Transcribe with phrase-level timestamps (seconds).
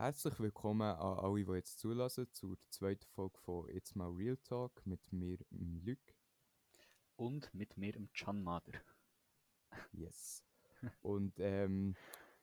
[0.00, 4.80] Herzlich willkommen an alle, die jetzt zulassen, zur zweiten Folge von Jetzt mal Real Talk
[4.86, 5.98] mit mir, Luc.
[7.16, 8.80] Und mit mir, Can Mader.
[9.92, 10.42] Yes.
[11.02, 11.96] Und ähm,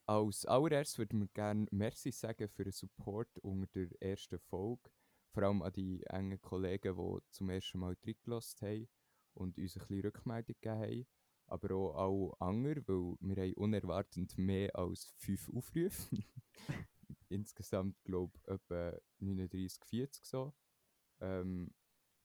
[0.05, 4.91] als allererstes würde wir gerne Merci sagen für den Support unter der ersten Folge.
[5.31, 8.89] Vor allem an die engen Kollegen, die zum ersten Mal reingelassen haben
[9.33, 11.07] und uns ein bisschen Rückmeldung gegeben haben.
[11.47, 16.07] Aber auch alle anderen, weil wir haben unerwartet mehr als fünf Aufrufe.
[17.29, 20.53] Insgesamt, glaube ich, etwa 39, 40 so.
[21.19, 21.73] Ähm,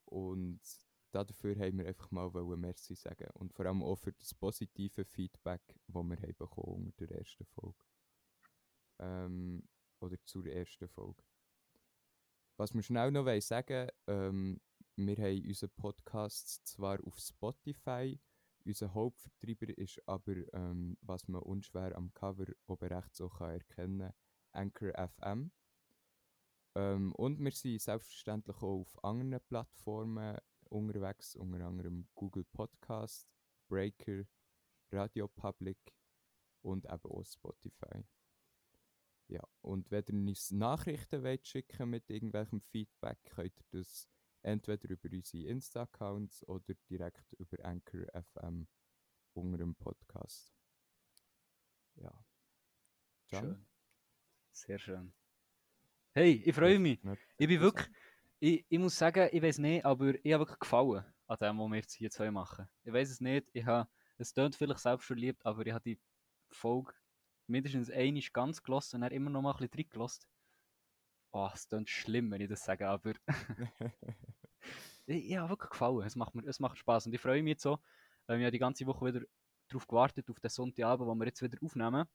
[0.04, 0.60] und
[1.12, 3.28] dafür haben wir einfach mal Merci sagen.
[3.34, 7.44] Und vor allem auch für das positive Feedback, das wir haben bekommen unter der ersten
[7.46, 7.84] Folge.
[8.98, 9.68] Ähm,
[10.00, 11.22] oder zur ersten Folge.
[12.56, 14.60] Was wir schnell noch sagen ähm,
[14.96, 18.20] wir haben unseren Podcast zwar auf Spotify,
[18.64, 24.12] unser Hauptvertreiber ist aber, ähm, was man unschwer am Cover oben rechts auch kann erkennen
[24.52, 25.50] Anchor FM.
[26.74, 33.28] Ähm, und wir sind selbstverständlich auch auf anderen Plattformen unterwegs, unter anderem Google Podcast,
[33.68, 34.24] Breaker,
[34.90, 35.78] Radio Public
[36.62, 38.04] und eben auch Spotify.
[39.28, 44.08] Ja, und wenn ihr uns Nachrichten wollt schicken mit irgendwelchem Feedback, könnt ihr das
[44.42, 48.66] entweder über unsere Insta-Accounts oder direkt über Anchor FM
[49.34, 50.52] unter dem Podcast.
[51.94, 52.12] Ja.
[53.28, 53.40] Can?
[53.40, 53.66] Schön.
[54.52, 55.12] Sehr schön.
[56.12, 57.00] Hey, ich freue mich.
[57.38, 57.88] Ich bin wirklich,
[58.38, 61.70] ich, ich muss sagen, ich weiß nicht, aber ich habe wirklich gefallen an dem, was
[61.70, 62.68] wir jetzt hier zwei machen.
[62.84, 65.98] Ich weiß es nicht, ich habe, es klingt vielleicht selbstverliebt, aber ich habe die
[66.50, 66.92] Folge
[67.46, 70.26] mindestens einmal ganz gelassen und dann immer noch mal ein bisschen gelassen.
[71.32, 73.14] Oh, es klingt schlimm, wenn ich das sage, aber
[75.06, 76.06] ich, ich habe wirklich gefallen.
[76.06, 77.78] Es macht, mir, es macht Spaß und ich freue mich jetzt so.
[78.28, 79.24] Ähm, ich habe die ganze Woche wieder
[79.68, 82.06] darauf gewartet, auf den Sonntagabend, wo wir jetzt wieder aufnehmen.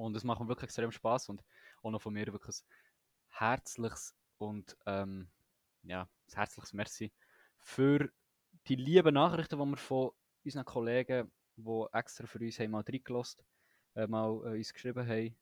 [0.00, 1.44] Und es macht mir wirklich extrem Spaß und
[1.82, 5.28] auch noch von mir wirklich ein herzliches und ähm,
[5.82, 7.12] ja, ein herzliches Merci
[7.58, 8.10] für
[8.66, 10.10] die lieben Nachrichten, die wir von
[10.44, 13.44] unseren Kollegen, die extra für uns haben, mal reingelassen
[13.94, 15.36] äh, mal äh, uns geschrieben haben.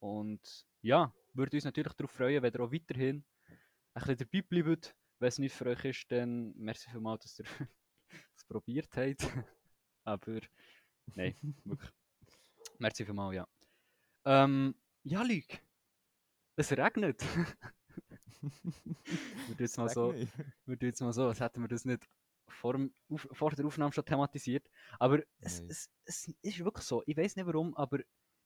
[0.00, 3.24] Und ja, würde uns natürlich darauf freuen, wenn ihr auch weiterhin
[3.94, 4.94] ein bisschen dabei bleibt.
[5.18, 7.46] Wenn es nicht für euch ist, dann merci vielmals, dass ihr
[8.36, 9.26] es probiert habt.
[10.04, 10.40] Aber
[11.14, 11.34] nein,
[11.64, 11.90] wirklich.
[12.78, 13.53] Merci vielmals, ja.
[14.24, 15.58] Ähm, ja, Luke.
[16.56, 17.22] Es regnet.
[18.40, 22.08] wir jetzt mal so, wir jetzt mal so, als hätten wir das nicht
[22.48, 24.68] vor, dem, auf, vor der Aufnahme schon thematisiert.
[24.98, 27.02] Aber es, es, es, ist wirklich so.
[27.06, 27.98] Ich weiß nicht warum, aber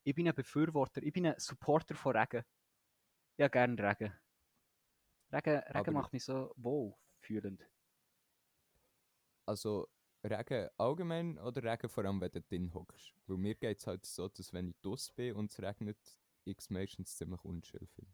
[0.04, 2.44] ich bin ein Befürworter, ich bin ein Supporter von Regen.
[3.36, 4.12] Ich habe gerne Regen.
[5.32, 7.68] Regen, Regen macht mich so wohlfühlend.
[9.46, 9.88] Also
[10.30, 13.14] Regen allgemein oder Regen vor allem, wenn du drin hockst?
[13.26, 15.98] Weil mir geht es halt so, dass wenn ich draußen bin und es regnet,
[16.44, 18.12] ich es meistens ziemlich unschön finde.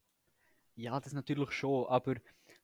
[0.76, 2.16] Ja, das natürlich schon, aber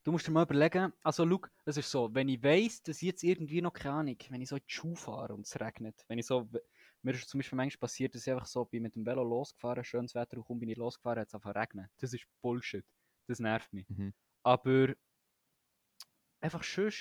[0.03, 3.22] du musst dir mal überlegen, also schau, es ist so, wenn ich weiss, dass jetzt
[3.22, 6.19] irgendwie noch keine Ahnung, wenn ich so in die Schuhe fahre und es regnet, wenn
[6.19, 6.49] ich so,
[7.03, 9.84] mir ist zum Beispiel manchmal passiert, dass ich einfach so bin mit dem Velo losgefahren,
[9.84, 11.89] schönes Wetter und bin ich losgefahren, hat es einfach regnet.
[11.99, 12.84] Das ist Bullshit.
[13.28, 13.89] Das nervt mich.
[13.89, 14.12] Mhm.
[14.43, 14.93] Aber
[16.41, 16.93] einfach schön,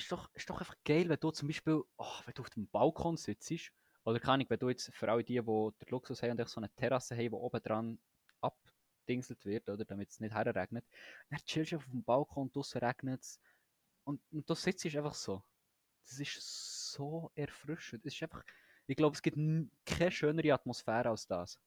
[0.00, 2.68] ist doch, ist doch einfach geil, wenn du zum Beispiel, oh, wenn du auf dem
[2.68, 3.72] Balkon sitzt,
[4.04, 6.60] oder keine Ahnung, wenn du jetzt für alle die, die den Luxus haben und so
[6.60, 7.98] eine Terrasse haben, die oben dran
[8.40, 10.84] abdingselt wird, oder, damit es nicht herregnet,
[11.28, 13.40] dann chillst du auf dem Balkon und draussen regnet es
[14.04, 15.42] und, und du sitzt einfach so.
[16.02, 18.04] Das ist so erfrischend.
[18.06, 18.44] Es ist einfach,
[18.86, 19.36] ich glaube, es gibt
[19.84, 21.60] keine schönere Atmosphäre als das.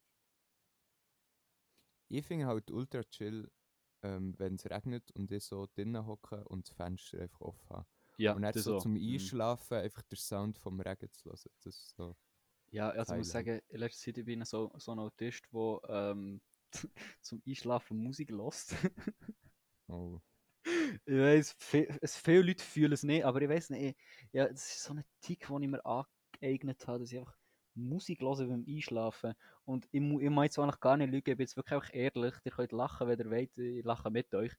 [2.09, 3.49] Ich finde halt ultra chill,
[4.01, 7.87] ähm, wenn es regnet und ich so drinnen hocke und das Fenster einfach offen habe.
[8.17, 9.13] Ja, und dann so, zum mhm.
[9.13, 9.83] Einschlafen mhm.
[9.83, 11.39] einfach den Sound vom Regen zu hören.
[11.63, 12.15] Das ist so
[12.73, 15.79] ja, also ich muss sagen, in letzter Zeit bin ich so, so ein Autist, der
[15.89, 16.41] ähm,
[17.21, 18.75] zum Einschlafen Musik lässt.
[19.87, 20.19] oh.
[21.05, 21.55] Ich weiß,
[22.01, 23.95] es, viele Leute fühlen es nicht, aber ich weiß nicht,
[24.31, 27.37] ja, das ist so ein Tick, den ich mir angeeignet habe, dass ich einfach
[27.75, 29.35] Musik höre beim Einschlafen.
[29.65, 32.51] Und ich, ich meine jetzt eigentlich gar nicht lügen, ich bin jetzt wirklich ehrlich, ihr
[32.51, 34.53] könnt lachen, wenn ihr wollt, ich lache mit euch.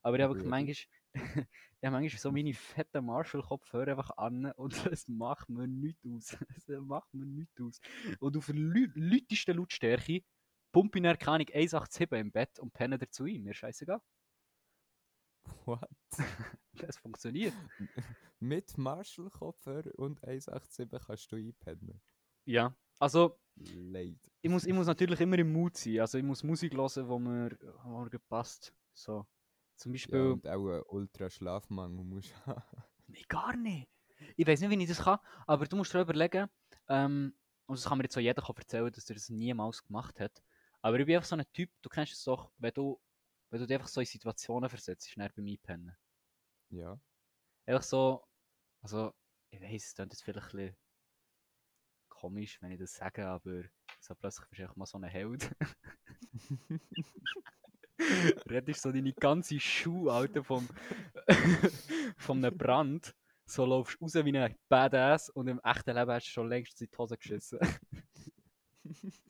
[0.00, 0.74] Aber ich habe wirklich manchmal,
[1.82, 6.36] habe manchmal so meine fetten Marshall-Kopfhörer einfach an und es macht mir nichts aus.
[6.56, 7.80] Es macht mir nichts aus.
[8.20, 10.22] Und auf der lautesten Lautstärke
[10.72, 13.42] pumpe ich dann, keine 1,87 im Bett und penne dazu ein.
[13.42, 14.00] Mir scheißegal.
[15.66, 15.88] What?
[16.74, 17.54] das funktioniert.
[18.40, 22.00] Mit Marshall-Kopfhörer und 1,87 kannst du einpennen.
[22.44, 23.38] Ja, also
[23.74, 24.18] Leid.
[24.40, 26.00] Ich muss, ich muss natürlich immer im Mut sein.
[26.00, 28.72] Also ich muss Musik hören, wo mir, wo mir passt.
[28.94, 29.26] So.
[29.78, 30.18] Zum Beispiel.
[30.18, 32.62] Ja, und auch einen ultra Schlafmangel musst du haben.
[33.06, 33.88] Nein, gar nicht.
[34.36, 36.48] Ich weiß nicht, wie ich das kann, aber du musst dir überlegen,
[36.88, 37.32] ähm,
[37.66, 40.42] und das kann mir jetzt auch jeder erzählen, dass er das niemals gemacht hat.
[40.82, 43.00] Aber ich bin einfach so ein Typ, du kennst es doch, wenn du,
[43.50, 45.96] wenn du dich einfach so in Situationen versetzt, schnell beim Einpennen.
[46.70, 47.00] Ja.
[47.64, 48.26] Einfach so,
[48.82, 49.12] also,
[49.50, 50.76] ich weiß, es klingt jetzt vielleicht ein bisschen
[52.08, 53.62] komisch, wenn ich das sage, aber
[54.00, 55.54] so plötzlich bist du einfach mal so ein Held.
[58.46, 60.68] Rettest so deine ganze Schuhe, Alter, vom,
[62.16, 63.14] von einem Brand.
[63.44, 66.80] So laufst du raus wie ein Badass und im echten Leben hast du schon längst
[66.80, 67.58] in die Hose geschissen.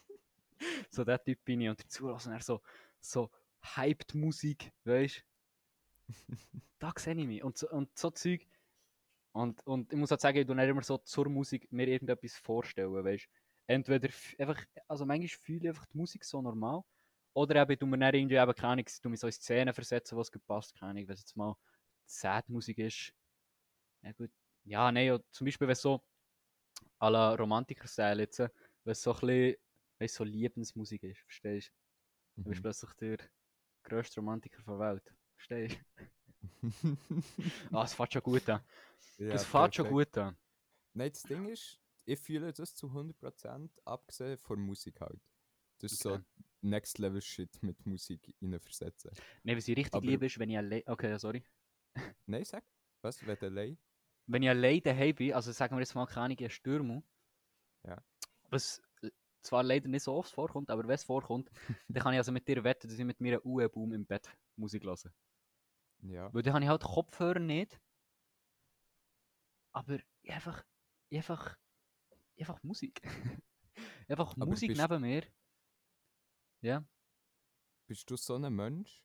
[0.90, 2.60] so der Typ bin ich und dazu lassen er so,
[3.00, 3.30] so
[3.76, 5.24] hyped Musik, weißt
[6.08, 6.08] du?
[6.78, 7.42] da sehe ich mich.
[7.44, 8.46] Und so, und so Zeug.
[9.32, 12.36] Und, und ich muss halt sagen, ich tue nicht immer so zur Musik mir irgendetwas
[12.36, 13.30] vorstellen, weißt du?
[13.68, 16.82] Entweder einfach, also manchmal fühle ich einfach die Musik so normal.
[17.38, 20.18] Oder eben, tue mir dann irgendwie eben, keine Ahnung, tue mich so in Szenen versetzen,
[20.18, 21.56] was gepasst, keine Ahnung, wenn es jetzt mal
[22.04, 23.12] sad Musik ist.
[24.02, 24.30] Ja gut,
[24.64, 26.02] ja, nein, ja, zum Beispiel, wenn so
[26.98, 28.50] à la Romantiker-Style jetzt, wenn
[28.86, 29.56] es so ein bisschen,
[30.00, 31.72] weißt, so Liebensmusik ist, verstehst du?
[32.42, 32.62] Du bist Mhm.
[32.62, 33.18] plötzlich der
[33.84, 35.14] grösste Romantiker der Welt.
[35.36, 36.06] Verstehst du?
[37.72, 38.60] Ah, es fängt schon gut an.
[39.18, 40.36] Ja, Es fängt schon gut an.
[40.94, 45.20] Nein, das Ding ist, ich fühle das zu 100% abgesehen von Musik halt.
[45.78, 46.02] Das ist Okay.
[46.02, 46.24] so
[46.60, 49.10] Next Level Shit mit Musik versetzen.
[49.44, 50.82] Nein, was ich richtig Aber- liebe, ist, wenn ich allein.
[50.86, 51.44] Okay, sorry.
[52.26, 52.64] Nein, sag.
[53.02, 53.24] Was?
[53.26, 53.78] Wenn du allein?
[54.26, 57.02] Wenn ich allein daheim bin, also sagen wir jetzt mal keine Ahnung, Stürmer.
[57.84, 58.04] Ja.
[58.50, 58.82] Was
[59.42, 61.48] zwar leider nicht so oft vorkommt, aber wenn es vorkommt,
[61.88, 64.28] dann kann ich also mit dir wetten, dass ich mit mir einen UE-Boom im Bett
[64.56, 64.96] Musik höre.
[66.02, 66.32] Ja.
[66.34, 67.80] Weil dann habe ich halt Kopfhörer nicht.
[69.72, 70.64] Aber ich einfach,
[71.08, 71.56] ich einfach,
[72.34, 73.00] ich einfach Musik.
[74.08, 75.22] einfach Aber Musik bist- neben mir.
[76.60, 76.84] Ja.
[77.86, 79.04] Bist du so ein Mensch,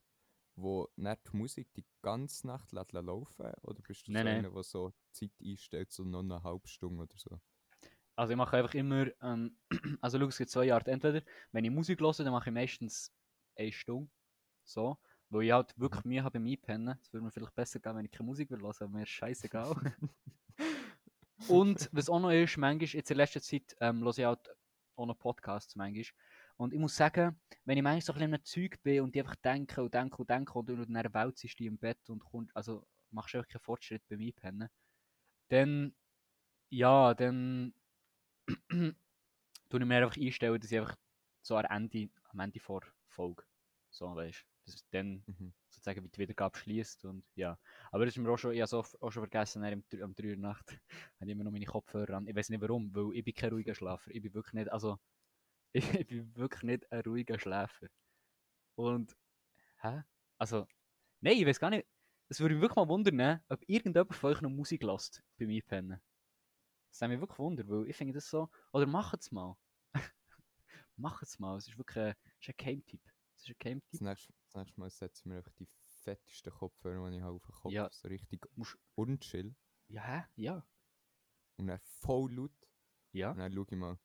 [0.56, 4.52] wo nicht die Musik die ganze Nacht lässt laufen Oder bist du Nein, so einer,
[4.52, 7.40] der so Zeit einstellt, so noch eine halbe Stunde oder so?
[8.16, 9.58] Also ich mache einfach immer, ähm,
[10.02, 10.90] also schau, es gibt zwei Arten.
[10.90, 13.12] Entweder, wenn ich Musik höre, dann mache ich meistens
[13.56, 14.12] eine Stunde.
[14.64, 14.98] So.
[15.30, 16.98] Weil ich halt wirklich Mühe habe beim Einpennen.
[17.02, 19.10] Es würde mir vielleicht besser gehen, wenn ich keine Musik will hören, aber mir ist
[19.10, 19.76] scheißegal.
[21.48, 24.50] Und was auch noch ist, manchmal, jetzt in letzter Zeit, ähm, höre ich halt
[24.96, 26.06] auch noch Podcasts manchmal.
[26.64, 29.16] Und ich muss sagen, wenn ich manchmal so ein bisschen in einem Zeug bin und
[29.16, 32.20] ich einfach denke und denke und denke und du dann wälzest du im Bett und
[32.24, 34.70] kommst, also machst du einfach keinen Fortschritt beim Einpennen,
[35.50, 35.96] dann,
[36.70, 37.74] ja, dann
[38.70, 38.96] tue
[39.80, 40.98] ich mir einfach einstellen, dass ich einfach
[41.42, 43.44] so am Ende, am Ende vor Folge,
[43.90, 45.54] so weißt dass es dann Mhm.
[45.70, 47.60] sozusagen wie die Wiedergabe schließt und ja.
[47.92, 50.32] Aber das ist mir auch schon, ich habe so auch schon vergessen, am, am 3
[50.32, 50.70] Uhr Nacht
[51.20, 52.28] habe ich immer noch meine Kopfhörer an.
[52.28, 54.12] Ich weiß nicht warum, weil ich bin kein ruhiger Schlafer.
[54.12, 55.00] Ich bin wirklich nicht, also
[55.74, 57.88] ich, bin wirklich nicht ein ruhiger Schläfer.
[58.76, 59.16] Und,
[59.82, 60.04] hä?
[60.38, 60.68] Also,
[61.22, 61.88] nein, ich weiß gar nicht,
[62.30, 65.50] es würde mich wirklich mal wundern, ne, ob irgendjemand von euch noch Musik lässt beim
[65.50, 66.02] Einpennen.
[66.90, 69.56] Das würde mich wirklich wundern, weil ich finde das so, oder macht es mal.
[70.96, 73.02] macht es mal, es ist wirklich ein, es ist ein Geheimtipp.
[73.36, 74.02] Es ist ein Das Geheimtipp.
[74.02, 75.68] nächste, das nächste Mal setze ich mir einfach die
[76.04, 77.90] fettesten Kopfhörer, die ich habe auf den Kopf Ja.
[77.92, 79.56] So richtig Musst- unchill.
[79.90, 80.24] Ja, hä?
[80.36, 80.66] ja,
[81.58, 82.52] Und dann voll laut.
[83.12, 83.32] ja.
[83.32, 83.98] Und dann schaue ich mal,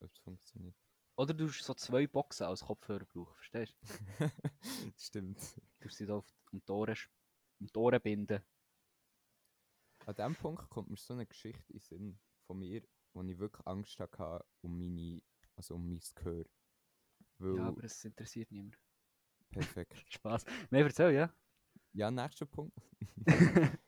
[0.00, 0.76] ob es funktioniert.
[1.20, 3.86] Oder du hast so zwei Boxen als Kopfhörer brauchen, verstehst du?
[4.96, 5.38] Stimmt.
[5.78, 6.96] Du musst sie so auf um die Ohren,
[7.60, 8.42] um die Ohren binden.
[10.06, 12.80] An diesem Punkt kommt mir so eine Geschichte in den Sinn von mir,
[13.12, 15.20] wo ich wirklich Angst hatte um meine,
[15.56, 16.46] also um mein Gehör.
[17.36, 18.78] Weil, Ja, aber es interessiert niemand.
[19.50, 20.02] perfekt.
[20.08, 20.46] Spaß.
[20.70, 21.30] Nein, erzähl, ja?
[21.92, 22.80] Ja, nächster Punkt.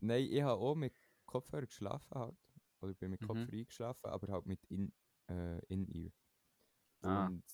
[0.00, 0.94] Nein, ich habe auch mit
[1.24, 2.36] Kopfhörer geschlafen halt.
[2.82, 3.26] Oder bin mit Mhm.
[3.26, 4.92] Kopfhörer eingeschlafen, aber halt mit in,
[5.30, 6.12] äh, In-Ear.
[7.02, 7.26] Ah.
[7.26, 7.44] Und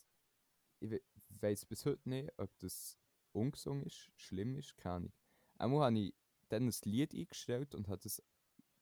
[0.80, 2.98] ich we weiß bis heute nicht, ob das
[3.32, 5.12] ungesund ist, schlimm ist, keine Ahnung.
[5.58, 6.14] Einmal habe ich
[6.48, 8.18] dann ein Lied eingestellt und hatte es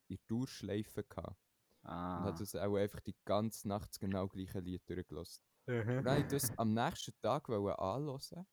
[0.09, 1.39] in der Dauerschleife gehabt.
[2.15, 2.27] Und Ah.
[2.27, 5.45] hat es auch einfach die ganze Nacht das genau gleiche Lied durchgelassen.
[5.97, 6.05] Und Mhm.
[6.07, 8.47] dann wollte ich das am nächsten Tag wollen anhören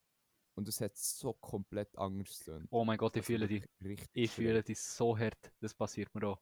[0.55, 2.69] und es hat so komplett anders getönt.
[2.71, 3.65] Oh mein Gott, ich fühle dich.
[3.81, 5.53] Richtig Ich fühle dich so hart.
[5.59, 6.41] Das passiert mir auch.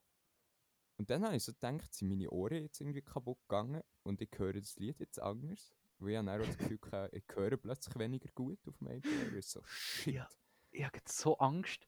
[0.99, 4.29] Und dann habe ich so gedacht, sind meine Ohren jetzt irgendwie kaputt gegangen und ich
[4.37, 5.73] höre das Lied jetzt anders.
[5.99, 6.79] Weil ich habe das Gefühl
[7.11, 9.01] ich höre plötzlich weniger gut auf meinem.
[9.37, 10.15] Ich so, shit.
[10.15, 10.29] Ja.
[10.71, 11.87] Ich habe jetzt so Angst.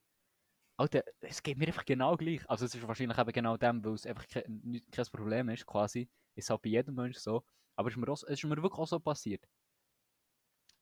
[0.77, 2.49] Alter, es geht mir einfach genau gleich.
[2.49, 6.09] Also es ist wahrscheinlich eben genau dem, weil es einfach kein, kein Problem ist, quasi.
[6.35, 7.43] Ist halt bei jedem Menschen so.
[7.75, 9.47] Aber es ist mir, auch, es ist mir wirklich auch so passiert.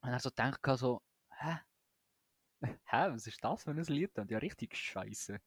[0.01, 1.01] Und dann so denke ich so,
[1.39, 1.57] hä?
[2.85, 4.17] Hä, was ist das für ein Lied?
[4.17, 5.39] Und ja, richtig scheiße.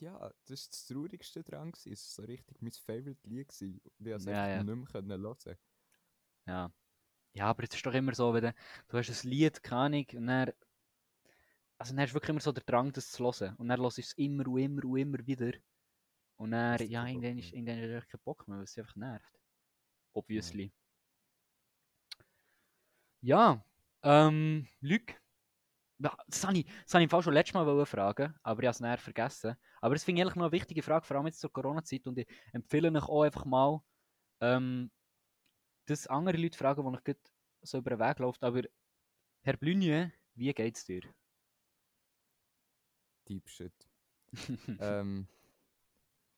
[0.00, 1.72] Ja, das war das Traurigste dran.
[1.74, 3.48] Es war so richtig mein Favorite Lied.
[3.48, 3.80] gewesen.
[3.98, 4.64] Und ich konnte es Ja, ja.
[4.64, 5.56] nicht mehr können hören.
[6.46, 6.72] Ja.
[7.34, 8.54] Ja, aber es ist doch immer so, wenn du,
[8.88, 10.52] du hast ein Lied, keine Ahnung, und dann,
[11.78, 13.56] also dann hast du wirklich immer so den Drang, das zu hören.
[13.56, 15.52] Und dann hörst du es immer und immer und immer wieder.
[16.36, 18.96] Und dann, du ja, irgendwann ist, irgendwann hast du keinen Bock mehr, weil es einfach
[18.96, 19.40] nervt.
[20.14, 20.72] Obviously.
[23.20, 23.64] Ja,
[24.02, 25.21] ähm, Luc, ja,
[25.98, 28.66] das habe ich, das habe ich im Fall schon letztes Mal wollen fragen, aber ich
[28.66, 29.56] habe es nachher vergessen.
[29.80, 32.06] Aber das finde ich eigentlich noch eine wichtige Frage, vor allem jetzt zur Corona-Zeit.
[32.06, 33.80] Und ich empfehle euch auch einfach mal,
[34.40, 34.90] ähm,
[35.86, 37.20] dass andere Leute fragen, die euch gerade
[37.62, 38.44] so über den Weg laufen.
[38.44, 38.62] Aber
[39.42, 41.02] Herr Blünje, wie geht's dir?
[43.28, 43.72] Deep Shit.
[44.80, 45.28] ähm,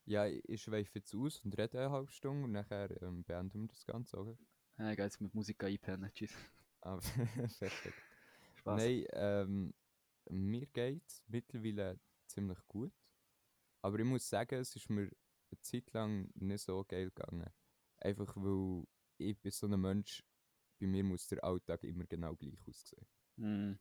[0.06, 3.68] ja, ich schweife jetzt aus und rede eine halbe Stunde und nachher ähm, beenden wir
[3.68, 4.36] das Ganze, oder?
[4.78, 6.10] Ja, ich gehe jetzt mit Musik einpennen.
[6.12, 6.34] Tschüss.
[6.80, 6.98] Ah,
[7.58, 7.94] perfekt.
[8.64, 8.82] Spaß.
[8.82, 9.74] Nein, ähm,
[10.30, 12.92] mir geht es mittlerweile ziemlich gut.
[13.82, 15.10] Aber ich muss sagen, es ist mir
[15.50, 17.50] eine Zeit lang nicht so geil gegangen.
[17.98, 18.84] Einfach weil
[19.18, 20.24] ich bin so ein Mensch,
[20.80, 23.06] bei mir muss der Alltag immer genau gleich aussehen.
[23.36, 23.72] Mm,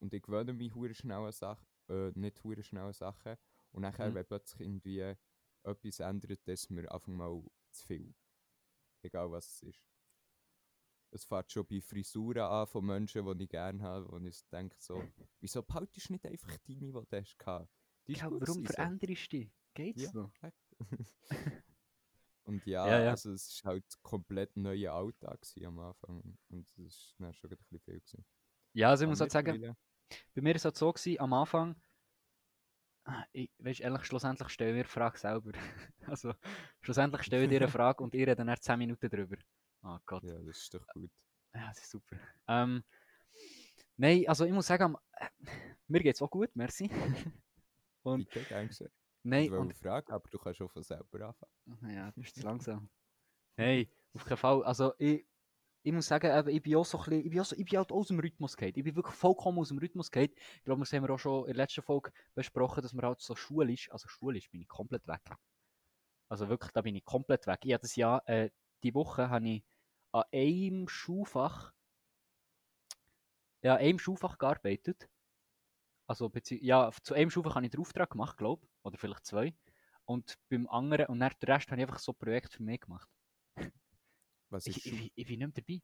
[0.00, 3.36] Und ich gewöhne mich hure schnell an Sachen, äh, nicht hure schnell an Sachen.
[3.72, 4.14] Und nachher, Mhm.
[4.14, 5.14] wenn plötzlich irgendwie
[5.62, 8.14] etwas ändert, das ist mir einfach mal zu viel.
[9.02, 9.84] Egal was es ist.
[11.12, 14.76] Es fängt schon bei Frisuren an von Menschen, die ich gerne habe, wo ich denke
[14.78, 15.02] so,
[15.40, 17.68] wieso behaltest du nicht einfach deine, die du hast gehabt?
[18.06, 19.50] Die ist ja, warum veränderst du dich?
[19.74, 20.12] Geht's Ja.
[20.12, 20.30] noch?
[22.44, 23.10] Und ja, Ja, ja.
[23.10, 26.38] also es war halt komplett neuer Alltag am Anfang.
[26.48, 28.00] Und das war dann schon ein bisschen viel.
[28.00, 28.24] Gewesen.
[28.72, 29.76] Ja, also ich muss halt sagen,
[30.34, 31.76] bei mir war es halt so gewesen, am Anfang,
[33.32, 35.52] ich, weißt, ehrlich, schlussendlich stelle ich mir die Frage selber.
[36.06, 36.34] also,
[36.82, 39.36] schlussendlich stelle ich dir eine Frage und ihr redet dann erst 10 Minuten drüber.
[39.82, 40.22] Oh Gott.
[40.24, 41.10] Ja, das ist doch gut.
[41.54, 42.16] Ja, das ist super.
[42.48, 42.84] Ähm,
[43.96, 45.28] nein, also ich muss sagen, äh,
[45.88, 46.90] mir geht es auch gut, merci.
[48.02, 48.90] und Bitte, geschehen.
[49.22, 51.94] nein, Ich und fragen, aber du kannst schon von selber anfangen.
[51.94, 52.88] Ja, du bist zu langsam.
[53.56, 54.62] Nein, auf keinen Fall.
[54.64, 55.26] Also ich,
[55.82, 57.78] ich muss sagen, ich bin auch so ein bisschen, ich bin, auch so, ich bin
[57.78, 58.74] halt aus dem Rhythmus gefallen.
[58.76, 60.32] Ich bin wirklich vollkommen aus dem Rhythmus gefallen.
[60.56, 63.20] Ich glaube, das haben wir auch schon in der letzten Folge besprochen, dass man halt
[63.20, 65.22] so schulisch, also schulisch bin ich komplett weg.
[66.28, 67.60] Also wirklich, da bin ich komplett weg.
[67.64, 68.50] Ich habe das Jahr, äh,
[68.82, 69.64] die Woche habe ich
[70.12, 71.72] an einem Schulfach,
[73.62, 75.08] ja, einem Schulfach gearbeitet.
[76.06, 78.70] Also, ja, zu einem Schulfach habe ich den Auftrag gemacht, glaube ich.
[78.82, 79.54] Oder vielleicht zwei.
[80.06, 83.08] Und beim anderen, und dann den Rest habe ich einfach so Projekt für mich gemacht.
[84.50, 85.80] Was ist Ich, ich, ich, bin nicht mehr dabei.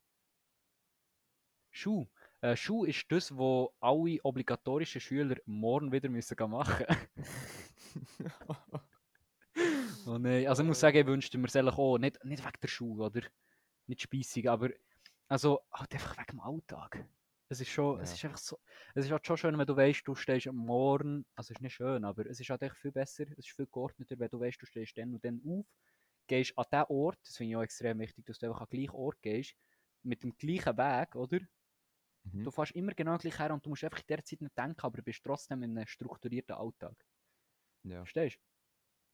[1.71, 2.07] Schuh.
[2.41, 6.87] Äh, Schuh ist das, was alle obligatorischen Schüler morgen wieder müssen machen
[10.07, 11.99] Oh nein, also ich muss sagen, ich wünschte mir es ehrlich auch.
[11.99, 13.23] Nicht, nicht wegen der Schule, oder?
[13.87, 14.71] Nicht speissig, aber
[15.29, 17.09] also halt einfach wegen dem Alltag.
[17.49, 18.15] Es ist schon, es Ja.
[18.15, 18.59] ist einfach so,
[18.95, 21.61] es ist halt schon schön, wenn du weißt, du stehst am Morgen, also es ist
[21.63, 24.41] nicht schön, aber es ist halt echt viel besser, es ist viel geordneter, wenn du
[24.41, 25.67] weißt, du stehst dann und dann auf,
[26.27, 28.81] gehst an den Ort, das finde ich auch extrem wichtig, dass du einfach an den
[28.81, 29.57] gleichen Ort gehst,
[30.03, 31.41] mit dem gleichen Weg, oder?
[32.25, 32.47] Mhm.
[32.47, 34.81] Du fährst immer genau gleich her und du musst einfach in der Zeit nicht denken,
[34.81, 37.05] aber bist trotzdem in einem strukturierten Alltag.
[37.85, 38.07] Ja.
[38.07, 38.41] Verstehst du?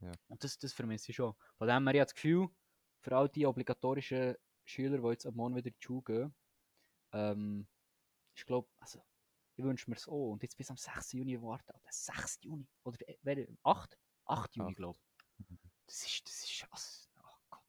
[0.00, 0.18] Ja.
[0.28, 1.34] Und das, das vermisse ich schon.
[1.58, 2.48] Von dem her, ich habe das Gefühl,
[3.00, 6.34] für all die obligatorischen Schüler, die jetzt am Morgen wieder in die Schule gehen,
[7.12, 7.66] ähm,
[8.34, 9.04] ich glaube, also,
[9.56, 10.32] ich wünsche mir es auch.
[10.32, 11.12] Und jetzt bis am 6.
[11.12, 11.70] Juni warten.
[11.72, 12.38] Alter, 6.
[12.42, 12.66] Juni?
[12.84, 13.98] Oder äh, wer- 8?
[14.26, 15.58] 8 Juni, glaube ich.
[15.86, 17.62] Das ist, das ist, also, oh Gott.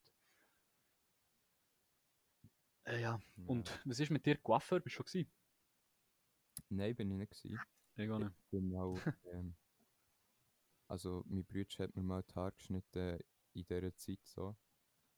[2.86, 3.46] Äh, ja, Ja.
[3.48, 4.38] und was ist mit dir?
[4.38, 5.32] Coiffeur, bist du schon gewesen?
[6.70, 7.32] Nein, bin ich nicht.
[7.32, 7.60] Gewesen.
[7.96, 8.32] Ich auch nicht.
[8.38, 8.96] Ich bin auch,
[9.34, 9.56] ähm,
[10.88, 13.20] also mein Bruder hat mir mal die Haare geschnitten
[13.54, 14.48] in dieser Zeit so.
[14.48, 14.58] Und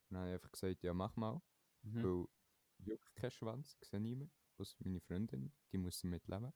[0.10, 1.42] dann habe ich einfach gesagt, ja mach mal,
[1.86, 2.04] Mhm.
[2.04, 2.28] weil
[2.80, 6.54] juckt kein Schwanz, sehe niemand, außer meine Freundin, die muss damit leben.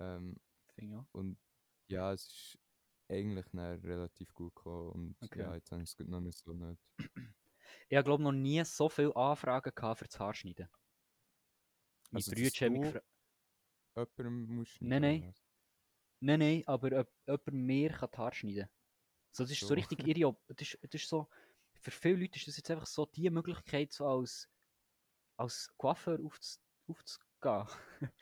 [0.00, 0.40] Ähm,
[0.80, 1.06] auch.
[1.12, 1.38] und
[1.88, 2.58] ja, es ist
[3.08, 5.40] eigentlich relativ gut gekommen und Okay.
[5.40, 6.80] ja, jetzt habe ich es noch nicht so nicht.
[7.88, 10.68] Ich habe, glaube noch nie so viele Anfragen gehabt für das Haarschneiden.
[12.10, 13.06] Mein Also, Bruder hat mich gefragt.
[14.18, 15.34] Jemandem musst du Nein, nein.
[16.20, 18.68] Nein, nein, aber ob jemand mehr kann die Haare schneiden
[19.32, 19.74] so, Das ist so, So.
[19.74, 20.28] richtig ihre.
[20.28, 21.28] Op- Das ist, das ist so.
[21.82, 24.48] Für viele Leute ist das jetzt einfach so die Möglichkeit, so als,
[25.36, 27.66] als Coiffeur aufz, aufzugehen.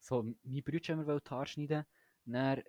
[0.00, 1.86] so, mein Bruder haben wir die Haare schneiden.
[2.26, 2.64] Dann, äh,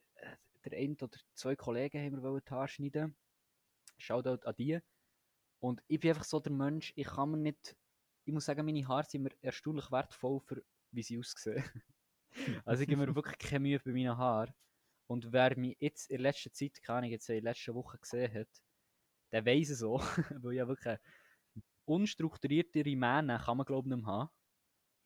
[0.63, 3.17] der eine oder zwei Kollegen haben wir die Haare schneiden.
[3.97, 4.79] Shoutout an die.
[5.59, 7.75] Und ich bin einfach so der Mensch, ich kann mir nicht.
[8.23, 11.63] Ich muss sagen, meine Haare sind mir erstaunlich wertvoll, für wie sie aussehen.
[12.65, 14.53] also ich gebe mir wirklich keine Mühe bei meinen Haaren.
[15.07, 18.33] Und wer mich jetzt in letzter Zeit, keine Ahnung, jetzt in der letzten Woche gesehen
[18.33, 18.47] hat,
[19.31, 20.01] der weiss es auch.
[20.43, 20.99] Weil ja wirklich
[21.85, 24.29] unstrukturiertere Mähne kann man glaube ich nicht mehr haben.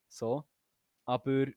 [0.09, 0.45] So.
[1.05, 1.47] Aber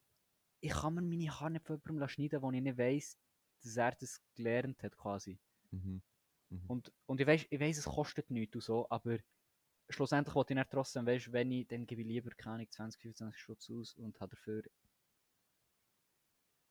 [0.61, 3.19] ich kann mir meine Haare nicht von jemandem schneiden, wo ich nicht weiss,
[3.63, 5.39] dass er das gelernt hat quasi.
[5.71, 6.03] Mhm.
[6.51, 6.65] Mhm.
[6.67, 9.19] Und, und ich weiß, ich weiss, es kostet nichts und so, aber
[9.89, 13.01] schlussendlich wollte ich dann trotzdem, weißt, wenn ich, dann gebe ich lieber, keine Ahnung, 20,
[13.01, 14.63] 25 Schutz aus und habe dafür,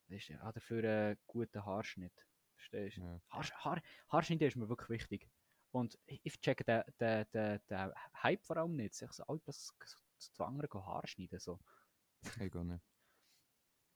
[0.10, 2.28] weißt du, dafür einen guten Haarschnitt.
[2.56, 3.02] Verstehst du?
[3.02, 3.22] ja.
[3.30, 5.30] Haar, Haar, Haarschnitt ist mir wirklich wichtig.
[5.72, 7.92] Und ich, checke den, den, den, den
[8.24, 9.02] Hype vor allem nicht.
[9.02, 9.72] Ich so, alle das
[10.18, 11.40] zu anderen Haare schneiden.
[11.40, 11.60] So.
[12.42, 12.84] Ich gehe nicht.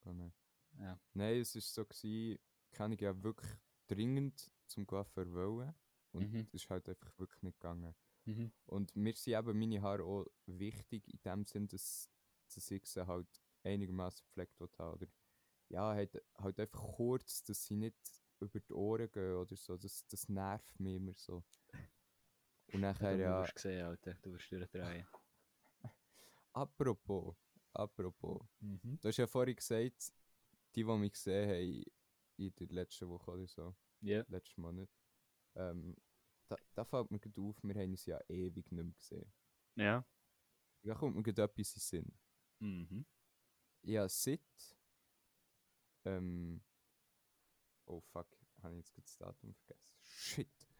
[0.05, 0.35] Nicht.
[0.79, 0.99] Ja.
[1.13, 2.39] Nein, es war so, gewesen,
[2.71, 3.51] kann ich ja wirklich
[3.87, 5.73] dringend zum Coiffeur wollen.
[6.13, 6.39] Und Mhm.
[6.39, 7.95] es ist halt einfach wirklich nicht gegangen.
[8.25, 8.51] Mhm.
[8.65, 12.09] Und mir sind eben meine Haare auch wichtig in dem Sinn, dass,
[12.53, 13.27] dass ich sie halt
[13.63, 14.93] einigermaßen gepflegt haben.
[14.93, 15.07] Oder
[15.69, 17.95] ja, halt, halt einfach kurz, dass sie nicht
[18.39, 19.77] über die Ohren gehen oder so.
[19.77, 21.43] Das, das nervt mich immer so.
[22.73, 24.13] Und nachher du ja, wirst gesehen, Alter.
[24.15, 25.07] Du wirst durchdrehen.
[26.53, 27.35] apropos,
[27.73, 28.41] apropos.
[28.59, 28.99] Mhm.
[29.01, 30.13] Du hast ja vorhin gesagt,
[30.75, 31.83] die, die mich gesehen haben
[32.37, 34.23] in der letzten Woche oder so, Ja.
[34.29, 34.89] letzten Monat,
[35.55, 35.95] ähm,
[36.47, 39.31] da, da fällt mir gerade auf, wir haben uns ja ewig nicht mehr gesehen.
[39.75, 40.05] Ja.
[40.83, 42.19] Da kommt mir gerade etwas in Sinn.
[42.59, 43.05] Mhm.
[43.83, 44.41] Ja, seit.
[46.05, 46.61] Ähm.
[47.85, 48.27] Oh fuck,
[48.61, 49.91] habe ich jetzt gerade das Datum vergessen.
[50.03, 50.70] Shit.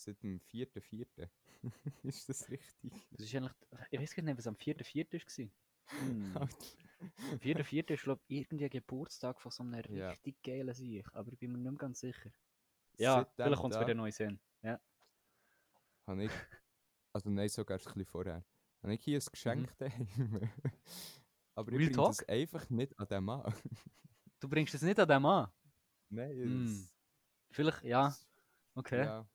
[0.00, 1.28] Seit dem 4.4.
[2.04, 2.90] ist das richtig?
[3.10, 3.52] Das ist eigentlich.
[3.90, 5.46] Ich weiß gar nicht, was am 4.4.
[5.46, 5.50] war.
[5.90, 6.36] Hm.
[6.36, 7.90] Am 4.4.
[7.94, 10.10] ist, glaube ich, irgendwie ein Geburtstag von so einem Ja.
[10.10, 11.04] richtig geilen Sieg.
[11.14, 12.30] Aber ich bin mir nicht mehr ganz sicher.
[12.96, 14.38] Ja, Seitdem vielleicht kommt es wieder neu sehen.
[14.62, 14.80] Ja.
[16.06, 16.30] Habe ich.
[17.12, 18.44] Also nein, sogar ein bisschen vorher.
[18.82, 20.06] Habe ich hier ein Geschenk daheim.
[21.56, 23.52] Aber ich bringe das einfach nicht an den Mann.
[24.38, 25.50] Du bringst es nicht an den Mann.
[26.08, 26.64] nein, Hm.
[26.66, 26.94] es-
[27.50, 28.08] Vielleicht, ja.
[28.08, 28.26] es-
[28.76, 29.04] Okay.
[29.04, 29.28] Ja,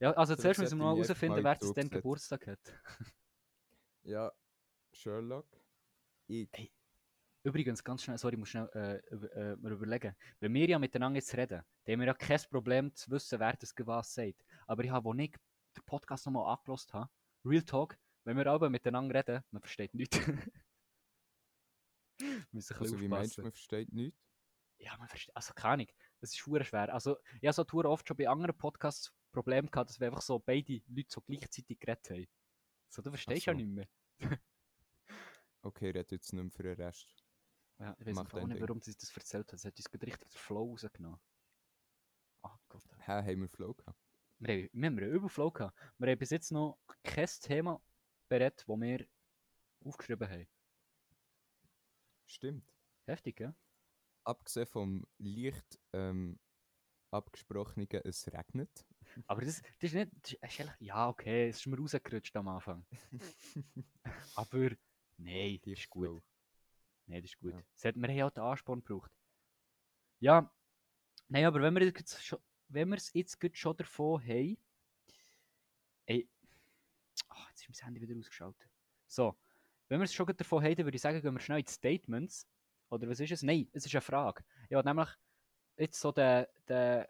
[0.00, 2.60] Ja, also zuerst müssen wir mal herausfinden, wer das denn Geburtstag hat.
[4.04, 4.32] ja,
[4.92, 5.46] Sherlock.
[6.28, 6.48] Ich.
[6.52, 6.72] Hey.
[7.42, 10.14] Übrigens, ganz schnell, sorry, ich muss schnell äh, über, äh, mir überlegen.
[10.40, 13.56] Wenn wir ja miteinander jetzt reden, dann haben wir ja kein Problem zu wissen, wer
[13.56, 14.44] das was sagt.
[14.66, 17.08] Aber ich habe, als ich den Podcast nochmal angelost habe,
[17.44, 20.18] Real Talk, wenn wir aber miteinander reden, man versteht nichts.
[22.20, 24.18] Wir müssen ein Also wie meinst du, man versteht nichts?
[24.78, 25.86] Ja, man versteht, also keine Ahnung,
[26.20, 26.92] das ist schwer schwer.
[26.92, 30.22] Also, ich habe so tour oft schon bei anderen Podcasts Problem gehabt, dass wir einfach
[30.22, 32.26] so beide Leute so gleichzeitig geredet haben.
[32.88, 33.58] So, du verstehst ja so.
[33.58, 33.88] nicht mehr.
[35.62, 37.12] Okay, red jetzt nicht mehr für den Rest.
[37.80, 39.58] Ja, ich weiß auch nicht, warum sie das erzählt hat.
[39.58, 41.20] Sie hat uns gerade richtig den Flow rausgenommen.
[42.42, 42.84] Ah Gott.
[43.00, 43.98] Hä, haben wir Flow gehabt?
[44.38, 45.76] Wir haben, wir haben einen Überflow gehabt.
[45.98, 47.82] Wir haben bis jetzt noch kein Thema
[48.28, 49.06] berät, das wir
[49.80, 50.48] aufgeschrieben haben.
[52.26, 52.72] Stimmt.
[53.06, 53.54] Heftig, ja?
[54.24, 56.38] Abgesehen vom leicht ähm,
[57.10, 58.86] abgesprochenen, es regnet.
[59.26, 60.10] Aber das, das ist nicht.
[60.22, 62.86] Das ist eigentlich, ja, okay, es ist mir rausgerutscht am Anfang.
[64.34, 64.70] Aber
[65.16, 66.22] nein, das ist gut.
[67.06, 67.52] Nein, das ist gut.
[67.52, 67.62] Ja.
[67.74, 69.10] Es hat, wir haben auch den Ansporn gebraucht.
[70.20, 70.52] Ja,
[71.28, 74.58] nein, aber wenn wir jetzt schon, wenn wir es jetzt schon davon haben,
[76.06, 76.28] ey,
[77.28, 78.68] ach, jetzt ist mein Handy wieder ausgeschaltet.
[79.06, 79.38] So,
[79.88, 81.72] wenn wir es schon davon haben, dann würde ich sagen, gehen wir schnell in die
[81.72, 82.46] Statements.
[82.90, 83.42] Oder was ist es?
[83.42, 84.44] Nein, es ist eine Frage.
[84.70, 85.08] Ja, nämlich
[85.76, 87.08] jetzt so der, der,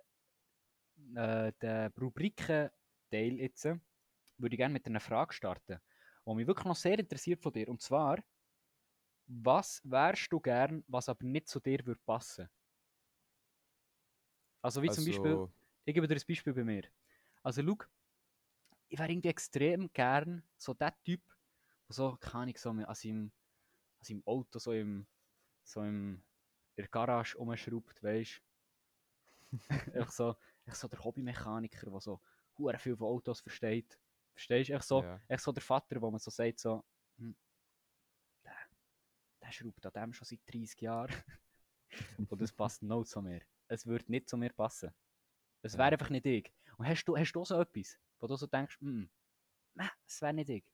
[1.17, 3.79] äh, der Rubriken-Teil jetzt, äh,
[4.39, 5.81] würde ich gerne mit einer Frage starten,
[6.27, 7.69] die mich wirklich noch sehr interessiert von dir.
[7.69, 8.19] Und zwar,
[9.29, 12.49] was wärst du gern, was aber nicht zu dir würde passen?
[14.63, 15.53] Also wie zum Beispiel, Also,
[15.85, 16.85] ich gebe dir ein Beispiel bei mir.
[17.43, 17.77] Also schau,
[18.89, 21.23] ich wäre irgendwie extrem gern so der Typ,
[21.89, 23.33] der so, keine Ahnung, so an seinem,
[23.99, 25.07] an seinem Auto so im,
[25.65, 26.17] so im,
[26.77, 28.43] in der Garage rumschraubt, weißt
[29.95, 30.37] Einfach so,
[30.75, 32.21] so der Hobbymechaniker, der so
[32.57, 33.99] hure viel von Autos versteht.
[34.33, 34.75] Verstehst du?
[34.75, 35.21] Echt so, Ja.
[35.29, 36.85] echt so der Vater, wo man so sagt, so,
[37.19, 37.37] hm,
[38.45, 38.57] der,
[39.43, 41.15] der schraubt an dem schon seit 30 Jahren.
[42.31, 43.41] Und es passt noch zu mir.
[43.69, 44.93] Es würde nicht zu mir passen.
[45.63, 45.93] Es wäre Ja.
[45.93, 46.53] einfach nicht ich.
[46.77, 49.11] Und hast du, hast du so etwas, wo du so denkst, hm,
[49.75, 50.65] nein, es wäre nicht ich.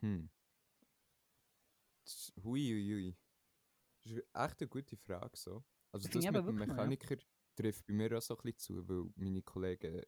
[0.00, 0.28] hm.
[2.04, 3.16] Das- Hui, hui, hui.
[4.02, 5.62] Das ist echt eine gute Frage so.
[5.92, 6.86] Also das mit dem wirklich noch, ja.
[7.54, 10.02] Trifft bei mir auch so ein bisschen zu, weil meine Kollegen,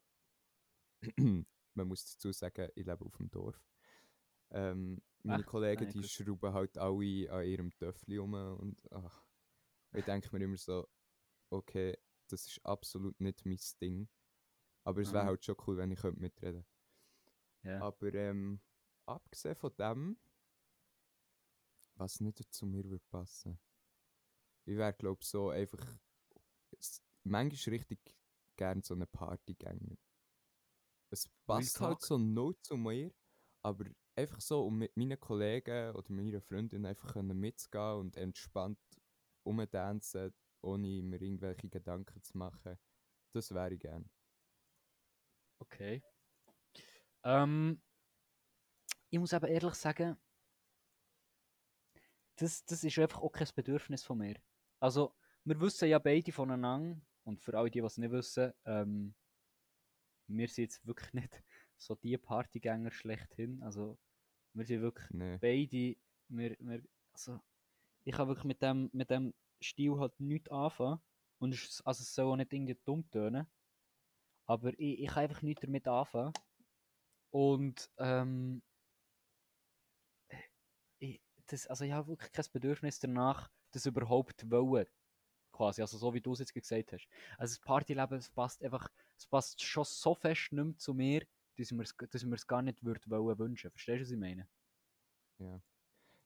[1.74, 3.60] man muss dazu sagen, ich lebe auf dem Dorf.
[4.50, 6.10] Ähm, meine Ach, Kollegen, ah, ja, die gut.
[6.10, 9.24] schrauben halt alle an ihrem Töffel rum und ach,
[9.92, 10.88] ich denke mir immer so,
[11.50, 11.96] okay,
[12.28, 14.08] das ist absolut nicht mein Ding.
[14.84, 15.28] Aber es wäre Aha.
[15.28, 16.64] halt schon cool, wenn ich könnte mitreden
[17.62, 17.80] Ja.
[17.80, 18.60] Aber ähm,
[19.06, 20.18] abgesehen von dem,
[21.96, 23.58] was nicht zu mir würde passen.
[24.66, 25.84] Ich wäre, glaube ich, so einfach
[27.24, 28.00] manchmal richtig
[28.56, 29.96] gern so eine Partygänger.
[31.10, 33.12] Es passt halt so null zu mir,
[33.62, 38.78] aber einfach so, um mit meinen Kollegen oder meiner Freundin einfach mitzugehen und entspannt
[39.44, 42.78] umdanzen, ohne mir irgendwelche Gedanken zu machen,
[43.32, 44.08] das wäre ich gern.
[45.58, 46.02] Okay.
[47.24, 47.82] Ähm,
[49.10, 50.16] ich muss aber ehrlich sagen,
[52.36, 54.34] das, das ist einfach auch kein Bedürfnis von mir.
[54.80, 59.14] Also, wir wissen ja beide voneinander, und für alle, die was nicht wissen, ähm,
[60.28, 61.42] wir sind jetzt wirklich nicht
[61.76, 63.62] so die Partygänger schlechthin.
[63.62, 63.98] Also,
[64.54, 65.38] wir sind wirklich Nee.
[65.38, 65.96] beide
[66.28, 66.82] wir, wir,
[67.12, 67.40] also,
[68.04, 71.00] ich kann wirklich mit dem, mit dem Stil halt nichts anfangen.
[71.38, 73.46] Und es, also es soll auch nicht irgendwie dumm tönen.
[74.46, 76.32] Aber ich, ich kann einfach nichts damit anfangen.
[77.30, 78.62] Und ähm,
[80.98, 84.86] ich, das, also ich habe wirklich kein Bedürfnis danach, das überhaupt wollen.
[85.54, 87.08] Quasi, also so wie du es jetzt gesagt hast.
[87.38, 91.24] Also das Partyleben, es passt einfach, es passt schon so fest nicht mehr zu mir,
[91.56, 93.70] dass mir es, es gar nicht würde wollen wünschen.
[93.70, 94.48] Verstehst du, was ich meine?
[95.38, 95.62] Ja.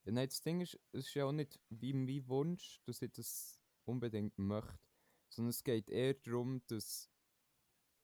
[0.05, 3.13] ja nein, das Ding ist, es ist ja auch nicht wie mein Wunsch, dass ich
[3.13, 4.79] das unbedingt möchte,
[5.29, 7.11] sondern es geht eher darum, dass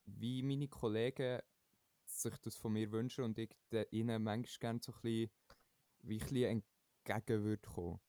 [0.04, 1.40] wie meine Kollegen
[2.04, 3.56] sich das von mir wünschen und ich
[3.92, 5.30] ihnen manchmal gerne so ein bisschen,
[6.02, 6.62] wie ein bisschen
[7.06, 8.00] entgegen würde kommen.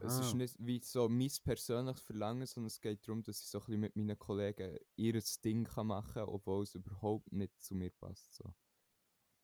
[0.00, 3.58] Es ist nicht wie so mein persönliches Verlangen, sondern es geht darum, dass ich so
[3.58, 7.74] ein bisschen mit meinen Kollegen ihr Ding kann machen kann, obwohl es überhaupt nicht zu
[7.74, 8.34] mir passt.
[8.36, 8.54] So.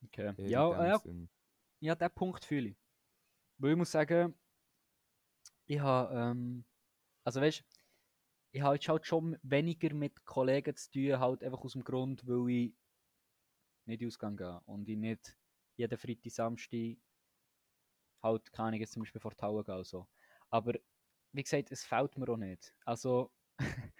[0.05, 0.33] Okay.
[0.37, 1.29] Eher Ja, ja, Sinn.
[1.81, 2.77] ja, den Punkt fühle ich.
[3.57, 4.33] Weil ich muss sagen,
[5.65, 6.63] ich habe, ähm,
[7.25, 7.63] also weißt
[8.51, 12.25] ich habe jetzt halt schon weniger mit Kollegen zu tun, halt einfach aus dem Grund,
[12.27, 12.73] weil ich
[13.85, 15.37] nicht ausgegangen gehe und ich nicht
[15.75, 16.97] jeden Freitag, Samstag
[18.23, 20.07] halt, keine Ahnung, jetzt zum Beispiel vor die Halle gehe oder so.
[20.49, 20.73] Aber,
[21.33, 22.73] wie gesagt, es fällt mir auch nicht.
[22.85, 23.31] Also,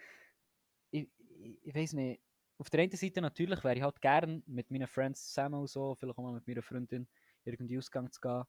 [0.90, 2.22] ich, ich, ich weiß nicht,
[2.58, 5.94] auf der einen Seite natürlich wäre ich halt gern mit meinen Friends zusammen und so,
[5.94, 7.08] vielleicht auch mal mit meiner Freundin
[7.44, 8.44] irgendwie ausgegangen zu gehen.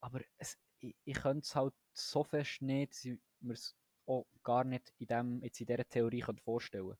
[0.00, 3.76] Aber es, ich, ich könnte es halt so fest nicht, dass ich mir es
[4.06, 6.96] auch gar nicht in, dem, jetzt in dieser Theorie könnte vorstellen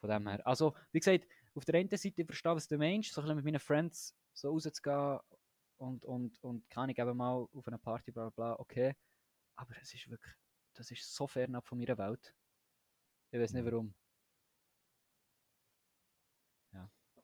[0.00, 0.46] Von dem her.
[0.46, 3.36] Also, wie gesagt, auf der einen Seite ich verstehe, was du meinst, so ein bisschen
[3.36, 5.18] mit meinen Friends so rauszugehen
[5.78, 8.94] und, und, und kann ich eben mal auf eine Party, bla bla, okay.
[9.56, 10.34] Aber es ist wirklich,
[10.74, 12.34] das ist so fernab von meiner Welt.
[13.30, 13.70] Ich weiß nicht Ja.
[13.72, 13.94] warum.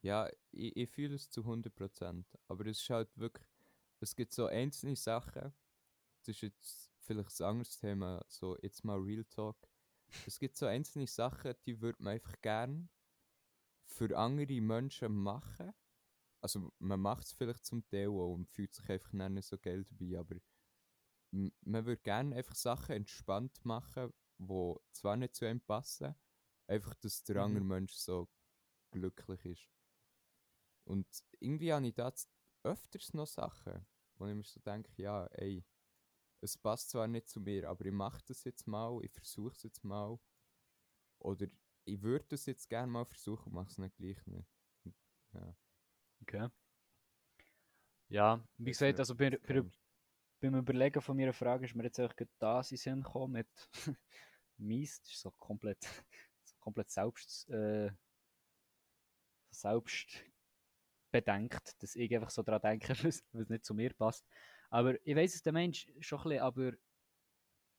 [0.03, 2.27] Ja, ich, ich fühle es zu 100%.
[2.49, 3.47] Aber es ist halt wirklich,
[4.01, 5.53] es gibt so einzelne Sachen,
[6.21, 9.57] das ist jetzt vielleicht ein anderes Thema, so jetzt mal Real Talk.
[10.27, 12.91] Es gibt so einzelne Sachen, die würde man einfach gern
[13.87, 15.73] für andere Menschen machen.
[16.41, 19.85] Also man macht es vielleicht zum Teil auch und fühlt sich einfach nicht so geil
[19.85, 20.37] dabei, aber
[21.33, 26.15] man würde gerne einfach Sachen entspannt machen, die zwar nicht zu einem passen,
[26.69, 27.43] einfach, dass der Mhm.
[27.43, 28.29] andere Mensch so
[28.93, 29.71] glücklich ist.
[30.85, 31.07] Und
[31.41, 32.13] irgendwie habe ich da
[32.65, 35.65] öfters noch Sachen, wo ich mir so denke, ja, ey,
[36.41, 39.63] es passt zwar nicht zu mir, aber ich mache das jetzt mal, ich versuche es
[39.65, 40.19] jetzt mal.
[41.21, 41.47] Oder
[41.85, 44.49] ich würde das jetzt gerne mal versuchen und mache es nicht gleich nicht.
[45.35, 45.57] Ja,
[46.23, 46.49] Okay.
[48.09, 49.63] Ja, wie gesagt, also bei, bei,
[50.43, 53.49] beim Überlegen von meiner Frage ist mir jetzt gerade das in Sinn gekommen mit
[54.59, 55.83] mies, das ist so komplett,
[56.45, 57.91] so komplett selbst, äh,
[59.51, 60.25] selbst
[61.13, 64.27] bedenkt, dass ich einfach so daran denke, was, was nicht zu mir passt.
[64.71, 66.73] Aber ich weiß es der Mensch schon ein bisschen, aber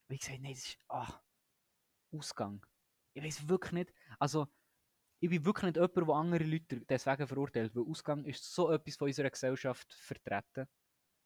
[0.08, 1.20] wie gesagt, nein, das ist, ah,
[2.12, 2.66] Ausgang.
[3.14, 4.48] Ich weiß wirklich nicht, also
[5.20, 8.98] ich bin wirklich nicht jemand, der andere Leute deswegen verurteilt, weil Ausgang ist so etwas
[8.98, 10.68] von unserer Gesellschaft vertreten.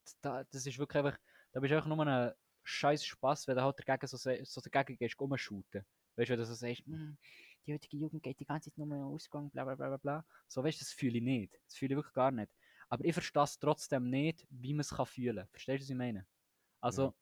[0.03, 1.19] Das, da- das ist wirklich einfach,
[1.51, 2.33] da bist du einfach nur ein
[2.63, 5.85] scheiß Spaß, wenn du halt dagegen so, so dagegen gehst, rumshooten.
[6.15, 7.17] Weißt du, wenn du so sagst, «Hm,
[7.65, 10.25] die heutige Jugend geht die ganze Zeit nur in Ausgang, bla bla bla bla bla.
[10.47, 11.59] So, weißt du, das fühle ich nicht.
[11.65, 12.51] Das fühle ich wirklich gar nicht.
[12.89, 15.47] Aber ich verstehe es trotzdem nicht, wie man es kann fühlen.
[15.51, 16.27] Verstehst du, was ich meine?
[16.81, 17.15] Also, Ja.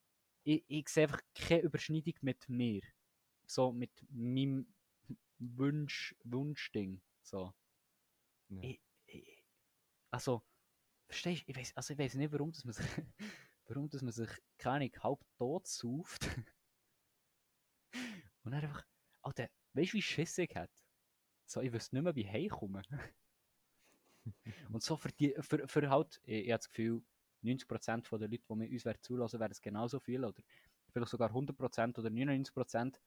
[0.44, 2.82] ich, ich sehe einfach keine Überschneidung mit mir.
[3.48, 4.74] So, mit meinem
[5.40, 7.02] Wunsch, Wunschding.
[7.22, 7.54] So.
[8.50, 8.62] ja.
[8.62, 9.44] Ich, ich,
[10.12, 10.44] also,
[11.08, 11.52] verstehst du?
[11.52, 12.86] Ich weiß also ich weiß nicht, warum, dass man sich,
[13.68, 16.28] warum dass man sich, keine Ahnung, halb tot sauft.
[18.44, 18.86] Und dann einfach,
[19.22, 20.72] Alter, weißt du, wie Schiss ich hat?
[21.46, 22.82] So, ich weiß nicht mehr, wie ich heimkomme.
[24.72, 27.04] Und so für die, für, für halt, ich, ich habe das Gefühl,
[27.42, 30.42] 90% von den Leuten, die mir uns werden zulassen, werden es genauso viel oder
[30.92, 33.02] vielleicht sogar 100% oder 99%.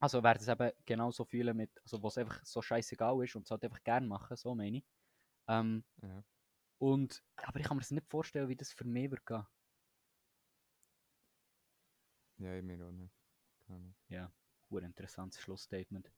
[0.00, 3.50] Also werden es eben genauso viele mit, also was einfach so scheißegal ist und es
[3.50, 4.84] halt einfach gern machen, so meine ich.
[5.48, 6.24] Ähm, Ja.
[6.84, 9.46] Und, aber ich kann mir das nicht vorstellen, wie das für mich wird gehen.
[12.38, 13.14] ja, ich mir auch nicht.
[13.66, 13.94] Keine.
[14.08, 14.30] Ja,
[14.70, 16.12] ein interessantes Schlussstatement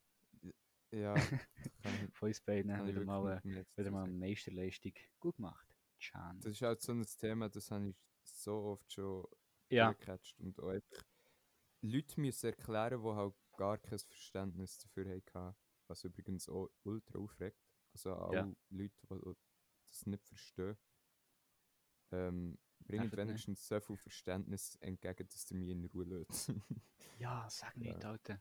[0.91, 1.15] Ja,
[1.83, 2.71] kann ich, von uns beiden.
[2.87, 4.19] Wieder mal, äh, wieder mal eine.
[4.19, 5.67] Meisterleistung gut gemacht.
[6.01, 6.41] Chan.
[6.41, 9.25] Das ist halt so ein Thema, das habe ich so oft schon
[9.71, 11.05] Ja, gecatcht und auch einfach
[11.83, 17.61] Leute müssen erklären, die halt gar kein Verständnis dafür hatten, was übrigens auch ultra aufregt.
[17.93, 18.49] Also alle Ja.
[18.71, 19.46] Leute, die
[19.99, 20.77] das nicht verstehen,
[22.13, 23.17] ähm, nicht.
[23.17, 26.53] wenigstens so viel Verständnis entgegen, dass ihr mich in Ruhe lässt.
[27.19, 28.11] ja, sag nicht, Ja.
[28.11, 28.41] Alter.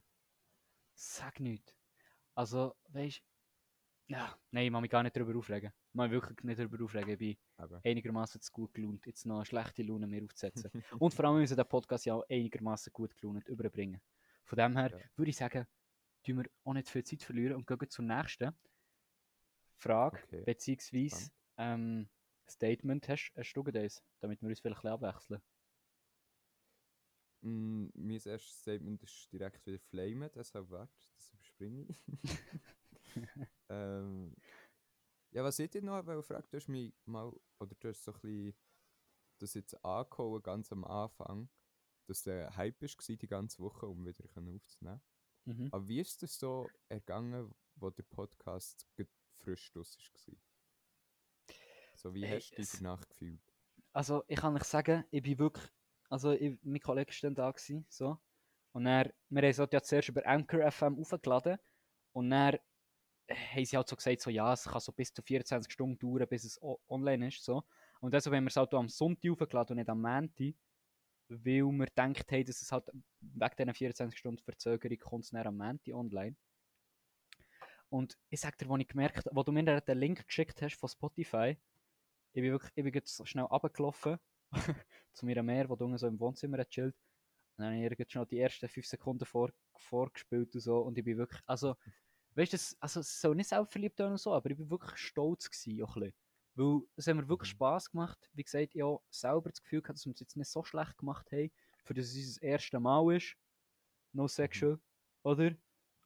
[0.94, 1.74] Sag nicht.
[2.34, 3.22] Also, weißt
[4.08, 5.72] Ja, nein, ich muss mich gar nicht darüber aufregen.
[5.88, 7.10] Ich muss mich wirklich nicht darüber aufregen.
[7.10, 10.70] Ich bin einigermaßen zu gut gelaunt, jetzt noch eine schlechte Laune mehr aufzusetzen.
[11.02, 14.00] Und vor allem müssen wir den Podcast ja auch einigermaßen gut gelaunt überbringen.
[14.44, 14.98] Von dem her Ja.
[15.16, 15.66] würde ich sagen,
[16.24, 18.54] tun wir auch nicht viel Zeit verlieren und gehen zur nächsten
[19.78, 20.42] Frage, Okay.
[20.44, 22.08] beziehungsweise ähm,
[22.48, 23.08] Statement.
[23.08, 25.42] Hast, hast du das, damit wir uns vielleicht ein abwechseln?
[27.42, 32.00] Mm, mein erstes Statement ist direkt wieder Flamen, deshalb warte, das überspringe ich.
[33.68, 34.34] ähm,
[35.30, 38.20] ja, was ich dir noch fragen, du hast mich mal, oder du hast so ein
[38.20, 38.54] bisschen
[39.38, 41.48] das jetzt angehauen, ganz am Anfang,
[42.06, 45.02] dass der Hype war die ganze Woche, um wieder aufzunehmen.
[45.44, 45.68] Mhm.
[45.72, 48.88] Aber wie ist es so ergangen, wo der Podcast
[49.36, 50.38] frisch draus war?
[51.96, 53.40] So, wie Ey, hast du dich danach gefühlt?
[53.92, 55.64] Also, ich kann euch sagen, ich bin wirklich.
[56.08, 57.50] Also, ich, mein Kollege war dann da.
[57.50, 58.18] Gewesen, so.
[58.72, 61.58] Und dann, wir haben es halt ja zuerst über Anchor FM aufgeladen.
[62.12, 62.58] Und dann
[63.26, 65.98] äh, haben sie halt so gesagt, so, ja, es kann so bis zu 24 Stunden
[65.98, 67.42] dauern, bis es online ist.
[67.42, 67.64] So.
[68.00, 70.54] Und deshalb haben wir es halt am Sonntag aufgeladen und nicht am Montag.
[71.28, 72.88] Weil wir gedacht haben, dass es halt
[73.20, 76.36] wegen diesen 24 Stunden Verzögerung kommt es dann am Montag online.
[77.88, 80.76] Und ich sag dir, wo ich gemerkt wo du mir dann den Link geschickt hast
[80.76, 81.56] von Spotify,
[82.36, 84.18] ich bin wirklich ich bin jetzt so schnell runtergelaufen
[85.14, 86.94] zu meiner Meer, die unten so im Wohnzimmer hat chillt.
[87.56, 90.80] Und dann habe ich gerade schnell die ersten 5 Sekunden vor, vorgespielt und so.
[90.80, 91.76] Und ich bin wirklich, also,
[92.34, 94.98] weißt du, es- also, es soll nicht selbstverliebt sein und so, aber ich bin wirklich
[94.98, 96.14] stolz gewesen, auch ein bisschen.
[96.56, 97.56] Weil es hat mir wirklich Mhm.
[97.56, 98.30] Spass gemacht.
[98.34, 100.98] Wie gesagt, ich habe selber das Gefühl gehabt, dass wir es jetzt nicht so schlecht
[100.98, 101.50] gemacht haben,
[101.84, 103.36] für das es unser erstes Mal ist.
[104.12, 104.80] No sexual,
[105.24, 105.52] oder?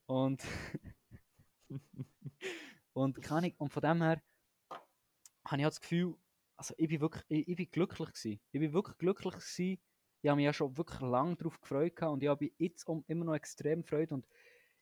[0.07, 0.43] Und,
[2.93, 4.23] und kann ich, und von dem her
[5.51, 6.17] habe ich das Gefühl,
[6.57, 8.41] also ich bin wirklich, ich, ich bin glücklich gewesen.
[8.53, 9.81] Ich bin wirklich glücklich gewesen.
[10.23, 13.35] Ich habe mich ja schon wirklich lange darauf gefreut und ich habe jetzt immer noch
[13.35, 14.27] extrem Freude und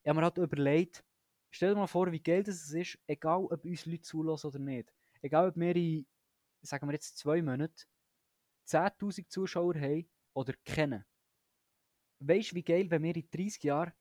[0.02, 1.04] ich habe mir halt überlegt,
[1.50, 4.92] stell dir mal vor, wie geil das ist, egal ob uns Leute zulassen oder nicht.
[5.22, 6.07] Egal ob wir in,
[6.62, 7.85] sagen wir jetzt zwei Monaten,
[8.66, 11.04] 10'000 Zuschauer haben oder kennen.
[12.20, 13.92] Weißt du, wie geil, wenn wir in 30 Jahren,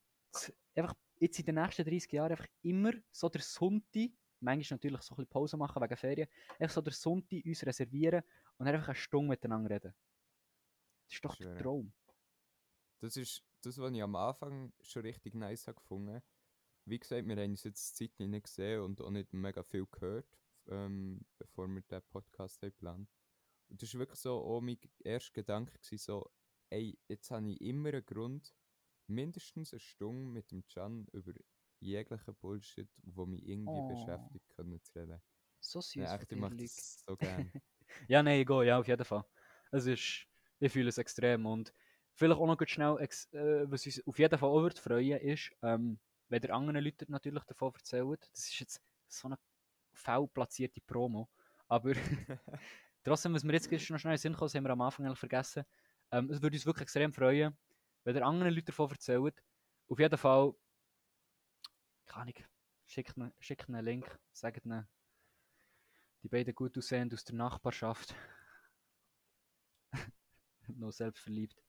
[0.75, 5.13] einfach jetzt in den nächsten 30 Jahren einfach immer so der Sonntag, manchmal natürlich so
[5.13, 6.27] ein bisschen Pause machen wegen Ferien,
[6.59, 8.23] einfach so der Sonntag uns reservieren
[8.57, 9.93] und einfach eine Stunde miteinander reden.
[11.07, 11.57] Das ist doch der Schön.
[11.57, 11.93] Traum.
[12.99, 16.21] Das ist das, was ich am Anfang schon richtig nice habe gefunden.
[16.85, 19.85] Wie gesagt, wir haben uns jetzt die Zeit nicht gesehen und auch nicht mega viel
[19.85, 20.27] gehört,
[20.67, 23.09] ähm, bevor wir den Podcast geplant.
[23.69, 26.31] Und das war wirklich so auch mein erster Gedanke, gewesen, so,
[26.69, 28.55] ey, jetzt habe ich immer einen Grund,
[29.07, 31.33] mindestens eine Stunde mit dem Can über
[31.81, 33.81] jeglichen Bullshit, wo mich irgendwie Oh.
[33.81, 35.21] beschäftigt, können zu reden.
[35.61, 35.95] So süß.
[35.95, 37.53] Ja, echt, ich mache das so gerne.
[38.07, 39.25] Ja, nein, ich gehe, ja, auf jeden Fall.
[39.71, 40.27] Es ist,
[40.59, 41.73] ich fühle es extrem und
[42.15, 45.51] vielleicht auch noch ganz schnell, äh, was uns auf jeden Fall auch wird freuen ist,
[45.61, 48.29] ähm, wenn ihr anderen Leuten natürlich davon erzählt.
[48.33, 49.37] Das ist jetzt so eine
[49.93, 51.29] faul platzierte Promo,
[51.67, 51.93] aber
[53.03, 55.05] trotzdem, was mir jetzt noch schnell in den Sinn kommt, das haben wir am Anfang
[55.05, 55.63] eigentlich vergessen,
[56.11, 57.57] ähm, es würde uns wirklich extrem freuen,
[58.03, 59.43] wenn ihr anderen Leuten davon erzählt.
[59.89, 60.53] Auf jeden Fall,
[62.07, 62.35] keine Ahnung,
[62.85, 64.87] schickt ihnen, schickt ihnen einen Link, sagt ihnen,
[66.23, 68.15] die beiden gut aussehend aus der Nachbarschaft.
[70.67, 71.63] noch selbstverliebt.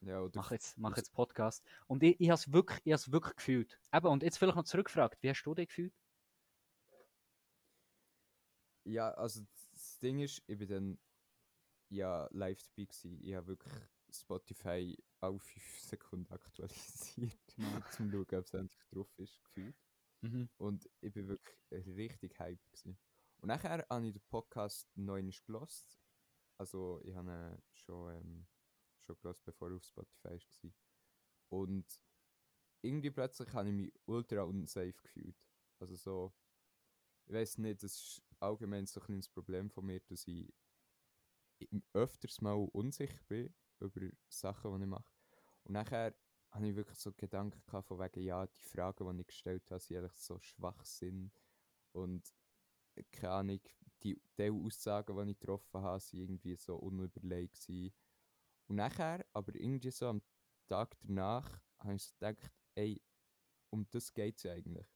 [0.00, 1.64] ja, oder Mach jetzt, mach jetzt Podcast.
[1.86, 3.78] Und ich, ich habe es wirklich, ich wirklich gefühlt.
[3.92, 5.94] Eben, und jetzt vielleicht noch zurückgefragt, wie hast du dich gefühlt?
[8.84, 9.42] Ja, also
[9.72, 10.98] das Ding ist, ich bin dann
[11.90, 13.20] ja live dabei gewesen.
[13.22, 13.74] Ich habe wirklich
[14.10, 19.76] Spotify alle 5 Sekunden aktualisiert, um zu schauen, ob es endlich drauf ist, gefühlt.
[20.20, 20.48] Mhm.
[20.58, 21.56] Und ich bin wirklich
[21.96, 22.98] richtig hyped gewesen.
[23.40, 26.00] Und nachher habe ich den Podcast neu gelost.
[26.58, 28.46] Also ich habe ihn schon, ähm,
[29.00, 30.72] schon gelost, bevor er auf Spotify war.
[31.50, 31.86] Und
[32.82, 35.36] irgendwie plötzlich habe ich mich ultra unsafe gefühlt.
[35.78, 36.34] Also so,
[37.26, 40.52] ich weiß nicht, das ist allgemein so ein kleines Problem von mir, dass ich
[41.92, 45.12] öfters mal unsicher bin über Sachen, die ich mache.
[45.64, 46.14] Und nachher
[46.50, 49.80] habe ich wirklich so Gedanken gehabt, von wegen, ja, die Fragen, die ich gestellt habe,
[49.80, 51.32] sind eigentlich so Schwachsinn.
[51.92, 52.34] Und
[53.12, 53.60] keine Ahnung,
[54.02, 57.94] die, die Aussagen, die ich getroffen habe, sind irgendwie so unüberlegt gewesen.
[58.68, 60.22] Und nachher, aber irgendwie so am
[60.68, 63.02] Tag danach, habe ich so gedacht, ey,
[63.70, 64.86] um das geht es eigentlich.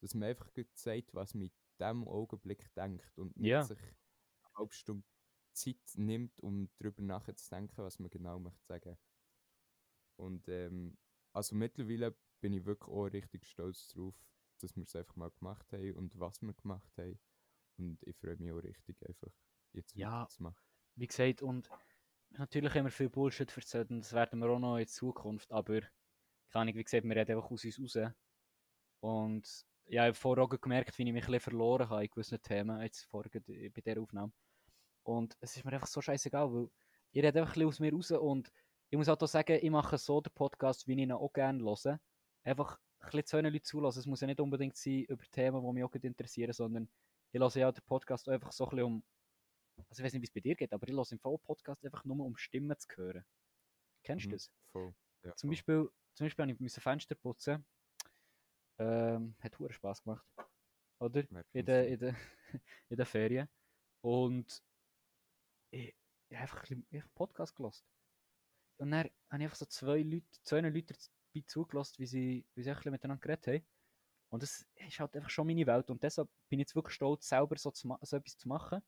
[0.00, 3.64] Dass man einfach gut sagt, was man in diesem Augenblick denkt und nicht Ja.
[3.64, 3.96] sich eine
[4.56, 5.06] halbe Stunde
[5.56, 8.96] Zeit nimmt, um darüber nachzudenken, was man genau möchte sagen.
[10.16, 10.96] Und ähm,
[11.32, 14.14] also mittlerweile bin ich wirklich auch richtig stolz darauf,
[14.60, 17.18] dass wir es einfach mal gemacht haben und was wir gemacht haben.
[17.78, 19.32] Und ich freue mich auch richtig, einfach
[19.72, 20.22] jetzt Ja.
[20.22, 20.56] weiterzumachen.
[20.94, 21.68] Wie gesagt, und
[22.30, 25.82] natürlich haben wir viel Bullshit erzählt und das werden wir auch noch in Zukunft, aber
[26.50, 28.12] keine wie gesagt, wir reden einfach aus uns raus.
[29.00, 32.10] Und ja, ich habe vorher auch gemerkt, wie ich mich ein bisschen verloren habe in
[32.10, 34.32] gewissen Themen, jetzt vorher bei dieser Aufnahme.
[35.06, 36.68] Und es ist mir einfach so scheißegal, weil
[37.12, 38.52] ich rede einfach ein bisschen aus mir raus und
[38.90, 41.62] ich muss auch da sagen, ich mache so den Podcast, wie ich ihn auch gerne
[41.62, 42.00] höre.
[42.42, 44.00] Einfach ein bisschen zu Leuten zulassen.
[44.00, 46.88] Es muss ja nicht unbedingt sein über Themen, die mich auch interessieren, sondern
[47.30, 49.04] ich lasse ja den Podcast einfach so ein bisschen um,
[49.88, 52.04] also ich weiß nicht, wie es bei dir geht, aber ich lasse im Podcast einfach
[52.04, 53.24] nur um Stimmen zu hören.
[54.02, 54.50] Kennst du Mhm, das?
[54.72, 54.94] Voll.
[55.22, 55.50] Ja, Zum.
[55.50, 57.64] Beispiel, zum Beispiel habe ich Fenster putzen.
[58.78, 60.26] Ähm, hat hure Spaß gemacht.
[60.98, 61.24] Oder?
[61.52, 62.14] In der, in, der,
[62.88, 63.48] in der Ferien.
[64.00, 64.62] Und
[65.70, 65.94] ich,
[66.28, 67.84] ich habe einfach ein bisschen- ich Podcast gelassen.
[68.78, 70.94] Und dann habe ich einfach so zwei Leute, zwei Leute
[71.34, 73.66] dabei zugelassen, wie sie, wie sie ein bisschen miteinander geredet haben.
[74.28, 75.88] Und das ist halt einfach schon meine Welt.
[75.90, 78.82] Und deshalb bin ich jetzt wirklich stolz, selber so, zu so etwas zu machen.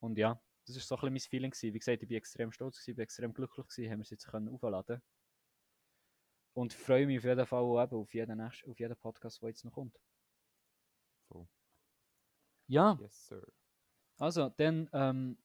[0.00, 1.74] Und ja, das ist so ein bisschen mein Feeling gewesen.
[1.74, 4.26] Wie gesagt, ich bin extrem stolz gewesen, bin extrem glücklich gewesen, haben wir es jetzt
[4.26, 5.02] können aufladen.
[6.54, 9.48] Und freue mich auf jeden Fall auch eben auf jeden, nächsten, auf jeden Podcast, der
[9.50, 9.98] jetzt noch kommt.
[11.28, 11.48] Voll.
[12.68, 13.46] Ja, Yes, sir.
[14.18, 15.38] also dann ähm,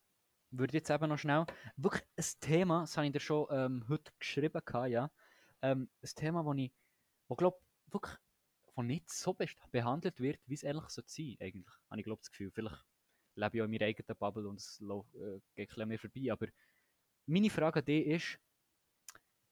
[0.52, 4.12] würde jetzt eben noch schnell, wirklich ein Thema, das habe ich dir schon ähm, heute
[4.20, 5.12] geschrieben, gehabt, ja.
[5.62, 6.72] Ähm, ein Thema, wo ich,
[7.28, 8.18] wo glaub, wirklich
[8.78, 9.36] wo nicht so
[9.72, 11.76] behandelt wird, wie es ehrlich so sein eigentlich.
[11.90, 12.52] Habe ich glaube das Gefühl.
[12.52, 12.86] Vielleicht
[13.36, 14.80] lebe ich auch in meiner eigenen Bubble und es
[15.16, 16.32] äh, geht ein mir vorbei.
[16.32, 16.48] Aber
[17.26, 18.40] meine Frage an dich ist,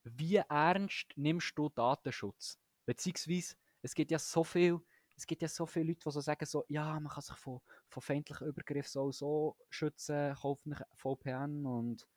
[0.03, 2.59] wie ernst nimmst du Datenschutz?
[2.85, 4.79] Beziehungsweise, es gibt ja so viel,
[5.17, 7.61] es gibt ja so viele Leute, die so sagen, so, ja, man kann sich von,
[7.89, 12.07] von feindlichen Übergriffen so, so schützen, kauft einen VPN und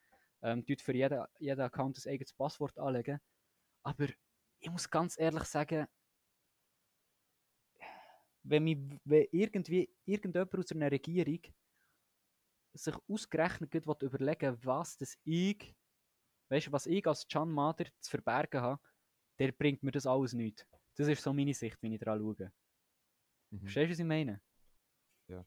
[0.42, 3.20] ähm, tut für jeden, jeden Account ein eigenes Passwort anlegen.
[3.82, 4.06] Aber
[4.60, 5.86] ich muss ganz ehrlich sagen,
[8.42, 11.40] wenn, mich, wenn irgendwie irgendjemand aus einer Regierung
[12.74, 15.74] sich ausgerechnet will überlegen was das ich,
[16.48, 18.82] weißt was ich als Can Mader zu verbergen habe,
[19.38, 20.66] der bringt mir das alles nicht.
[20.96, 22.52] Das ist so meine Sicht, wenn ich daran schaue.
[23.50, 23.60] Mhm.
[23.60, 24.40] Verstehst du, was ich meine?
[25.28, 25.44] Ja.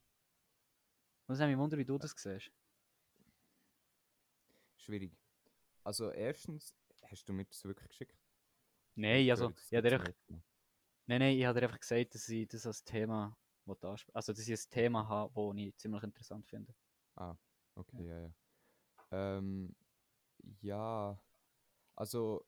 [1.27, 2.51] Und es hat mich wundern, wie du das siehst.
[4.77, 5.15] Schwierig.
[5.83, 8.17] Also erstens, hast du mir das wirklich geschickt?
[8.95, 10.13] Nein, Ich also, ich habe jetzt dir einfach,
[11.07, 14.47] nein, nein, ich habe dir einfach gesagt, dass ich das als Thema ansprechen also dass
[14.47, 16.73] ich ein Thema habe, das ich ziemlich interessant finde.
[17.15, 17.35] Ah,
[17.75, 18.33] okay, ja, ja.
[19.11, 19.75] Ähm,
[20.61, 21.21] ja,
[21.95, 22.45] also,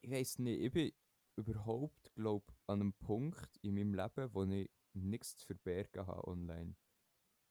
[0.00, 0.92] ich weiß nicht, ich bin
[1.36, 6.76] überhaupt, glaube an einem Punkt in meinem Leben, wo ich nichts zu verbergen habe online.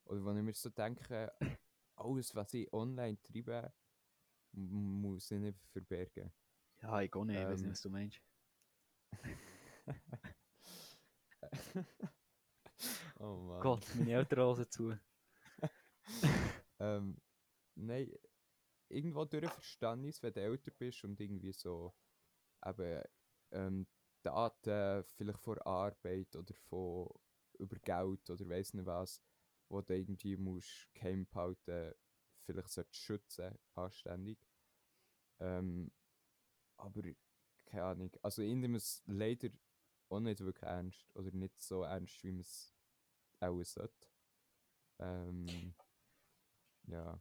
[0.06, 1.32] Oder wo ich mir so denke,
[1.96, 3.74] alles, was ich online treibe,
[4.54, 6.32] muss ich nicht verbergen.
[6.82, 7.62] Ja, ich gehe nicht, ich weiß Ähm.
[7.62, 8.22] nicht, was du meinst.
[13.20, 13.62] oh Mann.
[13.62, 14.98] Gott, meine Eltern hören zu.
[16.80, 17.20] Ähm,
[17.76, 18.12] nein,
[18.88, 21.92] irgendwo durch verstehe ich es, wenn du älter bist und irgendwie so
[22.64, 23.02] eben
[23.52, 23.88] ähm,
[24.28, 27.10] Daten vielleicht von Arbeit oder von
[27.60, 29.22] über Geld oder weiss nicht was,
[29.70, 31.94] wo du irgendwie musst geheim behalten,
[32.46, 34.40] vielleicht solltest schützen, anständig.
[35.40, 35.92] Ähm,
[36.78, 37.02] aber
[37.66, 39.50] keine Ahnung, also ich nehme es leider
[40.10, 42.74] auch nicht wirklich ernst oder nicht so ernst, wie man es
[43.40, 44.08] auch sollte.
[45.00, 45.74] Ähm,
[46.84, 47.20] ja.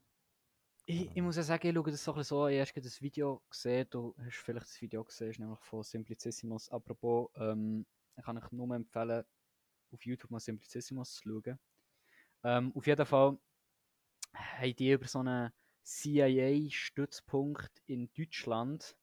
[0.88, 2.53] Ich, ich muss ja sagen, ich schaue das so ein bisschen so an.
[2.53, 3.88] Ich habe das Video gesehen.
[3.90, 6.70] Du hast vielleicht das Video gesehen, ist nämlich von Simplicissimus.
[6.70, 7.85] Apropos, ähm,
[8.16, 9.25] ich kann euch nur empfehlen,
[9.90, 11.59] auf YouTube mal Simplicissimus zu schauen.
[12.44, 13.37] Ähm, auf jeden Fall
[14.33, 18.96] haben die über so einen CIA-Stützpunkt in Deutschland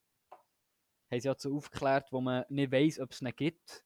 [1.11, 3.85] haben sie dazu aufgeklärt, wo man nicht weiß, ob es ihn gibt.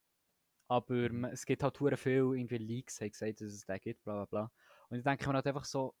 [0.68, 4.04] Aber man, es gibt halt hure viel irgendwie Leaks, haben gesagt, dass es den gibt,
[4.04, 4.52] bla bla bla.
[4.88, 5.96] Und ich denke mir halt einfach so,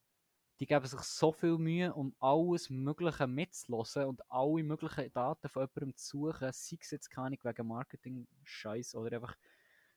[0.60, 5.62] die geben sich so viel Mühe, um alles Mögliche mitzulassen und alle möglichen Daten von
[5.62, 9.36] jemandem zu suchen, sei es jetzt keine wegen Marketing-Scheiß oder einfach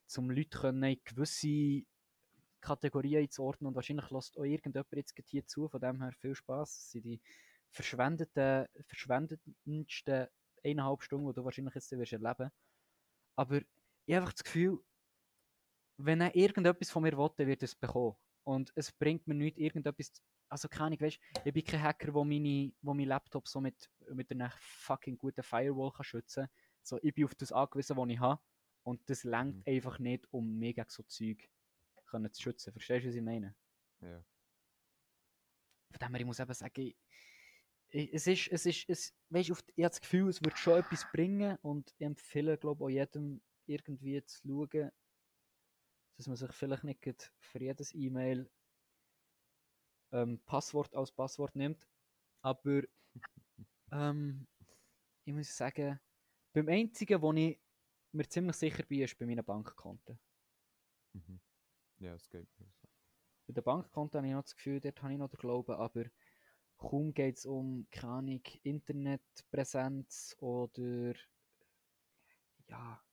[0.05, 1.83] zum Leute können in gewisse
[2.59, 6.75] Kategorien einzuordnen und wahrscheinlich lässt auch irgendjemand jetzt hier zu, von dem her viel Spaß.
[6.75, 7.21] Das sind die
[7.71, 10.27] verschwendeten, verschwendendsten
[10.63, 12.51] eineinhalb Stunden, die du wahrscheinlich jetzt wirst erleben
[13.35, 13.57] Aber
[14.05, 14.79] ich habe einfach das Gefühl,
[15.97, 18.15] wenn er irgendetwas von mir will, wird er es bekommen.
[18.43, 20.11] Und es bringt mir nicht irgendetwas,
[20.51, 23.89] also keine Ahnung, weißt, ich bin kein Hacker, der meine, wo mein Laptop so mit,
[24.13, 26.55] mit einer fucking guten Firewall kann schützen kann.
[26.83, 28.41] So, ich bin auf das angewiesen, was ich habe.
[28.83, 29.63] Und das lenkt Mhm.
[29.65, 31.49] einfach nicht, um mich gegen so Zeug
[32.05, 32.73] können zu schützen.
[32.73, 33.55] Verstehst du, was ich meine?
[34.01, 34.25] Ja.
[35.91, 36.97] Von dem her, ich muss eben sagen, ich,
[37.89, 40.79] ich, es ist, es ist, es, weißt, du, ich habe das Gefühl, es wird schon
[40.79, 44.91] etwas bringen und ich empfehle, glaube ich, auch jedem irgendwie zu schauen,
[46.17, 48.49] dass man sich vielleicht nicht für jedes E-Mail
[50.11, 51.87] ähm, Passwort als Passwort nimmt.
[52.41, 52.83] Aber
[53.91, 54.47] ähm,
[55.25, 55.99] ich muss sagen,
[56.53, 57.59] beim einzigen, wo ich
[58.11, 60.19] mir ziemlich sicher bin, ist bei meinen Bankkonten.
[61.13, 61.39] Mhm.
[61.99, 62.87] Ja, es geht mir so.
[63.47, 66.05] Bei den Bankkonten habe ich noch das Gefühl, dort habe ich noch den Glauben, aber
[66.77, 71.13] kaum geht es um, keine Ahnung, Internetpräsenz oder
[72.67, 73.03] ja.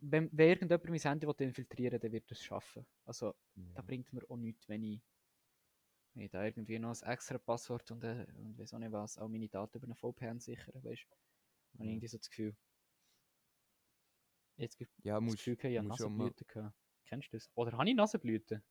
[0.00, 2.86] Wenn, wenn irgendjemand mein Handy will infiltrieren will, dann wird er es schaffen.
[3.04, 3.34] Also,
[3.74, 3.82] da Ja.
[3.82, 5.00] bringt mir auch nichts, wenn ich,
[6.14, 9.18] wenn ich da irgendwie noch ein extra Passwort und, äh, und weiß auch nicht was,
[9.18, 11.16] auch meine Daten über eine VPN sichern, weißt du?
[11.78, 11.90] Habe Ja.
[11.90, 12.56] irgendwie so das Gefühl.
[14.56, 16.76] Jetzt gibt Ja, das musst, Gefühl, gehabt, ich habe Nasenblüten gehabt.
[17.04, 17.50] Kennst du das?
[17.54, 18.62] Oder habe ich Nasenblüten?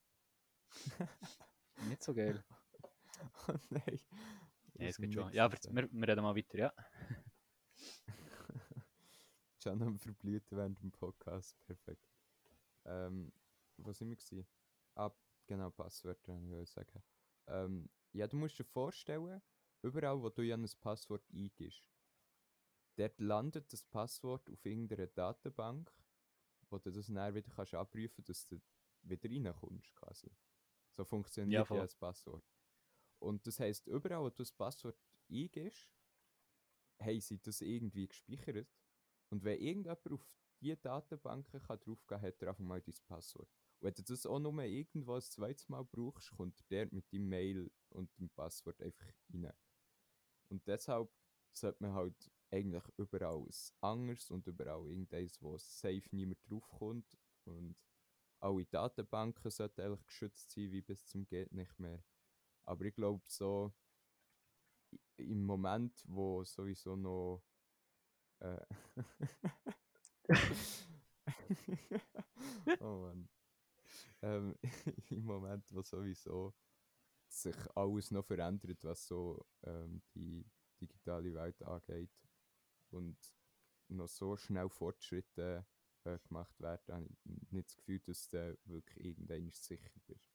[1.81, 2.43] Nicht so geil.
[3.47, 3.99] oh nein.
[4.73, 5.31] Ja, es geht schon.
[5.33, 6.73] Ja, aber wir, wir reden mal weiter, ja.
[9.65, 11.57] Schon am Verblüten während dem Podcast.
[11.65, 12.07] Perfekt.
[12.85, 13.33] Ähm,
[13.77, 14.45] wo sind wir gewesen?
[14.93, 15.09] Ah,
[15.47, 17.01] genau, Passwörter, ich sagen.
[17.47, 19.41] Ähm, ja, du musst dir vorstellen,
[19.81, 21.83] überall, wo du ja ein Passwort eingibst,
[22.95, 25.91] dort landet das Passwort auf irgendeiner Datenbank,
[26.69, 28.61] wo du das dann wieder kannst abrufen kannst, dass du
[29.01, 30.29] wieder reinkommst, quasi.
[30.91, 32.45] So funktioniert Ja, ja, das Passwort.
[33.17, 35.89] Und das heisst, überall, wo du das Passwort eingibst,
[37.01, 38.67] haben sie das irgendwie gespeichert.
[39.35, 40.25] Und wenn irgendjemand auf
[40.61, 43.49] diese Datenbanken kann draufgehen kann, hat er einfach mal dein Passwort.
[43.79, 47.27] Und wenn du das auch nur irgendwo ein zweites Mal brauchst, kommt der mit deinem
[47.27, 49.51] Mail und dem Passwort einfach rein.
[50.47, 51.11] Und deshalb
[51.51, 57.17] sollte man halt eigentlich überall ein anderes und überall irgendeins, wo safe niemand draufkommt.
[57.43, 57.75] Und
[58.39, 62.01] alle Datenbanken sollten eigentlich geschützt sein, wie bis zum geht nicht mehr.
[62.63, 63.73] Aber ich glaube so,
[65.17, 67.43] im Moment, wo sowieso noch
[68.39, 68.57] äh,
[72.79, 73.29] oh Mann.
[74.21, 74.55] Ähm,
[75.09, 76.53] Im Moment, wo sowieso
[77.27, 80.45] sich alles noch verändert, was so ähm, die
[80.79, 82.11] digitale Welt angeht
[82.91, 83.17] und
[83.89, 85.65] noch so schnell Fortschritte
[86.05, 90.34] äh, gemacht werden, habe ich nicht das Gefühl, dass du wirklich irgendwann sicher bist.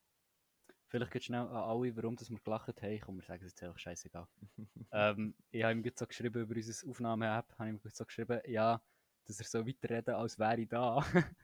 [0.91, 3.01] Vielleicht geht schnell an alle, warum dass wir gelacht haben.
[3.01, 4.26] Komm, wir sagen es jetzt einfach scheißegal.
[4.93, 8.82] ähm, ich habe ihm so geschrieben über unsere Aufnahme-App, habe ihm so geschrieben, ja,
[9.26, 10.99] dass er so weiterreden, als wäre ich da.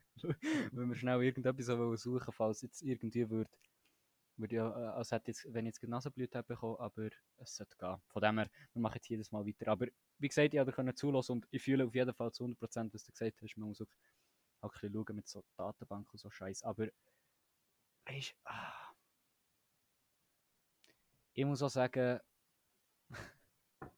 [0.73, 3.51] Wenn wir schnell irgendetwas so wollen suchen, falls jetzt irgendwie würde,
[4.37, 7.77] würde ja, äh, als hätte jetzt, wenn ich jetzt gerade Nasenblüte bekommen, aber es sollte
[7.77, 7.97] gehen.
[8.09, 9.69] Von dem her, wir machen jetzt jedes Mal weiter.
[9.71, 9.87] Aber
[10.19, 13.13] wie gesagt, ich können zulassen und ich fühle auf jeden Fall zu 100%, was du
[13.13, 13.57] gesagt hast.
[13.57, 13.87] Man muss auch
[14.61, 16.63] auch ein bisschen schauen mit so Datenbanken und so Scheiß.
[16.65, 16.89] Aber,
[18.07, 18.86] weißt du, ah,
[21.37, 22.19] ich muss auch sagen,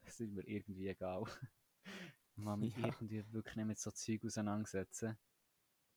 [0.05, 1.25] es ist mir irgendwie egal.
[2.37, 2.87] Ich muss mich Ja.
[2.87, 5.19] irgendwie wirklich nicht mit so Zeug auseinandersetzen.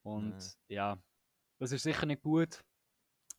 [0.03, 1.01] Und ja,
[1.59, 2.63] das ist sicher nicht gut,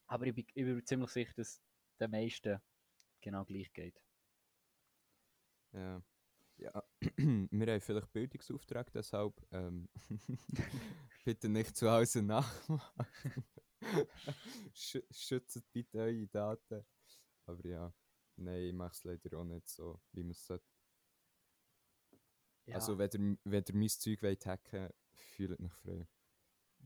[0.06, 1.62] aber ich bin, ich bin ziemlich sicher, dass
[2.00, 2.60] den meisten
[3.20, 4.00] genau gleich geht.
[5.72, 6.02] Ja.
[6.58, 6.84] ja.
[7.50, 9.88] Wir haben vielleicht Bildungsauftrag, deshalb ähm,
[11.24, 13.44] bitte nicht zu Hause nachmachen.
[14.74, 16.84] Sch schützt bitte eure Daten.
[17.46, 17.92] Aber ja,
[18.36, 20.64] nein, ich mache es leider auch nicht so, wie man es sollte.
[22.66, 26.06] Ja, Also, wenn ihr, wenn ihr mein Zeug wollt hacken fühlt mich frei.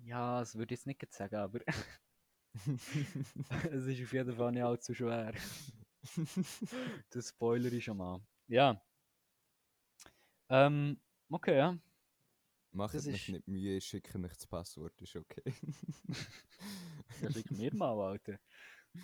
[0.02, 1.60] ja das würde ich jetzt nicht sagen, aber
[2.66, 5.34] es ist auf jeden Fall nicht allzu schwer.
[7.10, 8.20] Das Spoiler ist schon mal.
[8.46, 8.80] Ja.
[10.48, 11.00] Ähm,
[11.30, 11.78] okay, ja.
[12.70, 15.42] Macht Das mich ist- nicht Mühe, schicke euch das Passwort, ist okay.
[17.22, 18.38] Ja, schick mir mal, Alter.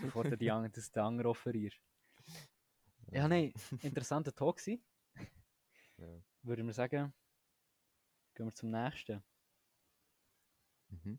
[0.01, 1.81] Bevor du die anderen, das der andere offerierst.
[3.11, 4.85] Ja, nein, interessanter Talk gewesen.
[5.99, 6.23] Ja.
[6.43, 7.13] Würde ich sagen,
[8.35, 9.23] gehen wir zum nächsten.
[10.89, 11.19] Mhm.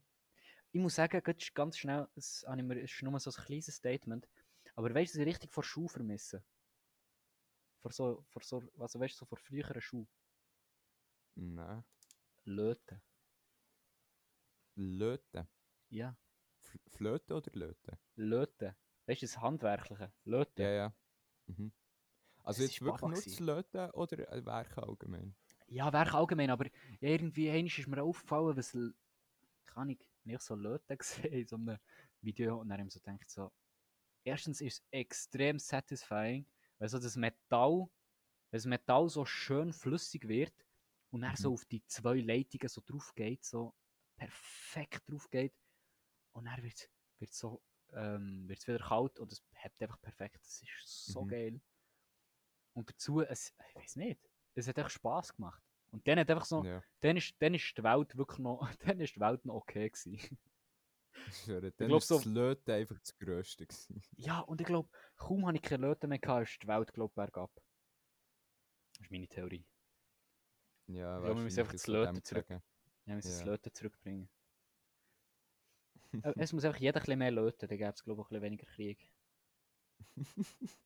[0.72, 1.22] Ich muss sagen,
[1.54, 4.28] ganz schnell, es ist nur so ein kleines Statement,
[4.76, 6.44] aber weißt du, was ich richtig vor Schuh vermisse?
[7.82, 10.08] Vor so, vor so, also weißt du, so vor früheren Schuh.
[11.36, 11.84] Nein.
[12.46, 13.02] Löten.
[14.76, 15.48] Löten.
[15.90, 16.18] Ja,
[16.74, 17.98] F Flöten oder Löten?
[18.16, 18.76] Löten.
[19.06, 20.14] Weißt du, das Handwerkliche.
[20.24, 20.64] Löten.
[20.64, 20.94] Ja, ja.
[21.48, 21.74] Mhm.
[22.44, 25.36] Also Das jetzt wirklich nur das Löten oder ein Werk allgemein?
[25.68, 26.68] Ja, Werk allgemein, aber
[27.00, 28.78] irgendwie ist mir aufgefallen, was,
[29.66, 31.80] kann ich, ich so Leute gesehen in so einem
[32.22, 33.52] Video und dann habe ich so gedacht, so,
[34.24, 36.48] erstens ist es extrem satisfying,
[36.80, 37.90] weil so das Metall, weil
[38.52, 40.54] das Metall so schön flüssig wird
[41.12, 41.54] und dann so Mhm.
[41.54, 43.76] auf die zwei Leitungen so drauf geht, so
[44.18, 45.56] perfekt drauf geht
[46.34, 47.62] und dann wird es so,
[47.94, 51.28] ähm, wird's wieder kalt und es hebt einfach perfekt, das ist so Mhm.
[51.30, 51.62] geil.
[52.74, 54.20] Und dazu, es, ich weiß nicht,
[54.56, 55.62] es hat echt Spaß gemacht.
[55.92, 56.84] Und dann hat einfach so, Ja.
[57.02, 60.14] dann ist, dann ist die Welt wirklich noch, dann ist die Welt noch okay gewesen.
[61.28, 64.02] Ich schwöre, Dann glaub ist so- das Löten einfach das Größte gewesen.
[64.18, 67.14] Ja, und ich glaube, kaum habe ich keine Leute mehr gehabt, ist die Welt, glaube
[67.14, 67.52] bergab.
[68.94, 69.66] Das ist meine Theorie.
[70.88, 72.50] Ja, glaube, wir müssen einfach das Löten zurück-.
[72.50, 72.62] Ja,
[73.06, 73.46] wir müssen das Ja.
[73.46, 74.30] Leute zurückbringen.
[76.22, 78.30] Äh, es muss einfach jeder ein bisschen mehr löten, dann gäbe es glaube ich ein
[78.30, 79.12] bisschen weniger Krieg.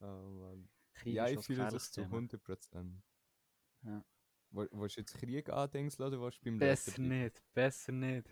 [0.00, 0.68] oh Mann.
[0.94, 2.14] Krieg Ja, ich fühle das zu Thema.
[2.16, 3.02] 100 Prozent.
[3.82, 4.04] Ja.
[4.50, 8.28] Wo- Willst du jetzt Krieg andingseln oder du beim Besser Löten nicht, besser nicht.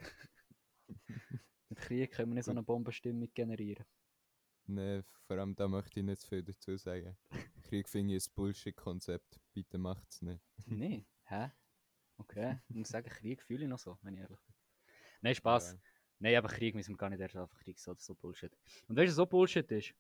[1.69, 3.85] Mit Krieg können wir nicht so eine Bombenstimmung generieren.
[4.67, 7.17] Nee, vor allem da möchte ich nicht zu viel dazu sagen.
[7.63, 9.41] Krieg finde ich ein Bullshit-Konzept.
[9.55, 10.43] Bitte macht's nicht.
[10.67, 11.51] nee, hä?
[12.19, 14.55] Okay, ich muss sagen, Krieg fühle ich noch so, wenn ich ehrlich bin.
[15.21, 15.73] Nein, Spaß.
[15.73, 15.79] Ja.
[16.21, 18.53] Nein, aber Krieg müssen wir gar nicht erst einfach Krieg so, so Bullshit.
[18.89, 19.95] Und weißt du, so Bullshit ist?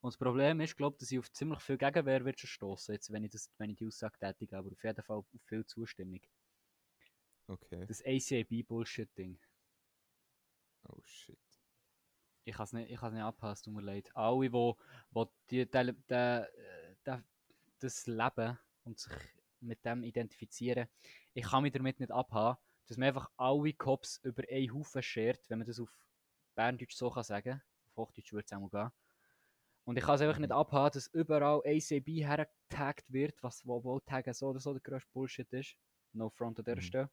[0.00, 3.24] Und das Problem ist, glaube dass ich auf ziemlich viel Gegenwehr wird stoßen, jetzt, wenn
[3.24, 6.20] ich, das, wenn ich die Aussage tätige, aber auf jeden Fall auf viel Zustimmung.
[7.48, 7.84] Okay.
[7.86, 9.38] Das ACAB-Bullshit-Ding.
[10.88, 11.38] Oh shit.
[12.44, 14.10] Ich kann es nicht, ich nicht abpassen, tut mir leid.
[14.14, 14.76] Alle, wo,
[15.10, 16.44] wo die, die, die,
[17.04, 17.22] die,
[17.80, 19.12] das Leben und sich
[19.60, 20.88] mit dem identifizieren,
[21.34, 25.48] ich kann mich damit nicht abhaben, dass man einfach alle Cops über einen Haufen schert,
[25.48, 25.90] wenn man das auf
[26.54, 27.62] Berndeutsch so kann sagen.
[27.88, 28.92] Auf Hochdeutsch würde es auch mal gehen.
[29.84, 34.00] Und ich kann es einfach nicht abhaben, dass überall ACB hergetaggt wird, was wo, wo
[34.00, 35.76] Taggen so oder so der grösste Bullshit ist.
[36.12, 36.80] No front an dieser Mhm.
[36.82, 37.10] Stelle.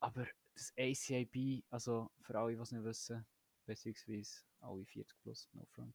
[0.00, 3.26] Aber das ACAB, also für alle, die es nicht wissen,
[3.66, 5.94] beziehungsweise alle 40 plus, no front.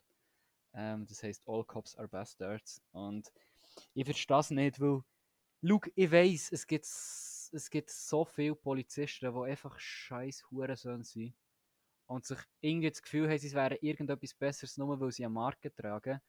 [0.74, 2.82] Ähm, das heisst, all cops are bastards.
[2.92, 3.32] Und
[3.94, 5.02] ich verstehe das nicht, weil,
[5.64, 6.86] schau, ich weiss, es gibt,
[7.54, 11.36] es gibt so viele Polizisten, die einfach scheiß Hurensohn sind
[12.08, 15.74] und sich irgendwie das Gefühl haben, sie wären irgendetwas Besseres, nur weil sie eine Marke
[15.74, 16.22] tragen.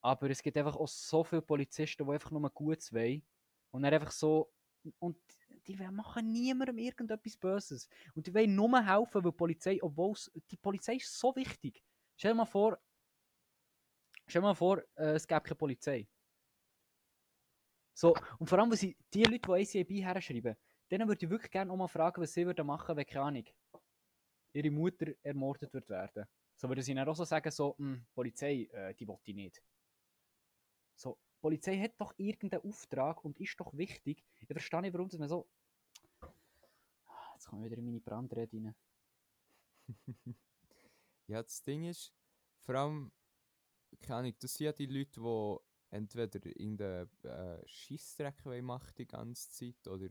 [0.00, 3.26] Aber es gibt einfach auch so viele Polizisten, die einfach nur Gutes wollen
[3.70, 4.52] und dann einfach so
[5.00, 5.16] und
[5.66, 7.88] die machen niemandem irgendetwas Böses.
[8.14, 11.82] Und die wollen nur helfen, weil die Polizei, obwohl es- die Polizei ist so wichtig.
[12.16, 12.78] Stell dir mal vor,
[14.28, 16.08] stell dir mal vor, äh, es gäbe keine Polizei.
[17.96, 19.38] So, und vor allem, wenn sie die Leute,
[19.82, 20.54] die ACAB herschreiben,
[20.90, 23.44] denen würde ich wirklich gerne auch mal fragen, was sie würden machen, wenn, keine Ahnung,
[24.52, 26.26] ihre Mutter ermordet wird werden.
[26.56, 29.62] So würden sie dann auch so sagen, so, «Hm, Polizei, äh, die will ich nicht.
[30.94, 34.22] So, Polizei hat doch irgendeinen Auftrag und ist doch wichtig.
[34.40, 35.48] Ich verstehe nicht, warum dass man so.
[36.20, 38.74] Ah, Jetzt kommen wir wieder in meine Brandrede rein.
[41.28, 42.12] Ja, das Ding ist,
[42.60, 43.10] vor allem,
[44.00, 45.58] keine Ahnung, das sind ja die Leute, die
[45.90, 50.08] entweder irgendeinen äh, Scheissdreck wollen machen die ganze Zeit oder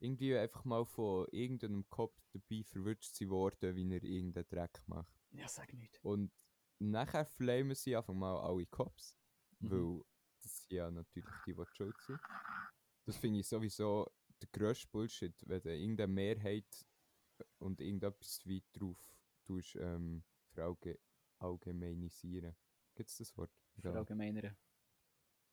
[0.00, 5.12] irgendwie einfach mal von irgendeinem Kopf dabei verwünscht sie worden, wie er irgendeinen Dreck macht.
[5.30, 5.98] Ja, sag nicht.
[6.02, 6.32] Und
[6.78, 9.16] nachher flamen sie einfach mal alle Cops,
[9.60, 9.70] Mhm.
[9.70, 10.04] weil
[10.40, 12.20] das sind ja natürlich die, die schuld sind.
[13.04, 14.06] Das finde ich sowieso
[14.40, 16.86] der grösste Bullshit, wenn du irgendeine Mehrheit
[17.58, 18.98] und irgendetwas weit drauf
[19.44, 21.00] tust, ähm, verallge
[21.40, 22.54] allgemeinisieren.
[22.94, 23.50] Gibt es das Wort?
[23.80, 24.56] Verallgemeinern.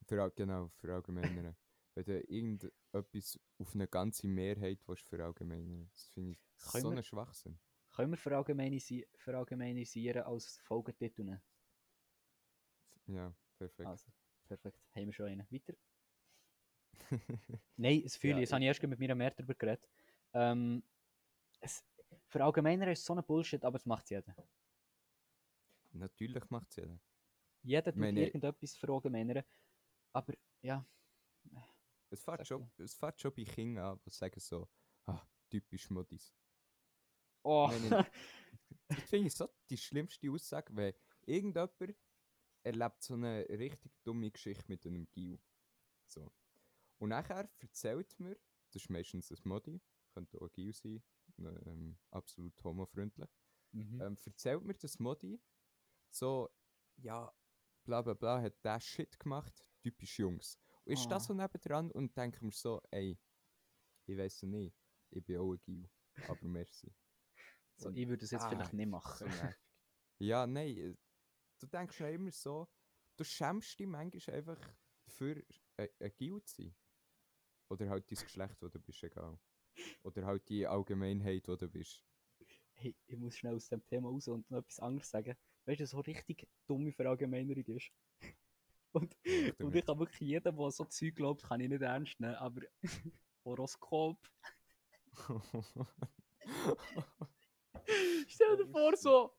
[0.08, 1.56] Verall genau, verallgemeinern.
[1.96, 6.40] wenn du irgendetwas auf eine ganze Mehrheit willst verallgemeinern Das finde ich
[6.72, 7.60] Können so ein Schwachsinn.
[7.96, 11.42] Können wir verallgemeinisi verallgemeinisieren als Folgetitel nehmen?
[13.08, 13.88] Ja, perfekt.
[13.88, 14.12] Also,
[14.48, 14.80] perfekt.
[14.96, 15.48] Haben wir schon einen.
[15.50, 15.74] Weiter?
[17.78, 18.44] Nein, das fühle Ja, ich.
[18.50, 19.88] Das habe ich erst mit mir mehr darüber geredet.
[20.34, 20.84] Ähm,
[21.62, 21.84] es,
[22.28, 24.36] verallgemeinern ist so ein Bullshit, aber es macht jeder.
[25.94, 27.00] Natürlich macht es jeder.
[27.64, 29.44] Jeder tut Meine- irgendetwas verallgemeinern.
[30.16, 30.86] Aber ja,
[32.10, 34.70] Es fährt, schon, es fährt schon bei Kindern an, die sagen so,
[35.08, 36.34] ah, typisch Modis.
[37.44, 38.06] Oh, nein.
[38.88, 40.96] Das finde ich so die schlimmste Aussage, weil
[41.26, 41.98] irgendjemand
[42.64, 45.40] erlebt so eine richtig dumme Geschichte mit einem Gil.
[46.06, 46.32] So.
[47.00, 48.38] Und nachher erzählt mir,
[48.72, 49.82] das ist meistens ein Modi,
[50.14, 51.04] könnte auch ein Gil sein,
[51.40, 53.30] ähm, absolut homofreundlich,
[53.72, 54.02] mhm.
[54.02, 55.42] ähm, erzählt mir das Modi
[56.10, 56.50] so,
[56.98, 57.34] ja,
[57.84, 60.58] bla bla bla, hat der Shit gemacht, typisch Jungs.
[60.84, 61.20] Und ich stehe Ah.
[61.20, 63.20] so nebendran und denke mir so, ey,
[64.08, 64.76] ich weiß nicht,
[65.12, 65.90] ich bin auch ein Gil,
[66.28, 66.92] aber merci.
[67.78, 69.30] so, und- ich würde es jetzt Ah, vielleicht nicht machen.
[70.20, 70.96] ja, nein, äh,
[71.60, 72.68] du denkst ja immer so,
[73.18, 74.60] du schämst dich manchmal einfach
[75.06, 75.44] dafür,
[75.78, 76.76] ein, ein Gil zu sein.
[77.70, 79.40] Oder halt dein Geschlecht, wo du bist, egal.
[80.04, 82.04] Oder halt die Allgemeinheit, wo du bist.
[82.74, 85.36] Hey, ich muss schnell aus dem Thema raus und noch etwas anderes sagen.
[85.66, 87.92] Weißt du, so richtig dumme Verallgemeinerung ist.
[88.96, 89.16] Und,
[89.60, 92.62] und ich kann wirklich jeden, der so Zeug glaubt, kann ich nicht ernst nehmen, aber
[93.44, 94.18] Horoskop.
[98.28, 99.36] Stell dir vor, so.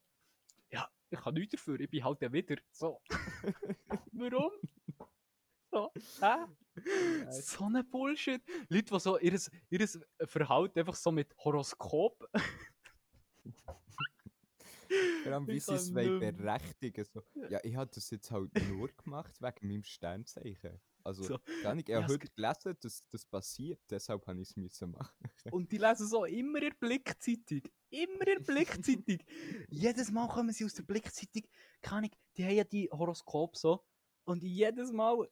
[0.70, 2.56] Ja, ich kann nichts dafür, ich bin halt der wieder.
[2.70, 3.00] So.
[4.12, 4.52] Warum?
[5.70, 5.90] So,
[6.20, 6.46] hä?
[7.30, 8.42] So ein Bullshit.
[8.68, 9.38] Leute, die so ihr,
[9.70, 9.88] ihr
[10.26, 12.28] Verhalten einfach so mit Horoskop.
[15.22, 17.04] Vor allem, wie Ich sie es kann berechtigen.
[17.04, 17.22] So.
[17.50, 20.80] Ja, ich habe das jetzt halt nur gemacht wegen meinem Sternzeichen.
[21.06, 21.38] Also, So.
[21.62, 21.88] gar nicht.
[21.88, 25.14] Ich habe heute gelesen, dass das passiert, deshalb habe ich es müssen machen.
[25.54, 27.62] Und die lesen so immer in der Blickzeitung.
[27.90, 29.18] Immer in Blickzeitung.
[29.70, 31.44] Jedes Mal kommen sie aus der Blickzeitung.
[31.80, 33.84] Keine Ahnung, die haben ja die Horoskop so.
[34.24, 35.30] Und jedes Mal,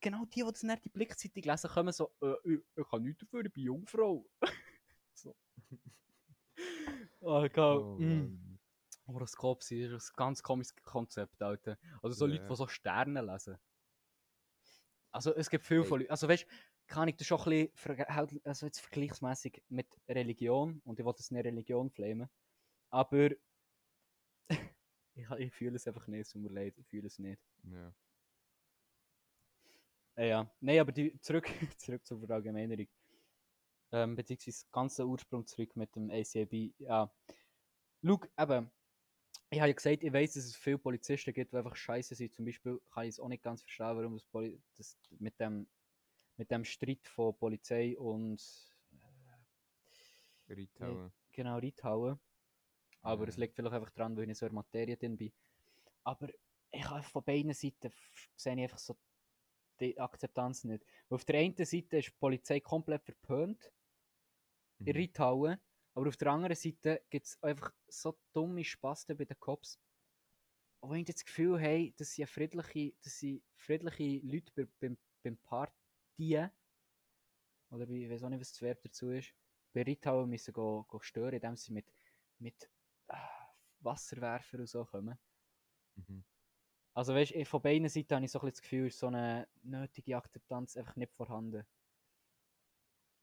[0.00, 3.18] genau die, die das nicht die Blickzeitung lesen, kommen so, äh, ich, ich kann nichts
[3.18, 4.24] dafür, ich bin Jungfrau.
[5.14, 5.34] so.
[7.20, 7.78] Oh, geil.
[7.78, 8.47] Oh, mm.
[9.08, 11.78] Horoskop sind ist ein ganz komisches Konzept, Alter.
[12.02, 12.34] Also so Ja.
[12.34, 13.58] Leute, die so Sterne lesen.
[15.10, 15.86] Also es gibt viele Ey.
[15.86, 16.46] von Leuten, also weißt
[16.86, 21.12] kann ich das schon ein bisschen, verge- also jetzt vergleichsmäßig mit Religion, und ich will
[21.14, 22.30] das nicht Religion flamen,
[22.90, 23.30] aber
[25.14, 27.42] ich, ich fühle es einfach nicht, es tut mir leid, ich fühle es nicht.
[27.64, 27.92] Ja.
[30.16, 31.46] Äh, ja, nein, aber die, zurück,
[31.78, 32.88] zurück zur Verallgemeinerung.
[33.92, 36.74] Ähm, beziehungsweise das ganze Ursprung zurück mit dem ACAB.
[36.78, 37.10] Ja.
[38.02, 38.70] Schau, eben,
[39.50, 42.34] ich habe ja gesagt, ich weiß, dass es viele Polizisten gibt, die einfach scheiße sind.
[42.34, 45.66] Zum Beispiel kann ich es auch nicht ganz verstehen, warum das, Poli das mit, dem,
[46.36, 48.40] mit dem Streit von Polizei und
[50.48, 51.12] Ritauen.
[51.32, 52.18] genau Reithauen.
[53.02, 53.28] Aber Ja.
[53.28, 55.32] es liegt vielleicht einfach daran, weil ich nicht so in der Materie drin bin.
[56.04, 56.28] Aber
[56.72, 57.92] ich habe von beiden Seiten
[58.36, 58.96] sehe ich einfach so
[59.80, 60.84] die Akzeptanz nicht.
[61.08, 63.72] Weil auf der einen Seite ist die Polizei komplett verpönt
[64.84, 64.96] in Mhm.
[64.96, 65.58] Reithauen,
[65.98, 69.80] aber auf der anderen Seite gibt es einfach so dumme Spasten bei den Cops,
[70.80, 75.36] wo ich das Gefühl habe, dass sie friedliche, dass sie friedliche Leute bei, beim, beim
[75.38, 76.52] Partien,
[77.70, 79.34] oder ich weiß auch nicht, was das Verb dazu ist,
[79.72, 81.92] bei Reithauen müssen go, go stören, indem sie mit,
[82.38, 82.70] mit
[83.08, 83.48] ah,
[83.80, 85.18] Wasserwerfer und so kommen.
[85.96, 86.22] Mhm.
[86.94, 89.48] Also weißt du, von beiden Seiten habe ich so ein bisschen das Gefühl, so eine
[89.62, 91.66] nötige Akzeptanz einfach nicht vorhanden.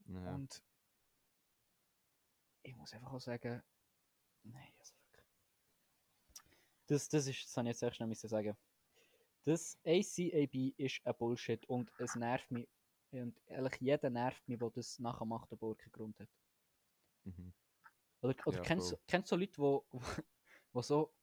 [0.08, 0.36] Ja.
[0.36, 0.62] Und
[2.66, 3.62] ich muss einfach auch sagen,
[4.44, 5.26] nein, also wirklich.
[6.88, 8.58] Das, das ist, das habe ich jetzt echt schnell müssen sagen.
[9.46, 12.68] Das ACAB ist ein Bullshit und es nervt mich.
[13.12, 16.28] Und ehrlich, jeder nervt mich, der das nachher macht, auch keinen Grund hat.
[17.24, 17.54] Mhm.
[18.22, 19.86] Oder, oder Ja, kennst, du- kennst du so Leute, wo,
[20.74, 21.14] wo so,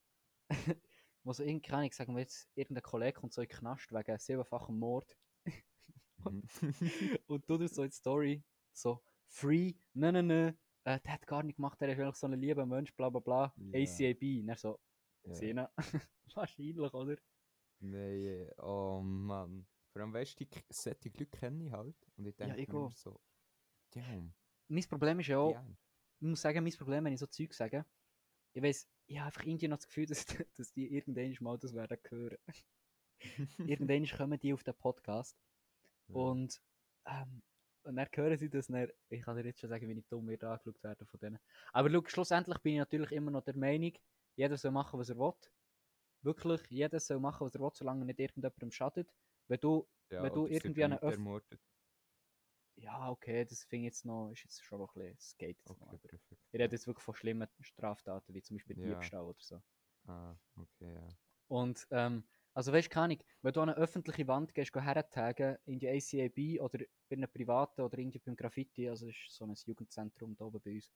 [1.25, 4.19] wo so irgendwie, keine Ahnung, sagen jetzt, irgendein Kollege kommt so in den Knast wegen
[4.19, 5.17] siebenfachem Mord
[6.25, 6.43] Mhm.
[7.27, 11.43] und du so in die Story so free, nein, nein, nein, äh, der hat gar
[11.43, 13.81] nicht gemacht, der ist eigentlich so ein lieber Mensch, bla bla bla, Ja.
[13.81, 14.81] ACAB, und er so,
[15.25, 15.35] ja.
[15.35, 15.71] Sina,
[16.35, 17.17] wahrscheinlich, oder?
[17.81, 19.67] Nee, oh Mann.
[19.93, 21.97] Vor allem, weißt du, solche Leute kenne ich halt.
[22.17, 23.21] Und ich denke ich mir so,
[23.91, 24.33] damn,
[24.69, 25.67] Mein Problem ist ja auch, ja.
[26.21, 27.85] ich muss sagen, mein Problem, wenn ich so Zeug sage,
[28.55, 30.25] ich weiß, ich habe einfach irgendwie noch das Gefühl, dass,
[30.57, 32.39] dass die irgendwann mal das werden hören.
[33.59, 35.37] irgendwann kommen die auf den Podcast
[36.09, 36.15] Ja.
[36.17, 36.61] und,
[37.07, 37.43] ähm,
[37.85, 40.29] und dann hören sie das, dann, ich kann dir jetzt schon sagen, wie ich dumm
[40.29, 41.39] wird angeschaut werden von denen.
[41.73, 43.93] Aber schau, schlussendlich bin ich natürlich immer noch der Meinung,
[44.37, 45.35] jeder soll machen, was er will.
[46.23, 49.15] Wirklich, jeder soll machen, was er will, solange nicht irgendjemandem schadet.
[49.49, 51.61] Wenn du, ja, wenn du irgendwie eine Leute Öff- ermordet.
[52.75, 55.59] ja, okay, das finde ich jetzt noch, ist jetzt schon noch ein bisschen, es geht
[55.59, 55.89] jetzt noch.
[55.89, 56.43] Okay, Aber perfekt.
[56.53, 58.77] ich rede jetzt wirklich von schlimmen Straftaten, wie zum Beispiel Ja.
[58.77, 59.63] Diebstahl oder so.
[60.07, 61.17] Ah, okay, ja.
[61.49, 62.25] Und, ähm,
[62.55, 66.61] also weißt du, keine wenn du an eine öffentliche Wand gehst, hertagen, in die ACAB
[66.63, 70.45] oder bei einem privaten oder irgendwie beim Graffiti, also das ist so ein Jugendzentrum da
[70.45, 70.91] oben bei uns,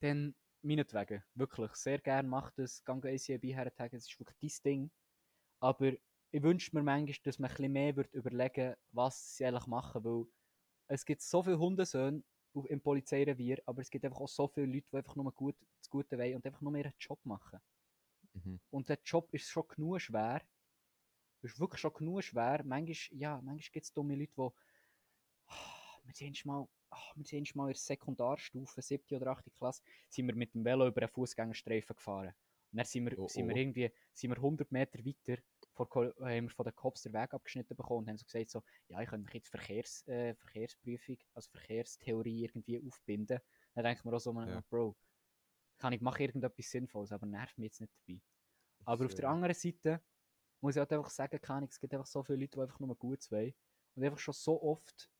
[0.00, 4.90] dann meinetwegen, wirklich, sehr gern macht das, gang ACAB hertagen, das ist wirklich dein Ding.
[5.60, 5.92] Aber
[6.32, 10.04] ich wünsche mir manchmal, dass man ein bisschen mehr wird überlegen, was sie eigentlich machen,
[10.04, 10.26] weil
[10.88, 12.22] es gibt so viele Hundesöhne
[12.68, 15.90] im Polizeirevier, aber es gibt einfach auch so viele Leute, die einfach nur gut, das
[15.90, 17.60] Gute wollen und einfach nur ihren Job machen.
[18.34, 18.60] Mhm.
[18.70, 20.42] Und der Job ist schon genug schwer.
[21.42, 22.62] Ist wirklich schon genug schwer.
[22.64, 24.48] Manchmal, ja, manchmal gibt es dumme Leute, die.
[25.46, 29.16] Ah, wir sind mal, ah, wir sind mal in der Sekundarstufe, 7.
[29.16, 29.52] oder 8.
[29.54, 32.34] Klasse, sind wir mit dem Velo über einen Fußgängerstreifen gefahren.
[32.72, 33.58] Und dann sind wir, Oh, sind wir oh.
[33.58, 35.88] irgendwie sind wir 100 Meter weiter vor,
[36.20, 39.00] haben wir von den Cops den Weg abgeschnitten bekommen und haben so gesagt, so, ja,
[39.00, 43.40] ich könnte mich jetzt Verkehrs, äh, Verkehrsprüfung, also Verkehrstheorie irgendwie aufbinden.
[43.74, 44.62] Dann denke ich mir auch so, Ja.
[44.68, 44.96] Bro,
[45.82, 48.20] kann ich mache irgendetwas Sinnvolles, aber nervt mich jetzt nicht dabei.
[48.84, 50.00] Aber auf der anderen Seite
[50.60, 52.78] muss ich halt einfach sagen, keine Ahnung, es gibt einfach so viele Leute, die einfach
[52.78, 53.52] nur gut wollen.
[53.96, 55.10] Und einfach schon so oft,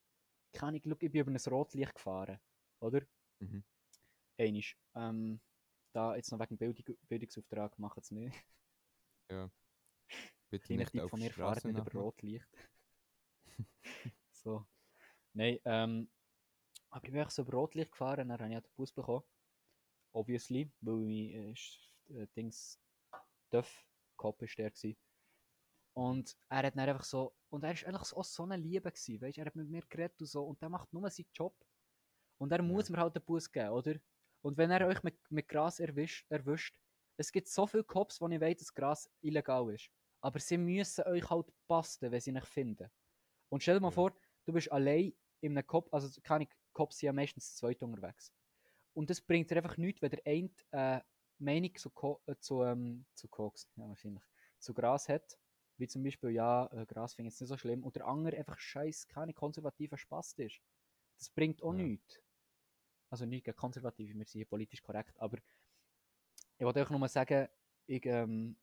[0.53, 2.39] keine Ahnung, schau, ich bin über ein Rotlicht gefahren,
[2.79, 3.01] oder?
[3.39, 3.65] Mhm.
[4.37, 4.77] Einisch.
[4.95, 5.41] Ähm,
[5.91, 8.33] da jetzt noch wegen Bildung, Bildungsauftrag machen es nicht.
[9.29, 9.51] Ja.
[10.49, 11.99] Bitte Kleiner nicht auf von mir, Straße nicht über.
[11.99, 12.47] Rotlicht.
[14.31, 14.65] so.
[15.33, 16.09] Nein, ähm,
[16.89, 19.25] aber ich bin so über Rotlicht gefahren, dann habe ich auch den Bus bekommen.
[20.13, 22.81] Obviously, weil ich, äh, äh, Dings,
[23.51, 23.87] Duff,
[24.17, 24.97] Cop ist der gewesen.
[25.93, 29.21] Und er hat dann einfach so, und er ist eigentlich auch so eine Liebe gewesen,
[29.21, 31.63] weißt, er hat mit mir geredet und so, und der macht nur seinen Job.
[32.39, 33.95] Und er muss mir halt den Bus geben, oder?
[34.41, 36.79] Und wenn er euch mit, mit Gras erwischt, erwischt,
[37.17, 39.91] Es gibt so viele Cops, wo ich weiß, dass Gras illegal ist.
[40.21, 42.89] Aber sie müssen euch halt passen, wenn sie nicht finden.
[43.49, 43.91] Und stell dir mal Ja.
[43.91, 44.13] vor,
[44.45, 48.33] du bist allein in einem Cop, also keine Cops sind ja meistens zu zweit unterwegs.
[48.93, 51.01] Und das bringt dir einfach nichts, wenn der eine äh,
[51.39, 54.23] Meinung zu, Ko äh, zu, ähm, zu Koks, ja wahrscheinlich,
[54.59, 55.37] zu Gras hat.
[55.77, 57.83] Wie zum Beispiel, ja, äh, Gras finde ich jetzt nicht so schlimm.
[57.83, 60.61] Und der andere einfach scheiß keine konservativer Spast ist.
[61.17, 61.83] Das bringt auch Ja.
[61.83, 62.21] nichts.
[63.09, 65.37] Also nicht gegen konservativ, wir sind hier politisch korrekt, aber
[66.57, 67.47] ich wollte euch nur sagen,
[67.85, 68.57] ich, ähm,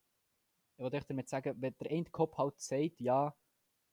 [0.77, 3.37] ich wollte euch damit sagen, wenn der eine Kopf halt sagt, ja,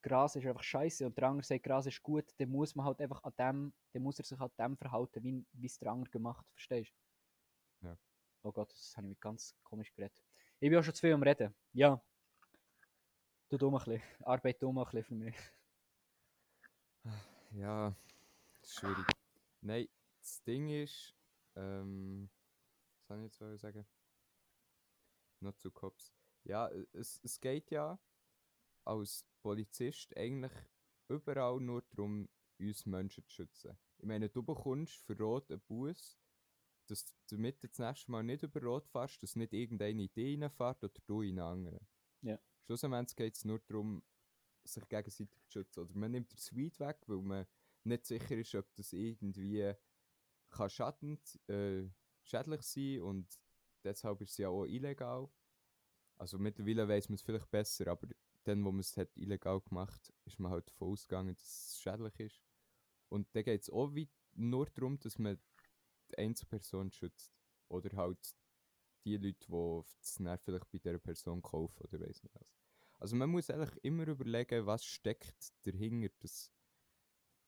[0.07, 3.01] Gras ist einfach scheiße und der andere sagt, Gras ist gut, dann muss man halt
[3.01, 6.09] einfach an dem, dann muss er sich an dem verhalten, wie wie es der andere
[6.09, 6.93] gemacht, verstehst
[7.81, 7.87] du?
[7.87, 7.97] Ja.
[8.43, 10.23] Oh Gott, das habe ich mit ganz komisch geredet.
[10.59, 11.53] Ich bin auch schon zu viel am Reden.
[11.73, 12.01] Ja.
[13.49, 14.01] Du dumm ein bisschen.
[14.23, 15.35] Arbeit dumm ein bisschen für mich.
[17.51, 17.95] Ja,
[18.61, 19.05] schwierig.
[19.61, 19.87] Nein,
[20.19, 21.15] das Ding ist,
[21.55, 22.29] ähm,
[23.07, 23.87] was soll ich jetzt sagen?
[25.39, 26.13] Not zu Cops.
[26.43, 27.97] Ja, es, es geht ja
[28.83, 30.51] als Polizist eigentlich
[31.07, 32.27] überall nur darum,
[32.59, 33.77] uns Menschen zu schützen.
[33.97, 36.19] Ich meine, du bekommst für Rot einen Bus,
[36.87, 40.83] dass du damit das nächste Mal nicht über Rot fährst, dass nicht irgendeine Idee reinfährt
[40.83, 41.79] oder du in eine andere.
[42.23, 42.37] Ja.
[42.65, 44.03] Schlussendlich geht es nur darum,
[44.65, 45.79] sich gegenseitig zu schützen.
[45.79, 47.47] Oder man nimmt den Sweet weg, weil man
[47.85, 49.73] nicht sicher ist, ob das irgendwie
[50.49, 51.87] kann schadend, äh,
[52.23, 53.39] schädlich sein und
[53.85, 55.29] deshalb ist es ja auch illegal.
[56.17, 58.09] Also mittlerweile weiß man es vielleicht besser, aber
[58.47, 62.19] dann, wo man es hat illegal gemacht ist man halt davon ausgegangen, dass es schädlich
[62.19, 62.41] ist.
[63.09, 65.39] Und dann geht es auch wie nur darum, dass man
[66.11, 67.33] die Einzelperson schützt.
[67.69, 68.35] Oder halt
[69.05, 72.47] die Leute, die das dann vielleicht bei dieser Person kaufen oder weiss nicht was.
[72.99, 76.51] Also man muss eigentlich immer überlegen, was steckt dahinter, dass,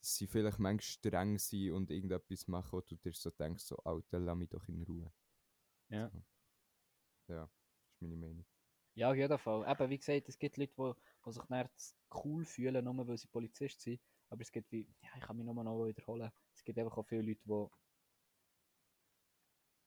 [0.02, 4.20] sie vielleicht manchmal streng sind und irgendetwas machen, wo du dir so denkst, so, Alter,
[4.20, 5.12] lass mich doch in Ruhe.
[5.90, 6.12] Ja.
[7.28, 8.46] Ja, das ist meine Meinung.
[9.00, 9.66] Ja, auf jeden Fall.
[9.72, 10.94] Eben, wie gesagt, es gibt Leute, die,
[11.26, 11.96] die sich nicht
[12.26, 14.02] cool fühlen, nur weil sie Polizist sind.
[14.30, 16.30] Aber es gibt wie, ja, ich kann mich nur noch wiederholen.
[16.54, 17.68] Es gibt einfach auch viele Leute, die,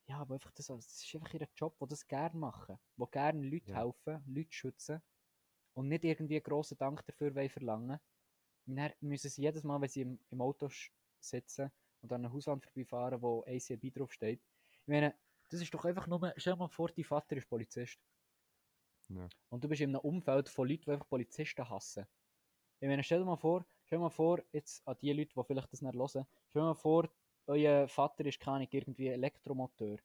[0.06, 2.78] ja, die einfach das, das ist einfach ihr Job, die das gerne machen.
[2.96, 3.84] Die gerne Leute Ja.
[3.84, 5.02] helfen, Leute schützen.
[5.74, 8.00] Und nicht irgendwie einen grossen Dank dafür verlangen.
[8.66, 10.68] Und dann müssen sie jedes Mal, wenn sie im, im Auto
[11.20, 11.70] sitzen
[12.02, 14.42] und an einer Hauswand vorbeifahren, wo ACB draufsteht.
[14.82, 15.14] Ich meine,
[15.50, 17.98] das ist doch einfach nur, stell dir mal vor, dein Vater ist Polizist.
[19.14, 19.30] Ja.
[19.50, 22.06] Und du bist in einem Umfeld von Leuten, die einfach Polizisten hassen.
[22.80, 25.44] Ich meine, stell dir mal vor, stell dir mal vor, jetzt an die Leute, die
[25.44, 26.08] vielleicht das nicht hören,
[26.48, 27.10] stell dir mal vor,
[27.46, 29.98] euer Vater ist keine irgendwie Elektromotor.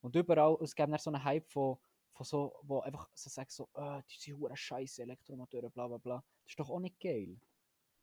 [0.00, 1.78] Und überall, es gibt dann so einen Hype von,
[2.12, 5.98] von so, wo einfach so sagen so, äh, die sind hure scheiße Elektromotoren, bla bla
[5.98, 6.16] bla.
[6.44, 7.40] Das ist doch auch nicht geil.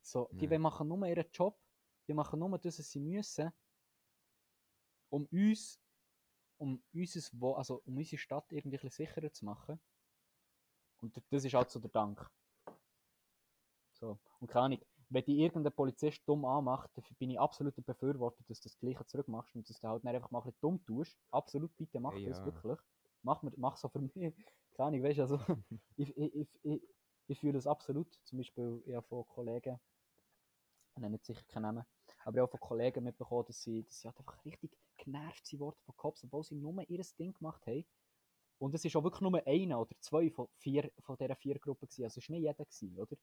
[0.02, 0.60] So, die Nee.
[0.60, 1.60] machen nur ihren Job,
[2.08, 3.52] die machen nur das, was sie müssen,
[5.10, 5.82] um uns,
[6.58, 9.80] um unseres, also um unsere Stadt irgendwie sicherer zu machen.
[11.06, 12.30] Und das ist halt so der Dank.
[13.94, 14.18] So.
[14.40, 14.80] Und keine Ahnung,
[15.10, 18.78] wenn dich irgendein Polizist dumm anmacht, dann bin ich absolut ein Befürworter, dass du das
[18.80, 21.18] Gleiche zurückmachst und dass du halt nicht einfach mal ein bisschen dumm tust.
[21.32, 22.80] Absolut, bitte mach Ja, das wirklich.
[23.22, 24.14] Mach, mir, mach so für mich.
[24.74, 25.40] Keine Ahnung, weißt du, also,
[25.96, 26.82] ich, ich, ich, ich,
[27.28, 28.12] ich fühle das absolut.
[28.24, 29.80] Zum Beispiel, ich habe von Kollegen,
[30.96, 31.86] ich nenne jetzt sicher keinen Namen,
[32.24, 35.60] aber ich habe von Kollegen mitbekommen, dass sie, dass sie halt einfach richtig genervt sind
[35.60, 37.86] worden von Cops, obwohl sie nur ihr Ding gemacht haben.
[38.58, 41.88] Und es ist auch wirklich nur einer oder zwei von, vier, von dieser vier Gruppen
[41.88, 42.04] gewesen.
[42.06, 43.18] Also es war nicht jeder, gewesen, oder?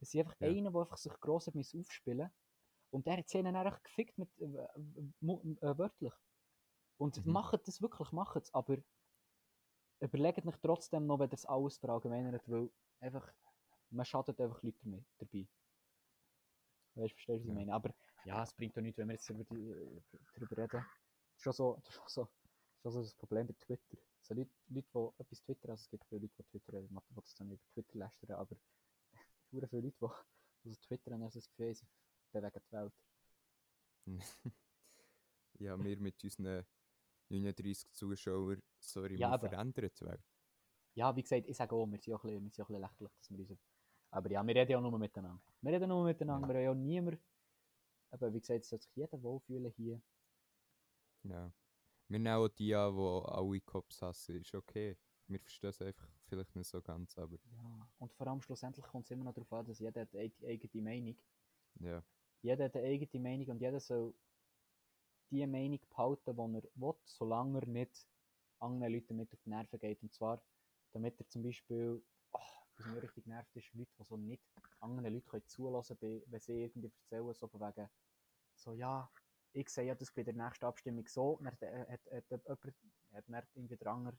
[0.00, 0.48] Es ist einfach Ja.
[0.48, 2.30] einer, der einfach sich gross hat aufspielen
[2.90, 6.14] Und der hat sie ihnen dann einfach gefickt mit, äh, äh, wörtlich.
[6.98, 7.32] Und Mhm.
[7.32, 8.54] macht das wirklich, macht es.
[8.54, 8.78] Aber
[10.00, 12.70] überlegt euch trotzdem noch, wenn ihr es alles verallgemeinert, weil
[13.00, 13.32] einfach,
[13.90, 15.48] man schadet einfach Leute damit, dabei.
[16.94, 17.54] Weißt du, verstehst du, was ich Ja.
[17.54, 17.74] meine?
[17.74, 20.02] Aber ja, es bringt doch nichts, wenn wir jetzt über die, äh,
[20.34, 20.70] darüber reden.
[20.70, 23.54] Das ist schon so, das ist schon so, das ist schon so das Problem bei
[23.54, 23.98] Twitter.
[24.28, 27.50] So Leute, Leute, die etwas twittern, also es gibt viele Leute, die twittern, das dann
[27.50, 28.56] über Twitter lästern, aber
[29.50, 30.08] sehr viele Leute, die,
[30.64, 31.86] die so twittern, also das Gefühl, sie
[32.30, 32.92] bewegen die Welt.
[35.58, 36.66] ja, wir mit unseren
[37.30, 40.22] 39 Zuschauern, sorry, Ja, wir verändern die Welt.
[40.94, 42.74] Ja, wie gesagt, ich sage auch, wir sind auch ein bisschen, wir sind auch ein
[42.74, 43.60] bisschen lächerlich, dass wir uns...
[44.10, 45.42] Aber ja, wir reden ja nur miteinander.
[45.60, 46.54] Wir reden nur miteinander, Ja.
[46.60, 47.20] wir haben ja niemand...
[48.10, 50.00] Aber wie gesagt, es soll sich jeder wohlfühlen hier.
[51.24, 51.52] Ja.
[52.08, 54.96] Wir nehmen auch die an, die alle Cops hassen, ist okay.
[55.26, 59.04] Wir verstehen es einfach vielleicht nicht so ganz, aber Ja, und vor allem schlussendlich kommt
[59.04, 61.16] es immer noch darauf an, dass jeder hat eine eigene Meinung.
[61.80, 62.02] ja.
[62.40, 64.14] Jeder hat eine eigene Meinung und jeder soll
[65.30, 68.06] die Meinung behalten, die er will, solange er nicht
[68.58, 70.02] anderen Leuten mit auf die Nerven geht.
[70.02, 70.42] Und zwar,
[70.92, 72.02] damit er zum Beispiel,
[72.32, 72.38] oh,
[72.76, 74.42] was mir richtig nervt, ist Leute, die so nicht
[74.80, 77.88] anderen Leuten können zulassen können, wenn sie irgendwie erzählen, so von wegen,
[78.54, 79.10] so ja,
[79.52, 82.48] ich sehe ja das bei der nächsten Abstimmung so, dann hat, hat, hat jemand
[83.12, 84.18] hat dann irgendwie der andere,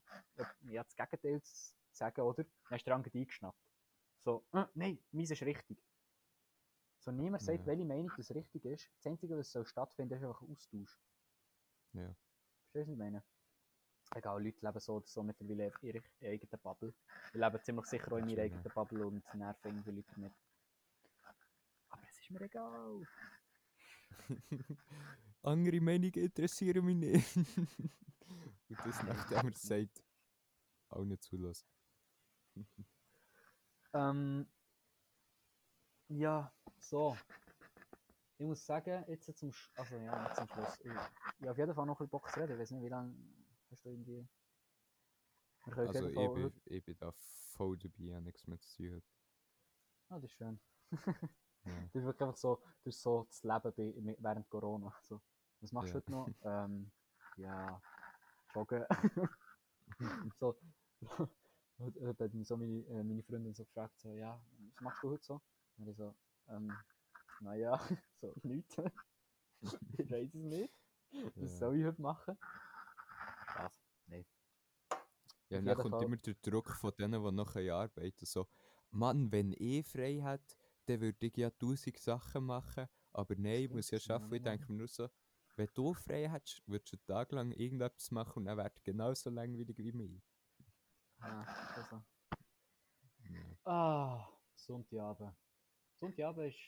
[0.62, 2.44] ja, das Gegenteil zu sagen, oder?
[2.68, 3.58] Dann ist der andere eingeschnappt.
[4.24, 5.78] So, äh, nein, meins ist richtig.
[6.98, 7.66] So, niemand sagt, Ja.
[7.66, 8.90] welche Meinung das richtig ist.
[8.98, 10.98] Das Einzige, was soll stattfinden, ist einfach ein Austausch.
[11.94, 12.14] Ja.
[12.62, 13.22] Verstehst du, was ich meine?
[14.14, 16.92] Egal, Leute leben so oder so mittlerweile in ihrer eigenen Bubble.
[17.32, 18.42] Ich lebe ziemlich sicher auch in Ja.
[18.42, 20.32] eigenen Bubble und nerven irgendwie Leute damit.
[21.88, 23.06] Aber es ist mir egal.
[25.42, 27.36] Andere Meinungen interessieren mich nicht.
[27.36, 30.02] Und das nachdem er es sagt,
[30.88, 31.66] auch nicht zulassen.
[33.92, 34.46] Ähm,
[36.08, 37.16] ja, so.
[38.38, 40.78] Ich muss sagen, jetzt zum, Sch also, ja, nicht zum Schluss.
[40.78, 42.52] Ich, ich habe auf jeden Fall noch ein bisschen Bock zu reden.
[42.52, 43.14] Ich weiß nicht, wie lange
[43.70, 44.28] hast du irgendwie.
[45.64, 49.02] Wir können Also ich bin, ich bin da voll dabei, habe nichts mehr zu tun.
[50.08, 50.60] Ah, das ist schön.
[51.64, 51.72] Ja.
[51.92, 54.94] Das ist wirklich einfach so, das ist so das Leben bei, während Corona.
[55.02, 55.20] So.
[55.60, 56.00] Was machst du Ja.
[56.00, 56.28] heute noch?
[56.42, 56.90] ähm,
[57.36, 57.82] ja,
[58.54, 58.84] joggen.
[60.38, 60.56] so.
[61.78, 64.40] Heute hat mich so meine, äh, meine Freundin so gefragt, so, ja,
[64.72, 65.40] was machst du heute so?
[65.78, 66.14] Und ich so,
[66.48, 66.78] ähm,
[67.40, 67.78] naja,
[68.20, 68.76] so, nichts.
[69.98, 70.74] ich weiß es nicht.
[71.36, 71.58] Was Ja.
[71.58, 72.38] soll ich heute machen?
[73.50, 73.72] Spaß.
[74.06, 74.24] Nein.
[75.48, 76.04] Ja, Auf dann kommt Fall.
[76.04, 78.26] immer der Druck von denen, die noch arbeiten.
[78.26, 78.46] So,
[78.90, 80.56] Mann, wenn ich frei hätte,
[80.90, 82.88] dann würde ich ja tausend Sachen machen.
[83.12, 84.34] Aber nein, ich muss ja arbeiten.
[84.36, 85.08] Ich denke mir nur so,
[85.56, 89.30] wenn du frei hättest, würdest du einen Tag lang irgendetwas machen und dann wäre genauso
[89.30, 90.22] langweilig wie mich.
[91.20, 92.02] Ja, also.
[93.30, 93.56] Ja.
[93.64, 94.26] Ah,
[94.56, 95.34] Sonntagabend.
[95.96, 96.58] Sonntagabend ist,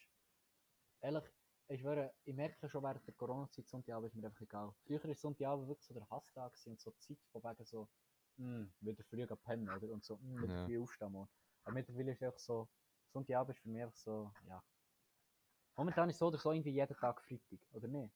[1.00, 1.24] ehrlich,
[1.68, 4.74] ich, schwöre, ich merke schon während der Corona-Zeit, Sonntagabend ist mir einfach egal.
[4.86, 7.88] Früher war Sonntagabend wirklich so der Hasstag und so Zeit von wegen so,
[8.36, 9.92] hm, wieder früh pennen, oder?
[9.92, 10.64] Und so, hm, wieder Ja.
[10.64, 11.30] früh aufstehen morgen.
[11.64, 12.68] Aber mittlerweile ist es einfach so,
[13.12, 14.62] Sonntagabend ist für mich einfach so, ja.
[15.76, 18.14] Momentan ist so oder so irgendwie jeden Tag Freitag, oder nicht?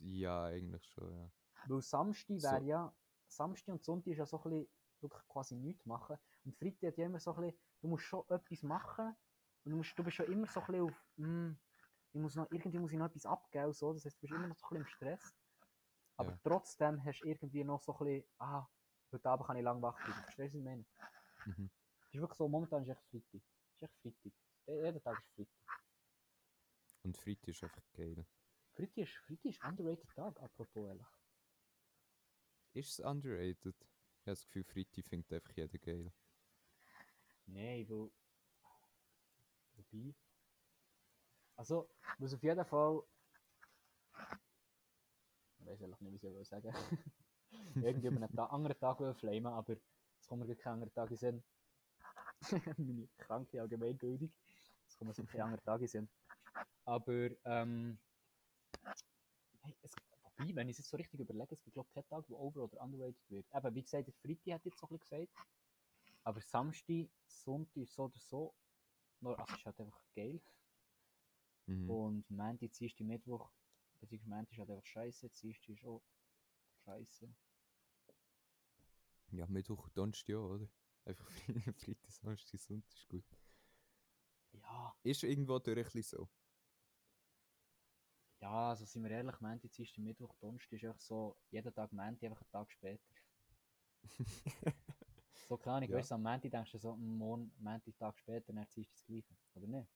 [0.00, 1.32] ja, eigentlich schon, ja.
[1.64, 2.42] Weil Samstag So.
[2.42, 4.68] wäre ja, Samstag und Sonntag ist ja so ein bisschen,
[5.00, 6.18] wirklich quasi nichts machen.
[6.44, 9.16] Und Freitag hat ja immer so ein bisschen, du musst schon etwas machen
[9.64, 11.58] und du, musst, du bist schon immer so ein bisschen auf, hm,
[12.12, 13.92] ich muss noch, irgendwie muss ich noch etwas abgeben, so.
[13.92, 15.36] das heißt, du bist immer noch so ein bisschen im Stress.
[16.16, 16.40] Aber Ja.
[16.42, 18.68] trotzdem hast du irgendwie noch so ein bisschen, ah,
[19.12, 20.22] heute Abend kann ich lang wach bleiben.
[20.24, 20.86] Verstehst du, was ich meine?
[21.46, 21.70] Mhm.
[22.14, 23.42] Ist wirklich so, momentan ist echt Freitag.
[23.74, 24.24] Ist echt Freitag.
[24.24, 25.52] Je- Jeden Tag ist Freitag.
[27.02, 28.24] Und Freitag ist einfach geil.
[28.72, 31.06] Freitag ist, Freitag ist underrated Tag, apropos ehrlich.
[32.74, 33.74] Ist es underrated?
[33.74, 36.12] Ich habe das Gefühl, Freitag findet einfach jeder geil.
[37.46, 38.10] Nein, weil.
[39.74, 40.14] Wobei.
[41.56, 41.88] Also,
[42.20, 43.02] was auf jeden Fall.
[45.58, 46.72] Ich weiß ehrlich nicht, was ich sagen.
[47.74, 49.76] Irgendwie über einen Ta anderen Tag flamen, aber
[50.20, 51.44] es kommt mir gar kein anderer Tag in Sinn.
[52.78, 54.32] Meine kranke Allgemeinbildung.
[54.86, 56.08] Es kommt mir so kein anderer Tag in den Sinn.
[56.84, 57.98] Aber, ähm.
[59.62, 62.08] Hey, es, wobei, wenn ich es jetzt so richtig überlege, es gibt glaube ich keinen
[62.08, 63.46] Tag, wo over- oder underrated wird.
[63.54, 65.32] Eben, wie gesagt, der Freitag hat jetzt so ein bisschen gesagt.
[66.22, 68.54] Aber Samstag, Sonntag ist so oder so.
[69.20, 70.40] Nur, also ist halt einfach geil.
[71.66, 71.90] Mhm.
[71.90, 73.50] Und Montag, Dienstag, Mittwoch,
[74.00, 76.02] beziehungsweise Montag ist halt einfach scheiße, Dienstag ist auch
[76.84, 77.34] scheiße.
[79.32, 80.68] Ja, Mittwoch Donnerstag ja, oder?
[81.04, 83.24] Einfach Freitag, Samstag, Sonntag ist gut.
[84.52, 86.28] Ja, Ist irgendwo durch ein bisschen so.
[88.40, 92.22] ja, also sind wir ehrlich, Montag, Dienstag, Mittwoch, Donnerstag ist einfach so, jeden Tag Montag,
[92.30, 93.04] einfach einen Tag später.
[95.46, 95.96] So keine Ahnung, Ja.
[95.98, 98.94] weißt du, am Montag denkst du so, mm, morgen, Montag, Tag später, dann ziehst du
[98.94, 99.88] das Gleiche, oder nicht?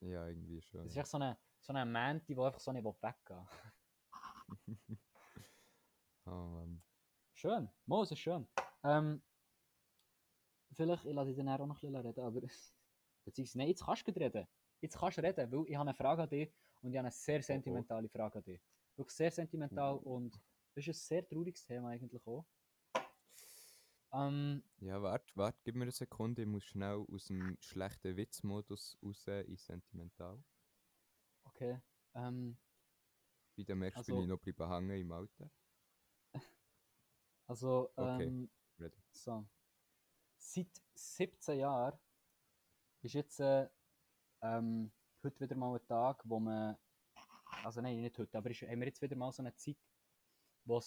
[0.00, 0.82] ja, irgendwie schon.
[0.82, 3.48] Das ist echt so eine, so eine Montag, die einfach so nicht weggehen.
[6.26, 6.82] Oh Mann.
[7.32, 8.46] Schön, Mo, es ist schön.
[8.82, 9.22] Ähm,
[10.78, 12.40] vielleicht, ich lasse dich dann auch noch ein bisschen reden, aber
[13.24, 14.46] beziehungsweise, nein, jetzt kannst du reden.
[14.80, 17.10] Jetzt kannst du reden, weil ich habe eine Frage an dich und ich habe eine
[17.10, 18.60] sehr sentimentale Frage an dich.
[18.96, 20.40] Wirklich sehr sentimental und
[20.74, 22.46] das ist ein sehr trauriges Thema eigentlich auch.
[24.12, 26.42] Ähm, Ja, warte, warte, gib mir eine Sekunde.
[26.42, 30.42] Ich muss schnell aus dem schlechten Witzmodus raus in sentimental.
[31.44, 31.80] okay.
[32.14, 32.56] Ähm,
[33.56, 35.50] Wie du merkst, Also- bin ich noch bleiben hängen im Alter.
[37.48, 38.24] also, Okay.
[38.28, 39.02] ähm, Ready.
[39.10, 39.44] so.
[40.38, 41.98] Seit 17 Jahren
[43.02, 43.68] ist jetzt äh,
[44.40, 46.76] ähm, heute wieder mal ein Tag, wo man,
[47.64, 49.76] also nein, nicht heute, aber ist, haben wir jetzt wieder mal so eine Zeit,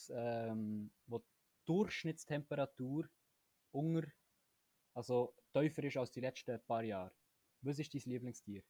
[0.10, 1.26] ähm, wo die
[1.66, 3.10] Durchschnittstemperatur
[3.72, 4.08] unter,
[4.94, 7.14] also tiefer ist als die letzten paar Jahre.
[7.62, 8.64] Was ist dein Lieblingstier?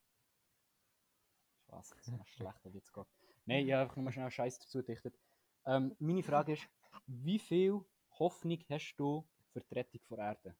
[1.71, 3.11] Spaß, das ist ein schlechter Witz gehabt.
[3.45, 5.17] Nein, ich habe einfach nur schnell Scheiß dazu gedichtet.
[5.65, 6.67] Ähm, meine Frage ist,
[7.07, 7.83] wie viel
[8.19, 10.55] Hoffnung hast du für die Rettung der Erde?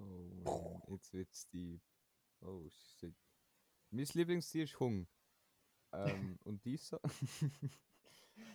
[0.00, 1.80] Oh jetzt wird's deep.
[2.40, 3.14] Oh shit.
[3.90, 5.06] Mein Lieblingstier ist Hung.
[5.92, 7.00] Ähm, und dies so?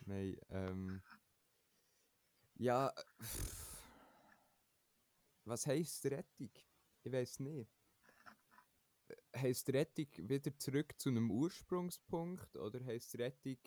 [0.06, 1.02] Nein, ähm.
[2.58, 2.94] Ja,
[5.44, 6.50] was heisst Rettung?
[7.04, 7.70] Ich weiß nicht.
[9.36, 13.58] Heisst Rettung wieder zurück zu einem Ursprungspunkt oder heisst Rettung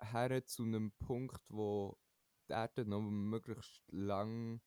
[0.00, 1.96] her zu einem Punkt, wo
[2.48, 4.60] die Erde noch möglichst lang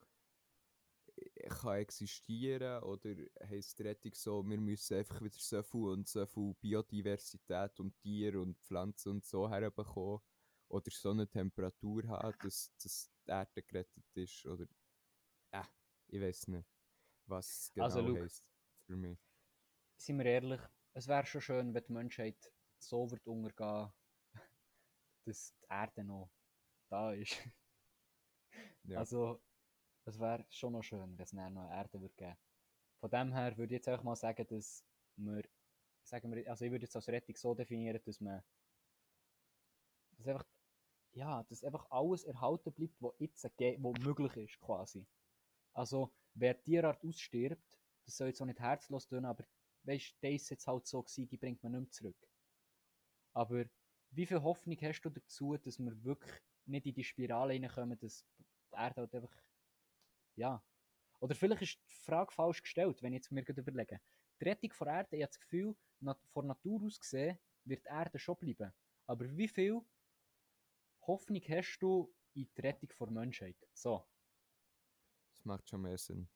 [1.50, 6.54] kann existieren oder heisst Rettung so, wir müssen einfach wieder so viel und so viel
[6.62, 10.20] Biodiversität und Tiere und Pflanzen und so herbekommen
[10.70, 14.66] oder so eine Temperatur haben, dass, dass die Erde gerettet ist oder
[15.52, 15.64] äh,
[16.08, 16.68] ich weiß nicht,
[17.26, 18.46] was es genau Also, heisst
[18.86, 19.20] für mich.
[19.98, 20.62] Seien wir ehrlich,
[20.94, 22.38] es wäre schon schön, wenn die Menschheit
[22.80, 23.92] so wird untergehen,
[25.26, 26.32] dass die Erde noch
[26.90, 27.38] da ist.
[28.84, 29.00] Ja.
[29.00, 29.42] Also,
[30.08, 32.38] es wäre schon noch schön, wenn es noch eine Erde würde geben.
[33.00, 34.84] Von dem her würde ich jetzt einfach mal sagen, dass
[35.18, 35.44] wir,
[36.04, 38.42] sagen wir, also ich würde jetzt als Rettung so definieren, dass man,
[40.18, 40.46] dass einfach,
[41.14, 45.06] ja, dass einfach alles erhalten bleibt, was jetzt was möglich ist, quasi.
[45.74, 49.46] Also, wer Tierart ausstirbt, das soll jetzt auch nicht herzlos tun, aber
[49.84, 52.28] weißt, der ist jetzt halt so gewesen, die bringt man nicht mehr zurück.
[53.34, 53.66] Aber
[54.12, 58.26] wie viel Hoffnung hast du dazu, dass wir wirklich nicht in die Spirale reinkommen, dass
[58.38, 59.47] die Erde halt einfach,
[60.38, 60.64] ja.
[61.20, 64.00] Oder vielleicht ist die Frage falsch gestellt, wenn ich jetzt mir gerade überlege.
[64.40, 65.76] Die Rettung von Erde, ich habe das Gefühl,
[66.32, 68.72] von Natur aus gesehen, wird die Erde schon bleiben.
[69.08, 69.82] Aber wie viel
[71.02, 73.58] Hoffnung hast du in die Rettung der Menschheit?
[73.74, 74.08] So.
[75.32, 76.30] Das macht schon mehr Sinn.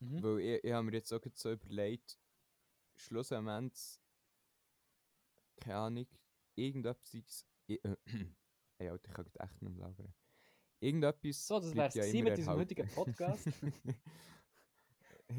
[0.00, 0.22] Mhm.
[0.22, 2.18] Weil ich, ich habe mir jetzt auch so überlegt,
[2.96, 3.98] schlussendlich,
[5.56, 6.06] keine Ahnung,
[6.54, 7.46] irgendetwas.
[7.66, 7.96] Ich, äh,
[8.78, 10.14] ey, Alter, ich kann echt nicht mehr labern.
[10.80, 11.46] Irgendetwas.
[11.46, 12.60] So, das ja gewesen immer mit erhalten.
[12.60, 13.46] heutigen Podcast.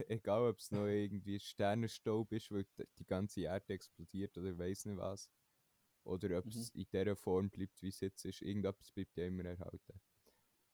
[0.10, 2.66] Egal, ob es noch irgendwie Sternenstaub ist, weil
[2.98, 5.30] die- ganze Erde explodiert oder weiß nicht was.
[6.04, 6.52] Oder ob Mhm.
[6.52, 8.42] es in der Form bleibt, wie es jetzt ist.
[8.42, 10.02] Irgendetwas bleibt ja immer erhalten.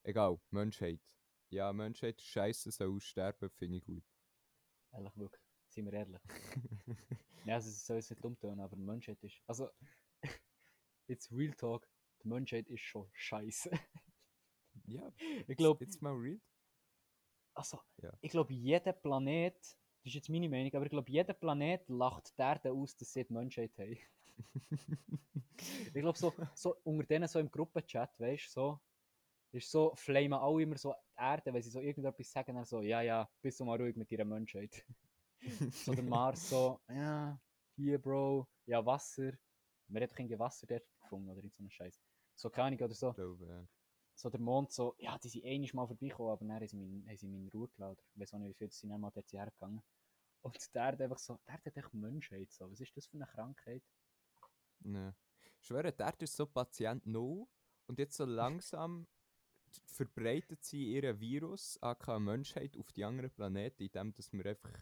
[0.03, 1.01] Egal, Menschheit.
[1.49, 4.03] Ja, Menschheit ist scheiße, soll aussterben, finde ich gut.
[4.91, 5.41] Ehrlich, wirklich.
[5.67, 6.21] Seien wir ehrlich.
[7.45, 9.41] Ja, also es soll jetzt nicht dumm tun, aber Menschheit ist.
[9.47, 9.69] Also,
[11.07, 11.89] jetzt Real Talk,
[12.23, 13.69] die Menschheit ist schon scheiße.
[14.85, 15.11] Ja,
[15.47, 16.39] Ich glaube, jetzt mal real.
[17.53, 18.11] also, Ja.
[18.21, 22.33] ich glaube, jeder Planet, das ist jetzt meine Meinung, aber ich glaube, jeder Planet lacht
[22.37, 23.97] die Erde aus, dass sie die Menschheit haben.
[25.93, 28.79] Ich glaube, so, so unter denen so im Gruppenchat, weißt du, so,
[29.51, 32.81] ist so, flamen alle immer so die Erde, wenn sie so irgendetwas sagen, dann so,
[32.81, 34.83] ja, ja, bist du mal ruhig mit ihrer Menschheit.
[35.71, 37.39] so der Mars so, ja,
[37.75, 39.33] hier, Bro, ja, Wasser.
[39.87, 42.01] Wir hätten irgendwie Wasser dort gefunden oder so einen Scheiß.
[42.35, 43.13] So keine oder so.
[43.13, 43.67] Glaube, ja.
[44.15, 47.07] So der Mond so, ja, die sind einmal mal vorbeigekommen, aber dann haben sie mich,
[47.07, 48.01] haben sie mich in Ruhe gelassen.
[48.13, 49.81] Ich weiß auch nicht, wie viel sind dann mal dort hergegangen.
[50.41, 52.69] Und der hat einfach so, der hat echt Menschheit so.
[52.69, 53.83] Was ist das für eine Krankheit?
[54.79, 55.15] Ne.
[55.59, 57.47] Ich schwöre, der ist so Patient null
[57.87, 59.07] und jetzt so langsam
[59.85, 64.73] verbreitet sie ihren Virus, aka Menschheit, auf die anderen Planeten, indem dass wir einfach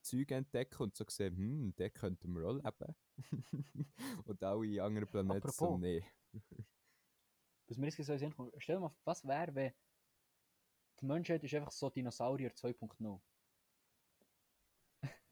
[0.00, 2.94] Zeug entdecken und so sehen, hm, der könnten wir auch leben.
[4.24, 5.80] und alle anderen Planeten so, Apropos.
[5.80, 6.02] nee.
[7.70, 9.74] Was mir jetzt Sinn kommt, stell dir mal, was wäre, wenn
[11.00, 13.22] die Menschheit ist einfach so Dinosaurier 2.0.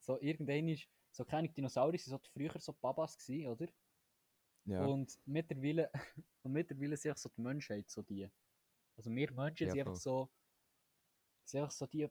[0.00, 3.68] so irgendein ist, so keine Dinosaurier sind so früher so Babas gewesen, oder?
[4.64, 5.90] Ja, Und mittlerweile,
[6.42, 8.30] und mittlerweile sind einfach so die Menschheit so die.
[8.96, 10.32] Also wir Menschen Ja, sind einfach so,
[11.44, 12.08] sind einfach so die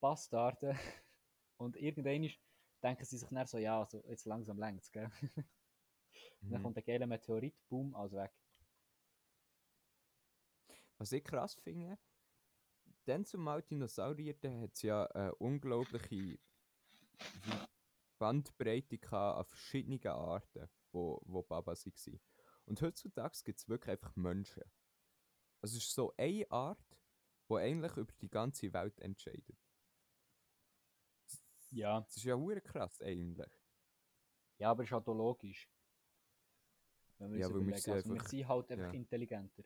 [0.00, 0.78] Bastarden.
[1.58, 2.40] Und irgendwann ist-
[2.82, 5.10] denken sie sich dann so, ja, also jetzt langsam längst, gell?
[6.48, 6.62] Und Dann mhm.
[6.62, 8.32] kommt der geile Meteorit, boom, alles weg.
[10.98, 11.98] Was ich krass finde,
[13.04, 16.38] dann zumal Dinosaurier, da hat es ja eine unglaubliche
[18.18, 22.20] Bandbreite an verschiedenen Arten, wo, wo Babas waren.
[22.66, 24.62] Und heutzutage gibt es wirklich einfach Menschen.
[25.60, 26.98] Also es ist so eine Art,
[27.48, 29.56] die eigentlich über die ganze Welt entscheidet.
[31.70, 32.00] Ja.
[32.00, 33.50] Das ist ja hure krass eigentlich.
[34.58, 35.70] Ja, aber ist halt auch logisch.
[37.18, 38.92] Wenn wir Ja, weil wir sind also wir einfach- sind halt einfach ja.
[38.92, 39.64] intelligenter.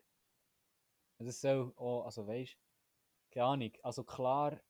[1.26, 2.56] Es soll auch, also weißt
[3.32, 4.60] keine Ahnung, also klar,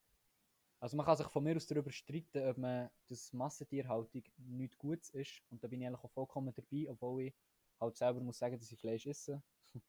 [0.78, 5.10] also man kann sich von mir aus darüber streiten, ob man das Massentierhaltung nichts Gutes
[5.10, 5.42] ist.
[5.50, 7.34] Und da bin ich eigentlich auch vollkommen dabei, obwohl ich
[7.80, 9.42] halt selber muss sagen, dass ich Fleisch esse.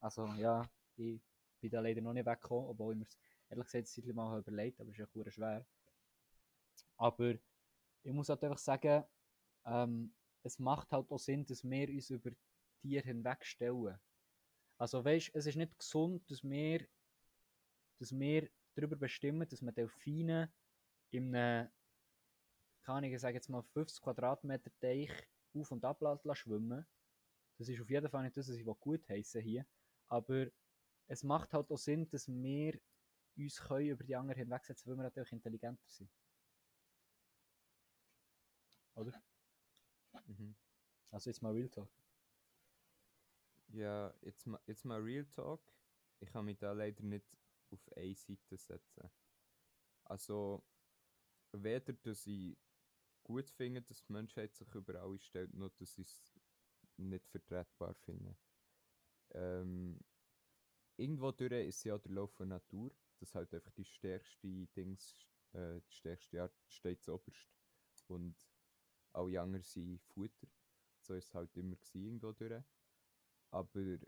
[0.00, 1.18] Also ja, ich
[1.60, 3.06] bin da leider noch nicht weggekommen, obwohl ich mir
[3.48, 5.66] ehrlich gesagt ein Zeitchen mal überlegt, aber es ist ja schwer.
[6.96, 7.34] Aber
[8.02, 9.04] ich muss halt einfach sagen,
[9.64, 12.32] ähm, es macht halt auch Sinn, dass wir uns über
[12.82, 13.98] Tiere hinwegstellen.
[14.78, 16.86] Also weißt, es ist nicht gesund, dass wir,
[17.98, 20.52] dass wir darüber bestimmen, dass man Delfine
[21.10, 21.70] in einem,
[22.82, 25.10] kann ich sagen jetzt mal 50 Quadratmeter Teich
[25.54, 26.86] auf und ab lassen schwimmen.
[27.56, 29.64] Das ist auf jeden Fall nicht das, was ich gut heißen hier.
[30.08, 30.48] Aber
[31.06, 32.78] es macht halt auch Sinn, dass wir
[33.36, 36.10] uns können über die anderen hinwegsetzen, weil wir natürlich intelligenter sind.
[38.96, 39.22] Oder?
[40.26, 40.54] Mhm.
[41.10, 41.88] Also jetzt mal Real Talk.
[43.74, 45.60] Ja, jetzt, ma- jetzt mal Real Talk.
[46.20, 47.26] Ich kann mich da leider nicht
[47.70, 49.10] auf eine Seite setzen.
[50.04, 50.64] Also,
[51.52, 52.58] weder, dass ich
[53.24, 56.34] gut finde, dass die Menschheit sich über alles stellt, noch dass ich es
[56.98, 58.36] nicht vertretbar finde.
[59.32, 60.00] Ähm,
[60.96, 65.16] irgendwo durch ist ja der Lauf der Natur, dass halt einfach die stärkste Dings,
[65.52, 67.48] äh, die stärkste Art steht zuoberst.
[68.08, 68.36] Und
[69.12, 70.48] alle anderen sind Futter.
[71.00, 72.64] So ist es halt immer gewesen, irgendwo durch.
[73.54, 73.98] Aber äh,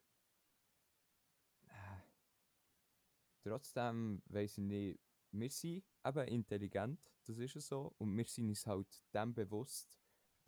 [3.45, 8.49] trotzdem weiss ich nicht, wir sind eben intelligent, das ist es so, und wir sind
[8.49, 9.97] uns halt dem bewusst,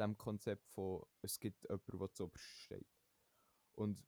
[0.00, 2.88] dem Konzept von, es gibt jemanden, der zuoberst steht.
[3.76, 4.04] Und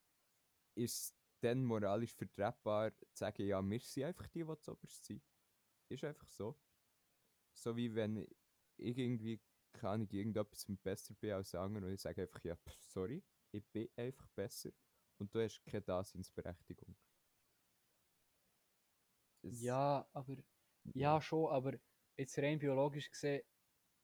[0.75, 5.23] ist dann moralisch vertretbar zu sagen, ja, wir sind einfach die, die zuoberst sind?
[5.89, 6.59] Ist einfach so.
[7.53, 8.17] So wie wenn
[8.77, 9.41] ich irgendwie,
[9.73, 13.23] keine Ahnung, irgendetwas besser bin als der andere und ich sage einfach, ja, pff, sorry,
[13.53, 14.71] ich bin einfach besser
[15.19, 16.97] und du hast keine Daseinsberechtigung.
[19.43, 20.37] Es- Ja, aber
[20.95, 21.79] ja schon, aber
[22.17, 23.43] jetzt rein biologisch gesehen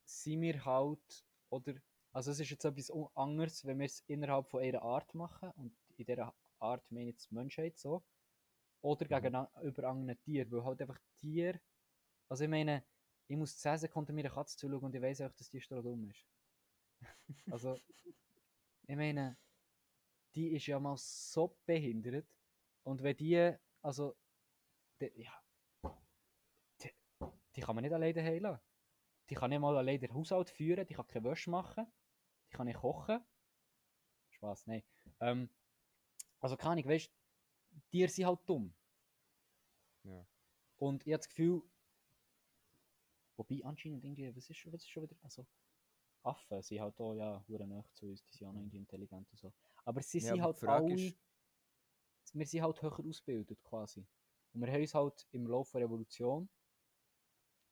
[0.05, 1.75] sind wir halt, oder,
[2.13, 5.79] also es ist jetzt etwas anderes, wenn wir es innerhalb von einer Art machen, und
[5.97, 8.07] in dieser Art meine ich jetzt die Menschheit so,
[8.83, 9.21] oder Mhm.
[9.21, 11.61] gegenüber anderen Tieren, weil halt einfach Tiere,
[12.29, 12.87] also ich meine,
[13.29, 16.11] ich muss 10 Sekunden mir eine Katze zuschauen und ich weiß auch, dass die dumm
[16.11, 16.27] ist.
[17.49, 17.81] Also,
[18.87, 19.37] ich meine,
[20.35, 22.27] die ist ja mal so behindert,
[22.85, 24.17] und wenn die, also,
[25.01, 25.43] die, ja,
[26.81, 26.93] die,
[27.55, 28.63] die kann man nicht alleine daheim lassen.
[29.29, 31.87] Die kann nicht mal alleine den Haushalt führen, die kann keine Wäsche machen,
[32.49, 33.25] die kann nicht kochen.
[34.31, 34.85] Spaß, nein.
[35.19, 35.51] Ähm,
[36.39, 38.73] also keine Ahnung, weißt du, Tiere sind halt dumm.
[40.05, 40.25] Ja.
[40.77, 41.63] Und ich habe das Gefühl,
[43.37, 45.45] wobei anscheinend irgendwie, was ist, was ist schon wieder, also
[46.27, 49.31] Affen sind halt auch, ja, hure nah zu uns, die sind auch noch irgendwie intelligent
[49.33, 49.53] und so.
[49.85, 51.19] Aber sie Ja, sind aber halt alle, ist-
[52.35, 54.07] wir sind halt höher ausgebildet quasi.
[54.53, 56.49] Und wir haben uns halt im Laufe der Revolution,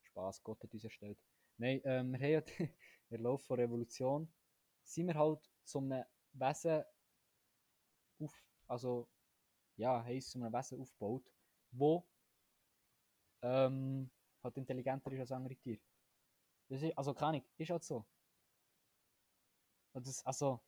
[0.03, 1.17] Spaß, Gott hat uns erstellt,
[1.57, 2.49] nein, ähm, wir haben halt
[3.09, 4.33] im Laufe der Revolution,
[4.83, 6.83] sind wir halt zu einem Wesen
[8.19, 8.33] auf,
[8.67, 9.07] also,
[9.77, 11.31] ja, haben uns zu einem Wesen aufgebaut,
[11.71, 12.09] wo
[13.41, 14.09] ähm,
[14.43, 15.81] halt intelligenter ist als andere Tiere.
[16.69, 18.05] Das ist, also keine Ahnung, ist halt so.
[19.95, 20.59] Und das, also,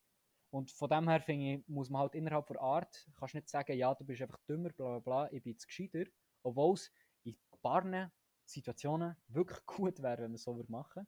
[0.52, 3.94] und von dem her ich, muss man halt innerhalb der Art, kannst nicht sagen, ja,
[3.94, 6.06] du bist einfach dümmer, bla bla bla, ich bin jetzt gescheiter,
[6.44, 6.90] obwohl es
[7.24, 8.12] in paar
[8.46, 11.06] Situationen wirklich gut wäre, wenn man so würde machen.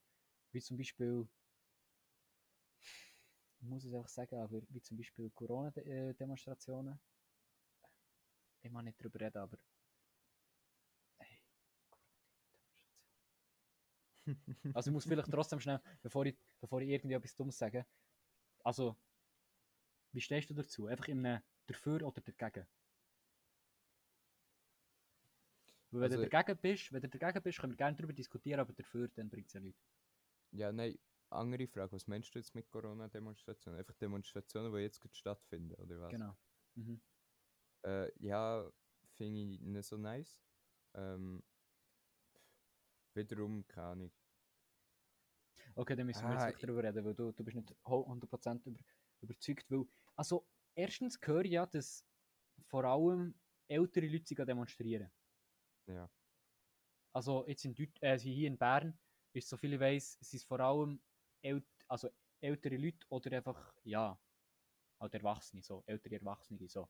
[0.52, 1.30] Wie zum Beispiel,
[3.62, 7.00] ich muss es einfach sagen, aber wie zum Beispiel Corona-Demonstrationen.
[8.62, 9.58] Ich mag nicht darüber reden, aber
[11.20, 11.40] hey.
[14.76, 17.86] Also ich muss vielleicht trotzdem schnell, bevor ich, bevor ich irgendwie etwas Dummes sage,
[18.70, 18.96] also,
[20.12, 20.86] wie stehst du dazu?
[20.86, 22.68] Einfach in einem dafür oder dagegen?
[25.92, 28.60] Weil wenn Also- du dagegen bist, wenn du dagegen bist, können wir gerne darüber diskutieren,
[28.60, 29.82] aber dafür, dann bringt es ja nichts.
[30.52, 31.00] Ja, nein,
[31.32, 31.92] andere Frage.
[31.94, 33.80] Was meinst du jetzt mit Corona-Demonstrationen?
[33.80, 36.12] Einfach Demonstrationen, die jetzt gerade stattfinden, oder was?
[36.12, 36.38] Genau.
[36.76, 37.02] Mhm.
[37.84, 38.72] Äh, ja,
[39.18, 40.44] finde ich nicht so nice.
[40.94, 41.42] Ähm,
[43.16, 44.12] wiederum keine Ahnung.
[45.80, 48.80] Okay, dann müssen wir Ah, jetzt darüber reden, weil du, du bist nicht 100% über,
[49.22, 49.72] überzeugt.
[49.72, 49.86] Weil,
[50.18, 50.46] also,
[50.76, 52.06] erstens höre ich ja, dass
[52.66, 53.34] vor allem
[53.70, 55.10] ältere Leute demonstrieren.
[55.88, 56.10] Ja.
[57.14, 59.00] Also, jetzt in Deut äh, hier in Bern
[59.32, 61.02] ist, so viel ich weiß, sind es vor allem
[61.42, 62.10] ält also
[62.42, 64.20] ältere Leute oder einfach, ja,
[65.00, 66.90] halt Erwachsene, so, ältere Erwachsene, so.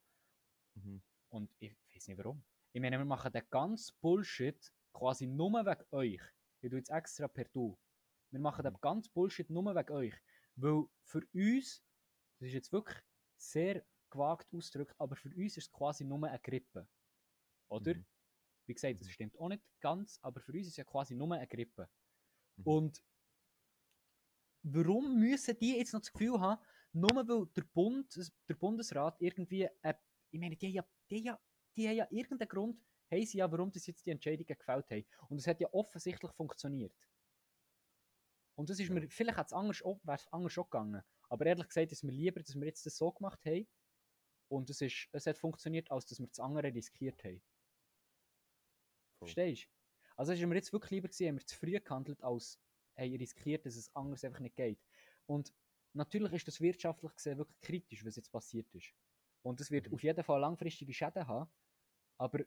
[0.73, 1.03] Mhm.
[1.29, 2.43] Und ich weiß nicht warum.
[2.73, 6.21] Ich meine, wir machen den ganzen Bullshit quasi nur wegen euch.
[6.61, 7.77] Ich tue jetzt extra per Du.
[8.31, 8.79] Wir machen den Mhm.
[8.81, 10.15] ganzen Bullshit nur wegen euch.
[10.55, 11.83] Weil für uns,
[12.39, 12.99] das ist jetzt wirklich
[13.37, 16.89] sehr gewagt ausgedrückt, aber für uns ist es quasi nur eine Grippe.
[17.69, 17.95] Oder?
[17.95, 18.05] Mhm.
[18.67, 19.11] Wie gesagt, das Mhm.
[19.11, 21.89] stimmt auch nicht ganz, aber für uns ist es ja quasi nur eine Grippe.
[22.57, 22.65] Mhm.
[22.65, 23.03] Und
[24.63, 26.61] warum müssen die jetzt noch das Gefühl haben,
[26.91, 28.15] nur weil der Bund,
[28.47, 29.93] der Bundesrat irgendwie, äh,
[30.31, 31.39] ich meine, die haben ja, die ja,
[31.75, 32.81] die haben ja irgendeinen Grund,
[33.11, 35.05] haben sie ja, warum das jetzt die Entscheidungen gefällt haben.
[35.29, 36.93] Und es hat ja offensichtlich funktioniert.
[38.59, 41.01] Und das ist mir, vielleicht hat es anders, auch- wäre es anders auch gegangen.
[41.29, 43.65] Aber ehrlich gesagt ist mir lieber, dass wir jetzt das so gemacht haben.
[44.49, 47.41] Und es, ist, es hat funktioniert, als dass wir das andere riskiert haben.
[49.19, 49.27] Voll.
[49.27, 49.69] Verstehst du?
[50.17, 52.59] Also es ist mir jetzt wirklich lieber gewesen, haben wir zu früh gehandelt, als
[52.95, 54.79] hey, riskiert, dass es anders einfach nicht geht.
[55.25, 55.53] Und
[55.93, 58.93] natürlich ist das wirtschaftlich gesehen wirklich kritisch, was jetzt passiert ist.
[59.41, 59.93] Und es wird Mhm.
[59.93, 61.49] auf jeden Fall langfristige Schäden haben.
[62.17, 62.43] Aber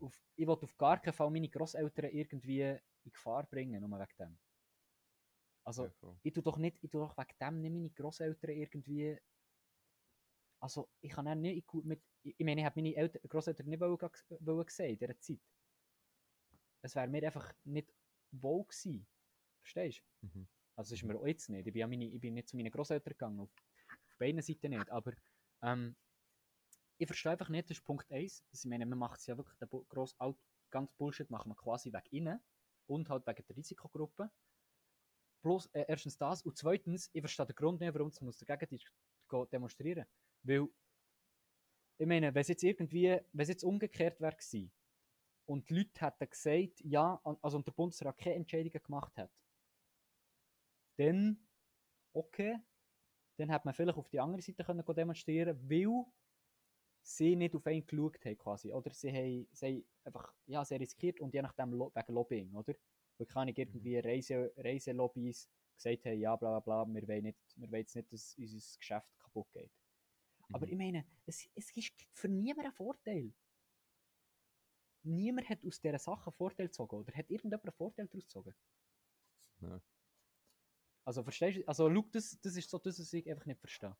[0.00, 2.62] auf, ich will auf gar keinen Fall meine Großeltern irgendwie
[3.04, 4.38] in Gefahr bringen, nur wegen dem.
[5.70, 9.18] Also, Ja, ich tue doch nicht, ich tue doch wegen dem nicht meine Großeltern irgendwie.
[10.62, 12.02] Also, ich kann auch nicht gut mit.
[12.22, 13.98] Ich meine, ich habe meine Eltern, Großeltern nicht wollen,
[14.40, 15.40] wollen sehen in dieser Zeit.
[16.82, 17.92] Es wäre mir einfach nicht
[18.30, 19.06] wohl gewesen.
[19.62, 20.26] Verstehst du?
[20.26, 20.48] Mhm.
[20.76, 21.66] Also, das ist mir auch jetzt nicht.
[21.66, 23.40] Ich bin, ja meine, ich bin nicht zu meinen Großeltern gegangen.
[23.40, 24.90] Auf, auf beiden Seiten nicht.
[24.90, 25.12] Aber
[25.62, 25.96] ähm,
[26.98, 28.44] ich verstehe einfach nicht, das ist Punkt 1.
[28.52, 30.36] Ich meine, man macht es ja wirklich, Bu- gross, alt,
[30.70, 32.40] ganz Bullshit machen wir quasi wegen innen
[32.86, 34.30] und halt wegen der Risikogruppe.
[35.42, 38.78] Plus, äh, erstens das und zweitens, ich verstehe den Grund nicht, warum es dagegen
[39.52, 40.06] demonstrieren.
[40.42, 40.68] Weil,
[41.98, 44.36] ich meine, wenn es jetzt irgendwie, wenn es jetzt umgekehrt wäre
[45.46, 49.30] und die Leute hätten gesagt, ja, also und der Bundesrat keine Entscheidungen gemacht hat,
[50.96, 51.46] dann,
[52.12, 52.58] okay,
[53.38, 56.04] dann hätte man vielleicht auf die andere Seite können demonstrieren weil
[57.02, 60.80] sie nicht auf einen geschaut haben quasi, oder sie haben, sie haben einfach, ja, sehr
[60.80, 62.74] riskiert und je nachdem wegen Lobbying, oder?
[63.20, 67.38] Weil kann ich irgendwie Reise, Reiselobbys gesagt haben, ja, bla bla bla, wir wollen, nicht,
[67.56, 69.70] wir wollen jetzt nicht, dass unser Geschäft kaputt geht.
[70.52, 70.72] Aber Mhm.
[70.72, 73.34] ich meine, es, es ist für niemanden ein Vorteil.
[75.02, 78.54] Niemand hat aus dieser Sache einen Vorteil gezogen, oder hat irgendjemand einen Vorteil daraus gezogen?
[79.60, 79.80] Ja.
[81.04, 83.96] Also verstehst du, also schau, das, das ist so das, was ich einfach nicht verstehe.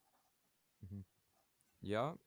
[1.83, 2.19] Ja,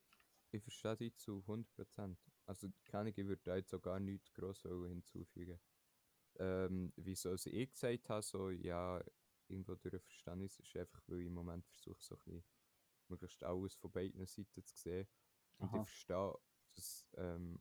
[0.52, 2.18] ich verstehe dich zu 100%.
[2.46, 5.60] Also, keine Ahnung, ich würde da jetzt auch gar nichts gross hinzufügen.
[6.40, 9.04] Ähm, wieso also ich gesagt habe, so, ja,
[9.48, 12.44] irgendwo durch Verständnis ist einfach, weil ich im Moment versuche, so ein bisschen
[13.08, 15.08] möglichst alles von beiden Seiten zu sehen.
[15.58, 15.82] Und Aha.
[15.82, 16.34] ich verstehe,
[16.74, 17.60] dass ähm,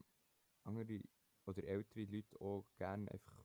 [0.65, 1.01] andere
[1.47, 3.44] oder ältere Leute auch gerne einfach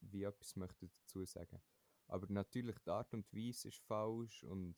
[0.00, 1.60] wie etwas möchten dazu sagen.
[2.08, 4.76] Aber natürlich die Art und Weise ist falsch und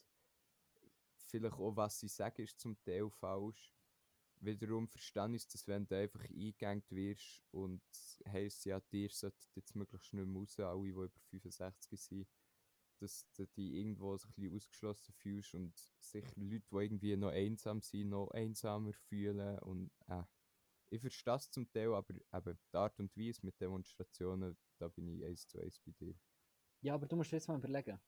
[1.27, 3.75] vielleicht auch was sie sagen ist zum Teil falsch.
[4.41, 7.83] Wiederum verstehe ich, dass wenn du einfach eingegangen wirst und
[8.29, 12.29] heisst, ja, dir sollten jetzt möglichst schnell raus, alle, die über 65 sind,
[13.01, 17.31] dass du dich irgendwo so ein bisschen ausgeschlossen fühlst und sich Leute, die irgendwie noch
[17.31, 20.23] einsam sind, noch einsamer fühlen und äh,
[20.91, 25.09] ich verstehe es zum Teil, aber eben die Art und Weise mit Demonstrationen, da bin
[25.09, 26.15] ich eins zu eins bei dir.
[26.81, 28.01] Ja, aber du musst dir jetzt mal überlegen.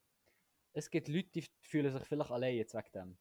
[0.72, 3.18] Es gibt Leute, die fühlen sich vielleicht allein jetzt wegen dem.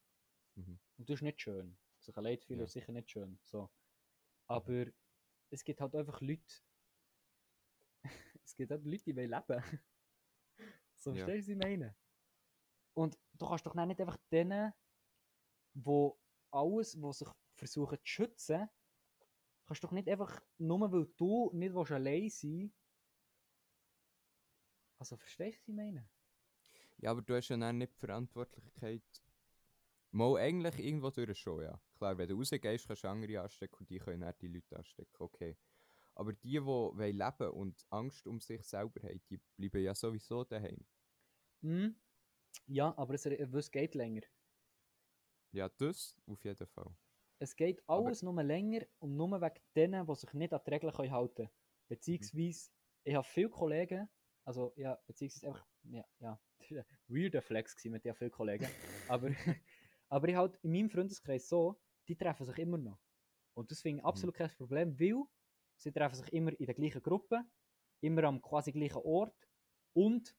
[0.54, 0.80] Mhm.
[0.96, 1.76] Und das ist nicht schön.
[2.00, 2.64] Sich allein zu fühlen Ja.
[2.64, 3.38] ist sicher nicht schön.
[3.44, 3.70] So.
[4.46, 4.86] Aber
[5.50, 6.42] es gibt halt einfach Leute.
[8.44, 9.62] es gibt halt Leute, die wollen leben.
[10.96, 11.24] so, Ja.
[11.24, 11.94] verstehst du, was ich meine?
[12.94, 14.72] Und du kannst doch nicht einfach denen,
[15.74, 16.18] wo
[16.50, 18.68] alles, was sich versuchen zu schützen,
[19.66, 22.72] kannst doch nicht einfach, nur weil du nicht willst allein sein
[24.98, 26.08] Also, verstehst du, was ich meine?
[26.98, 29.02] Ja, aber du hast ja dann nicht die Verantwortlichkeit.
[30.12, 31.80] Mal eigentlich irgendwo durch schon, ja.
[31.94, 35.14] Klar, wenn du rausgehst, kannst du andere anstecken und die können dann die Leute anstecken,
[35.18, 35.56] okay.
[36.14, 40.44] Aber die, die wollen leben und Angst um sich selber haben, die bleiben ja sowieso
[40.44, 40.84] daheim.
[41.62, 41.94] Hm?
[42.66, 44.22] Ja, aber es, es geht länger.
[45.52, 46.92] Ja, das auf jeden Fall.
[47.38, 50.70] Es geht Aber- alles nur länger und nur wegen denen, die sich nicht an die
[50.70, 51.50] Regeln halten können.
[51.88, 52.70] Beziehungsweise,
[53.04, 54.08] ich habe viele Kollegen,
[54.44, 56.40] also ja, beziehungsweise einfach, ja, ja,
[57.08, 58.68] weirder Flex mit den vielen Kollegen,
[59.08, 59.28] aber,
[60.10, 63.00] aber ich halt in meinem Freundeskreis so, die treffen sich immer noch.
[63.54, 65.24] Und das finde ich absolut kein Problem, weil
[65.76, 67.44] sie treffen sich immer in der gleichen Gruppe,
[68.02, 69.48] immer am quasi gleichen Ort
[69.94, 70.36] und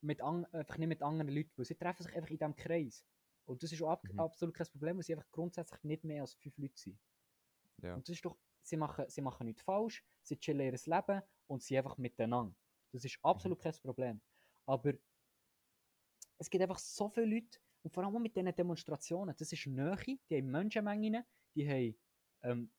[0.00, 3.04] mit einfach nicht mit anderen Leuten, weil sie treffen sich einfach in diesem Kreis.
[3.46, 4.20] Und das ist auch ab, Mhm.
[4.20, 6.98] absolut kein Problem, weil sie einfach grundsätzlich nicht mehr als fünf Leute sind.
[7.82, 7.94] Ja.
[7.94, 11.62] Und das ist doch, sie machen, sie machen nichts falsch, sie chillen ihr Leben und
[11.62, 12.54] sie einfach miteinander.
[12.92, 14.20] Das ist absolut kein Problem.
[14.66, 14.94] Aber
[16.38, 19.66] es gibt einfach so viele Leute, und vor allem auch mit diesen Demonstrationen, das ist
[19.66, 19.96] Nähe,
[20.30, 21.24] die haben Menschenmengen,
[21.54, 21.96] die haben,
[22.42, 22.72] ähm,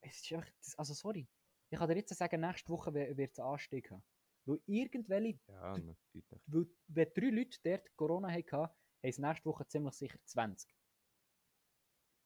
[0.00, 1.28] es ist einfach, also sorry,
[1.70, 4.04] ich kann dir jetzt sagen, nächste Woche wird es haben.
[4.46, 6.42] Weil irgendwelche, Ja, natürlich.
[6.46, 10.74] weil, wenn drei Leute dort Corona hatten, haben es nächste Woche ziemlich sicher 20.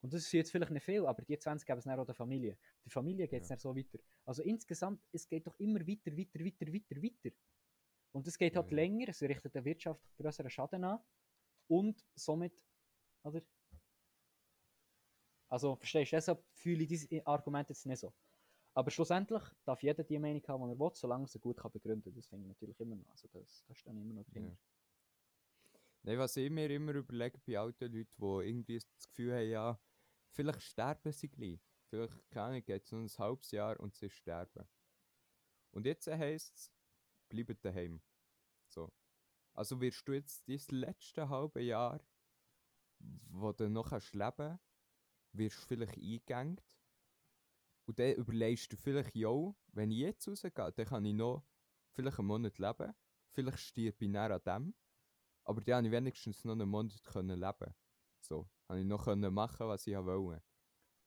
[0.03, 2.15] Und das ist jetzt vielleicht nicht viel, aber die 20 geben es dann auch der
[2.15, 2.59] Familie.
[2.85, 3.49] Die Familie geht es Ja.
[3.49, 3.99] dann so weiter.
[4.25, 7.37] Also insgesamt, es geht doch immer weiter, weiter, weiter, weiter, weiter.
[8.13, 11.01] Und es geht Ja, halt länger, es richtet der Wirtschaft größeren Schaden an.
[11.69, 12.65] Und somit,
[13.23, 13.43] oder?
[15.49, 18.13] Also, verstehst du, deshalb fühle ich dieses Argument jetzt nicht so.
[18.75, 21.71] Aber schlussendlich darf jeder die Meinung haben, die er will, solange er sie gut kann
[21.71, 22.15] begründen kann.
[22.15, 23.09] Das finde ich natürlich immer noch.
[23.11, 24.47] Also, das, das steht immer noch drin.
[24.47, 24.57] Ja.
[26.05, 28.07] Nein, was ich mir immer überlege bei alten Leuten, die
[28.47, 29.81] irgendwie das Gefühl haben, ja,
[30.31, 31.61] vielleicht sterben sie gleich.
[31.91, 34.67] Vielleicht, keine Ahnung, geht es noch ein halbes Jahr und sie sterben.
[35.71, 36.73] Und jetzt heisst es,
[37.29, 38.01] bleibt daheim.
[39.53, 39.59] So.
[39.59, 42.01] Also wirst du jetzt das letzte halbe Jahr,
[43.31, 44.59] wo du noch kannst leben
[45.35, 46.61] wirst du vielleicht eingegangen
[47.87, 49.31] Und dann überlegst du vielleicht, ja,
[49.73, 51.45] wenn ich jetzt rausgehe, dann kann ich noch
[51.93, 52.95] vielleicht einen Monat leben.
[53.31, 54.75] Vielleicht stirb ich näher an dem.
[55.45, 57.75] Aber dann habe ich wenigstens noch einen Monat können leben.
[58.21, 60.43] So, habe ich noch können machen, was ich wollte.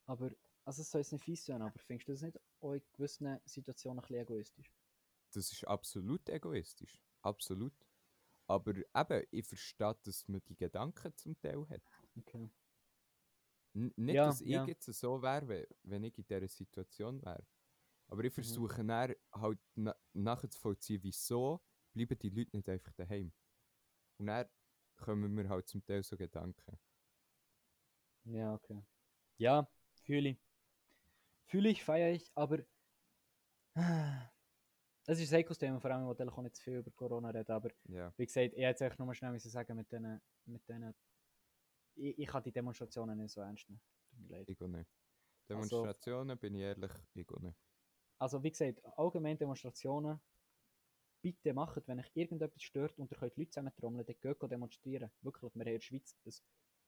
[0.07, 0.31] Aber,
[0.65, 3.39] also es soll jetzt nicht fies sein, aber findest du das nicht auch in gewissen
[3.45, 4.73] Situationen ein bisschen egoistisch?
[5.33, 6.99] Das ist absolut egoistisch.
[7.21, 7.84] Absolut.
[8.47, 11.81] Aber eben, ich verstehe, dass man die Gedanken zum Teil hat.
[12.19, 12.49] Okay.
[13.75, 14.65] N nicht, Ja, dass ich ja.
[14.65, 17.45] jetzt so wäre, we- wenn ich in dieser Situation wäre.
[18.09, 18.65] Aber ich Mhm.
[18.65, 21.61] versuche dann halt na nachzuvollziehen, wieso
[21.93, 23.33] bleiben die Leute nicht einfach daheim.
[24.19, 24.47] Und dann
[24.97, 26.79] kommen mir halt zum Teil so Gedanken.
[28.25, 28.83] Ja, okay.
[29.37, 29.67] Ja,
[30.05, 30.39] fühle ich.
[31.47, 32.59] Fühle ich, feiere ich, aber
[35.07, 37.29] es ist ein heikles Thema, vor allem, ich will auch nicht zu viel über Corona
[37.29, 40.67] reden, aber Ja, wie gesagt, ich hätte es nur schnell müssen sagen mit diesen, mit
[40.67, 40.95] diesen,
[41.95, 43.81] ich, ich kann die Demonstrationen nicht so ernst nehmen.
[44.09, 44.49] Tut mir leid.
[44.49, 44.89] ich auch nicht.
[45.47, 47.57] Also- Demonstrationen, bin ich ehrlich, ich auch nicht.
[48.17, 50.19] Also wie gesagt, allgemein Demonstrationen,
[51.21, 55.11] bitte macht, wenn euch irgendetwas stört und ihr könnt Leute zusammentrommeln, dann geht demonstrieren.
[55.21, 56.33] Wirklich, wir haben in der Schweiz ein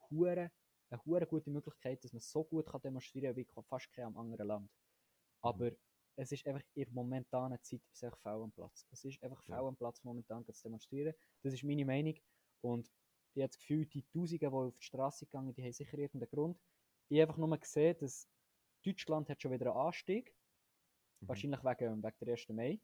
[0.09, 0.51] hure,
[0.89, 4.17] eine hure gute Möglichkeit, dass man so gut kann demonstrieren kann wie fast kein am
[4.17, 4.71] anderen Land.
[5.41, 5.71] Aber
[6.17, 8.87] es ist einfach in der momentanen Zeit ist einfach faul am Platz.
[8.91, 9.57] Es ist einfach Ja.
[9.57, 11.15] faul am Platz momentan zu demonstrieren.
[11.43, 12.15] Das ist meine Meinung.
[12.61, 12.89] Und
[13.35, 16.29] ich habe das Gefühl, die Tausende, die auf die Straße gegangen die haben sicher irgendeinen
[16.31, 16.61] Grund.
[17.09, 18.29] Ich habe einfach nur gesehen, dass
[18.85, 20.35] Deutschland hat schon wieder einen Anstieg
[21.21, 21.27] Mhm.
[21.29, 22.53] Wahrscheinlich wegen, wegen der 1.
[22.53, 22.81] Mai.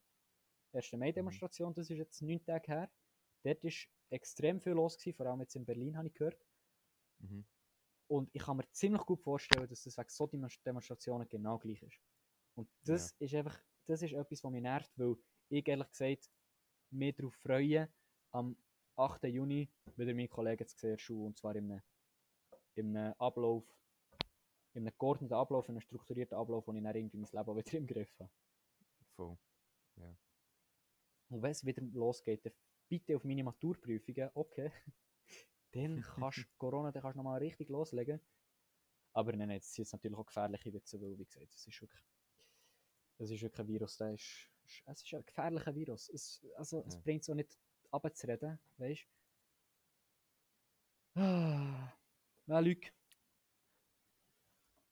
[0.73, 0.97] 1.
[0.97, 2.91] Mai-Demonstration, das ist jetzt neun Tage her.
[3.43, 3.71] Dort war
[4.11, 6.47] extrem viel los, gewesen, vor allem jetzt in Berlin, habe ich gehört.
[7.19, 7.45] Mhm.
[8.09, 11.83] Und ich kann mir ziemlich gut vorstellen, dass das wegen so Demonst- Demonstrationen genau gleich
[11.83, 11.99] ist.
[12.55, 15.15] Und das ist einfach, das ist etwas, was mich nervt, weil
[15.49, 16.29] ich ehrlich gesagt
[16.91, 17.89] mich darauf freue,
[18.31, 18.55] am
[18.95, 19.23] 8.
[19.23, 21.81] Juni wieder meine Kollegen zu sehen und zwar in einem,
[22.75, 23.63] in einem Ablauf,
[24.75, 27.77] einem geordneten Ablauf, in einem strukturierten Ablauf, wo ich dann irgendwie mein Leben auch wieder
[27.77, 28.31] im Griff habe.
[29.15, 29.37] Voll.
[31.29, 32.53] Und wenn es wieder losgeht, dann
[32.87, 34.71] bitte auf meine Maturprüfungen, okay.
[35.71, 38.21] Dann kannst du Corona, dann kannst du nochmal richtig loslegen.
[39.13, 42.03] Aber nein, nein, sind jetzt natürlich auch gefährliche Witze, weil, wie gesagt, es ist wirklich,
[43.17, 44.49] es ist wirklich ein Virus, der ist,
[44.85, 46.09] es ist ein gefährlicher Virus.
[46.09, 47.01] Es, also, es Ja.
[47.01, 47.57] bringt es auch nicht
[47.91, 49.07] abzureden, weißt
[51.15, 51.21] du?
[51.21, 51.93] Ah,
[52.47, 52.91] ja, Luc,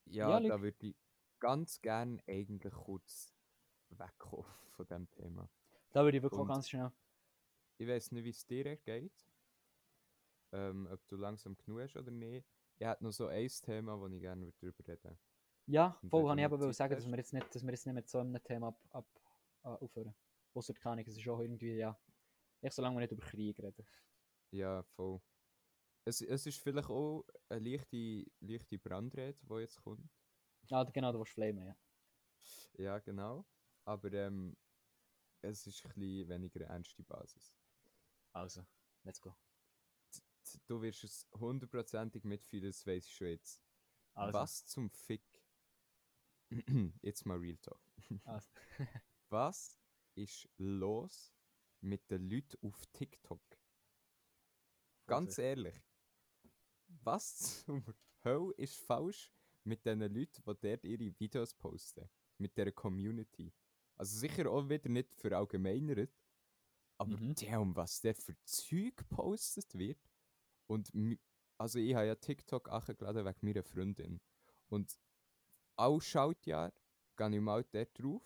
[0.06, 0.96] Ja, Ja, da würde ich
[1.40, 3.34] ganz gern eigentlich kurz
[3.88, 5.48] wegkommen von dem Thema.
[5.92, 6.92] da würde ich wirklich Und- ganz schnell.
[7.78, 9.26] Ich weiß nicht, wie es dir geht.
[10.52, 12.46] Ähm, ob du langsam genug hast oder nicht.
[12.76, 15.18] Ich hätte noch so ein Thema, wo ich gerne darüber reden
[15.72, 18.06] Ja, voll, kann ich aber sagen, dass wir, jetzt nicht, dass wir jetzt nicht mit
[18.06, 19.06] so einem Thema ab, ab,
[19.64, 20.14] äh, aufhören.
[20.52, 21.98] Ausser keine Ahnung, es ist auch irgendwie, ja.
[22.60, 23.86] Ich solange wir nicht über Krieg reden.
[24.50, 25.22] Ja, voll.
[26.04, 30.10] Es, es ist vielleicht auch eine leichte, leichte Brandrede, die jetzt kommt.
[30.70, 31.76] Ah, genau, du willst flamen, ja.
[32.74, 33.46] Ja, genau.
[33.86, 34.54] Aber ähm,
[35.40, 37.56] es ist ein bisschen weniger ernste Basis.
[38.34, 38.62] Also,
[39.04, 39.34] let's go.
[40.66, 43.62] Du wirst es hundertprozentig mitfühlen, das weiß ich schon jetzt.
[44.12, 45.31] Also, Was zum Fick?
[47.02, 47.80] Jetzt mal Real Talk.
[48.24, 48.48] Also.
[49.30, 49.78] Was
[50.14, 51.32] ist los
[51.80, 53.42] mit den Leuten auf TikTok?
[55.06, 55.74] Ganz ehrlich.
[56.86, 57.82] Was zum
[58.24, 59.32] Höll ist falsch
[59.64, 62.08] mit den Leuten, die dort ihre Videos posten?
[62.38, 63.52] Mit der Community?
[63.96, 66.10] Also sicher auch wieder nicht verallgemeinert,
[66.98, 67.34] aber Mhm.
[67.34, 69.98] damn, was der für Zeug gepostet wird.
[70.66, 70.90] Und
[71.58, 74.20] also ich habe ja TikTok angeladen wegen meiner Freundin.
[74.68, 74.98] Und
[75.76, 76.72] alle Schaltjahr
[77.16, 78.22] gehe ich mal dort drauf,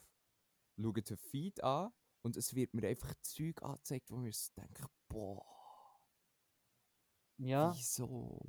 [0.79, 1.93] schaue den Feed an
[2.23, 5.45] und es wird mir einfach Zeug angezeigt, wo mir so denke, boah,
[7.39, 8.41] ja, wieso?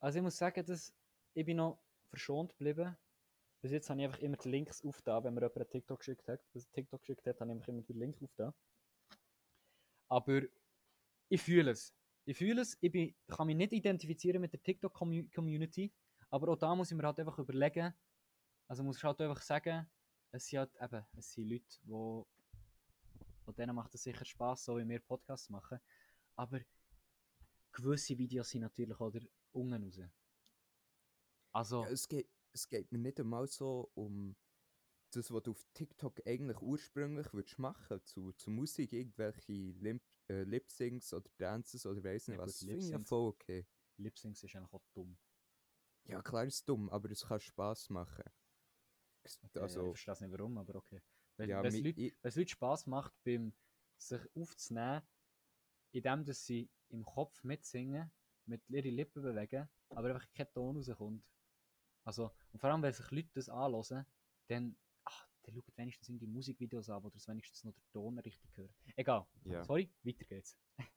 [0.00, 0.92] also ich muss sagen, dass
[1.34, 2.96] ich bin noch verschont geblieben.
[3.60, 6.28] Bis jetzt habe ich einfach immer die Links aufgetan, wenn mir jemand einen TikTok geschickt
[6.28, 6.40] hat.
[6.54, 8.52] Also TikTok geschickt hat, habe ich immer den Link aufgetan.
[10.10, 10.42] Aber
[11.28, 11.94] ich fühle es.
[12.26, 15.92] Ich fühle es, ich bin, kann mich nicht identifizieren mit der TikTok-Community,
[16.30, 17.94] aber auch da muss ich mir halt einfach überlegen,
[18.68, 19.86] also muss ich halt einfach sagen,
[20.32, 22.26] es sind halt eben, es sind Leute, wo,
[23.46, 25.78] wo denen macht es sicher Spaß, so wie wir Podcasts machen,
[26.36, 26.60] aber
[27.72, 29.22] gewisse Videos sind natürlich auch der
[29.52, 30.00] unten raus.
[31.52, 34.36] Also, Ja, es, geht, es geht mir nicht einmal so um
[35.12, 40.42] das, was du auf TikTok eigentlich ursprünglich würdest machen zu, zu Musik, irgendwelche Limp, äh,
[40.42, 42.46] Lip-Syncs oder Dances oder weiss nicht Ja, was.
[42.46, 43.66] gut, Das finde ich ja voll okay.
[43.98, 45.16] Lip-Syncs ist eigentlich auch dumm.
[46.06, 48.24] Ja, klar ist dumm, aber es kann Spaß machen.
[49.24, 51.02] Okay, ja, ich Also, verstehe es nicht warum, aber okay.
[51.36, 53.52] Wenn, ja, es Leute, ich- Leute Spaß macht, beim
[53.96, 55.02] sich aufzunehmen,
[55.92, 58.10] indem dass sie im Kopf mitsingen,
[58.46, 61.24] mit ihre Lippen bewegen, aber einfach kein Ton rauskommt.
[62.04, 64.04] Also, und vor allem, wenn sich Leute das anhören,
[64.48, 68.54] dann, ach, dann schaut wenigstens irgendwie Musikvideos an, wo ihr wenigstens noch den Ton richtig
[68.56, 68.74] hört.
[68.96, 69.26] Egal.
[69.44, 69.64] Ja.
[69.64, 70.56] Sorry, weiter geht's.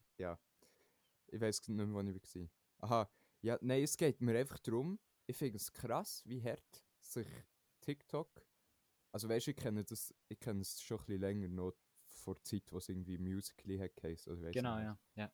[1.29, 2.49] Ich weiß nicht mehr, wo ich war.
[2.79, 7.27] Aha, ja, nein, es geht mir einfach darum, ich finde es krass, wie hart sich
[7.87, 8.45] TikTok.
[9.13, 11.73] Also weißt du, ich kenne das, ich kenne es schon ein bisschen länger noch
[12.09, 14.99] vor der Zeit, wo es irgendwie Musical.ly hat geheißen, weiss Genau, ja.
[15.15, 15.31] ja.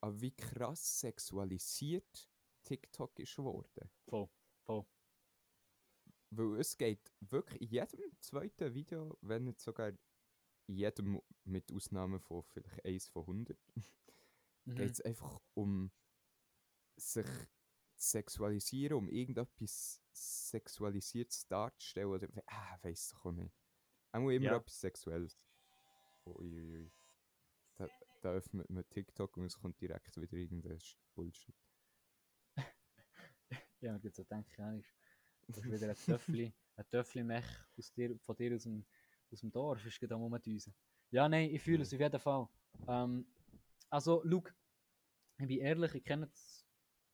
[0.00, 2.28] Aber wie krass sexualisiert
[2.64, 3.90] TikTok ist geworden.
[4.04, 4.28] Voll,
[4.64, 4.84] voll.
[6.30, 9.90] Weil es geht wirklich in jedem zweiten Video, wenn nicht sogar
[10.66, 13.58] in jedem, mit Ausnahme von vielleicht eins von 100,
[14.64, 14.74] Mhm.
[14.74, 15.92] geht es einfach um
[16.96, 17.26] sich
[17.96, 22.08] sexualisieren, um irgendetwas Sexualisiertes darzustellen.
[22.08, 23.54] Oder, ah, weiss doch auch nicht.
[24.12, 24.56] Auch immer Ja.
[24.56, 25.38] etwas Sexuelles.
[26.26, 26.90] Uiuiui.
[27.76, 27.88] Da,
[28.22, 30.78] da öffnet man TikTok und es kommt direkt wieder irgendein
[31.14, 31.54] Bullshit.
[33.80, 34.88] Ja, geht's so denke ich, ja, ist,
[35.46, 37.44] das ist wieder ein Töffli, ein Töffli-Mech
[38.22, 38.86] von dir aus dem,
[39.30, 40.74] aus dem Dorf, ist gerade am rumdüsen.
[41.10, 42.48] Ja, nein, ich fühle es auf jeden Fall.
[42.88, 43.26] Ähm,
[43.90, 44.42] also, schau,
[45.38, 46.30] ich bin ehrlich, ich kenne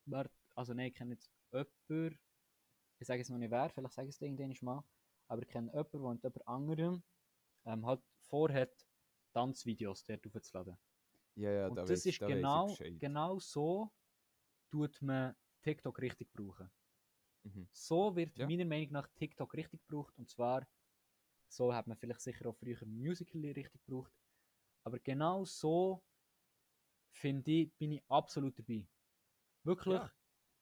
[0.06, 2.18] wer, also nein, ich kenne jetzt jemanden,
[2.98, 4.84] ich sage jetzt noch nicht wer, vielleicht sage ich es irgendwann mal,
[5.28, 7.02] aber ich kenne jemanden, der mit jemand anderem
[7.66, 8.88] ähm, halt vorhat,
[9.32, 10.78] Tanzvideos dort aufzuladen.
[11.34, 13.90] Ja, ja, Und da das weiss- ist da genau, genau so,
[14.70, 16.70] tut man TikTok richtig brauchen.
[17.44, 17.66] Mhm.
[17.72, 18.46] So wird Ja.
[18.48, 20.18] meiner Meinung nach TikTok richtig gebraucht.
[20.18, 20.66] Und zwar,
[21.48, 24.12] so hat man vielleicht sicher auch früher Musical.ly richtig gebraucht.
[24.84, 26.02] Aber genau so,
[27.10, 28.86] finde ich, bin ich absolut dabei.
[29.64, 30.12] Wirklich, Ja,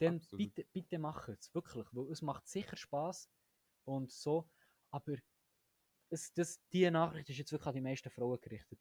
[0.01, 0.39] dann absolut.
[0.55, 1.55] bitte, bitte macht es.
[1.55, 3.31] Wirklich, weil es macht sicher Spaß
[3.85, 4.49] und so.
[4.91, 5.17] Aber
[6.11, 8.81] es, das, diese Nachricht ist jetzt wirklich an die meisten Frauen gerichtet.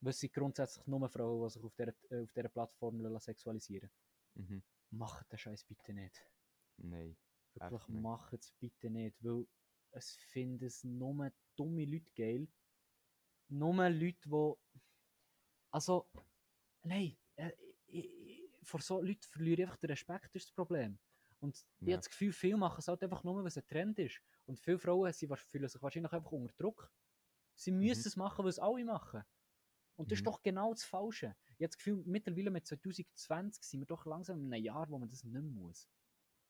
[0.00, 3.90] Weil es sind grundsätzlich nur Frauen, die sich auf dieser, äh, auf dieser Plattform sexualisieren
[4.34, 4.62] Mhm.
[4.90, 6.22] Macht den Scheiß bitte nicht.
[6.76, 7.16] Nein.
[7.54, 9.46] Wirklich, macht es bitte nicht, weil
[9.92, 12.46] es finden es nur dumme Leute geil.
[13.48, 14.80] Nur Leute, die.
[15.70, 16.06] Also,
[16.82, 17.52] nein, äh,
[17.86, 18.10] ich,
[18.66, 20.98] vor so Leuten verliere ich einfach den Respekt, das ist das Problem.
[21.40, 21.94] Und ich Ja.
[21.94, 24.20] habe das Gefühl, viele machen es halt einfach nur, weil es ein Trend ist.
[24.46, 26.90] Und viele Frauen sie fühlen sich wahrscheinlich einfach unter Druck.
[27.54, 29.24] Sie müssen es machen, weil es alle machen.
[29.96, 30.20] Und das Mhm.
[30.20, 31.36] ist doch genau das Falsche.
[31.58, 34.98] Ich habe das Gefühl, mittlerweile mit 2020 sind wir doch langsam in einem Jahr, wo
[34.98, 35.88] man das nicht muss.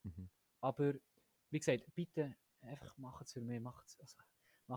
[0.04, 0.28] Mhm.
[0.60, 0.94] Aber
[1.50, 4.16] wie gesagt, bitte einfach macht es für mich, macht es also,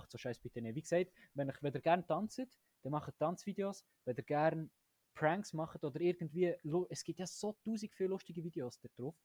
[0.10, 0.76] so Scheiß bitte nicht.
[0.76, 3.86] Wie gesagt, wenn, ich, wenn ihr gerne tanzt, dann macht Tanzvideos.
[4.06, 4.70] Wenn ihr gerne
[5.14, 6.56] Pranks macht oder irgendwie,
[6.90, 9.16] es gibt ja so tausend viele lustige Videos da drauf,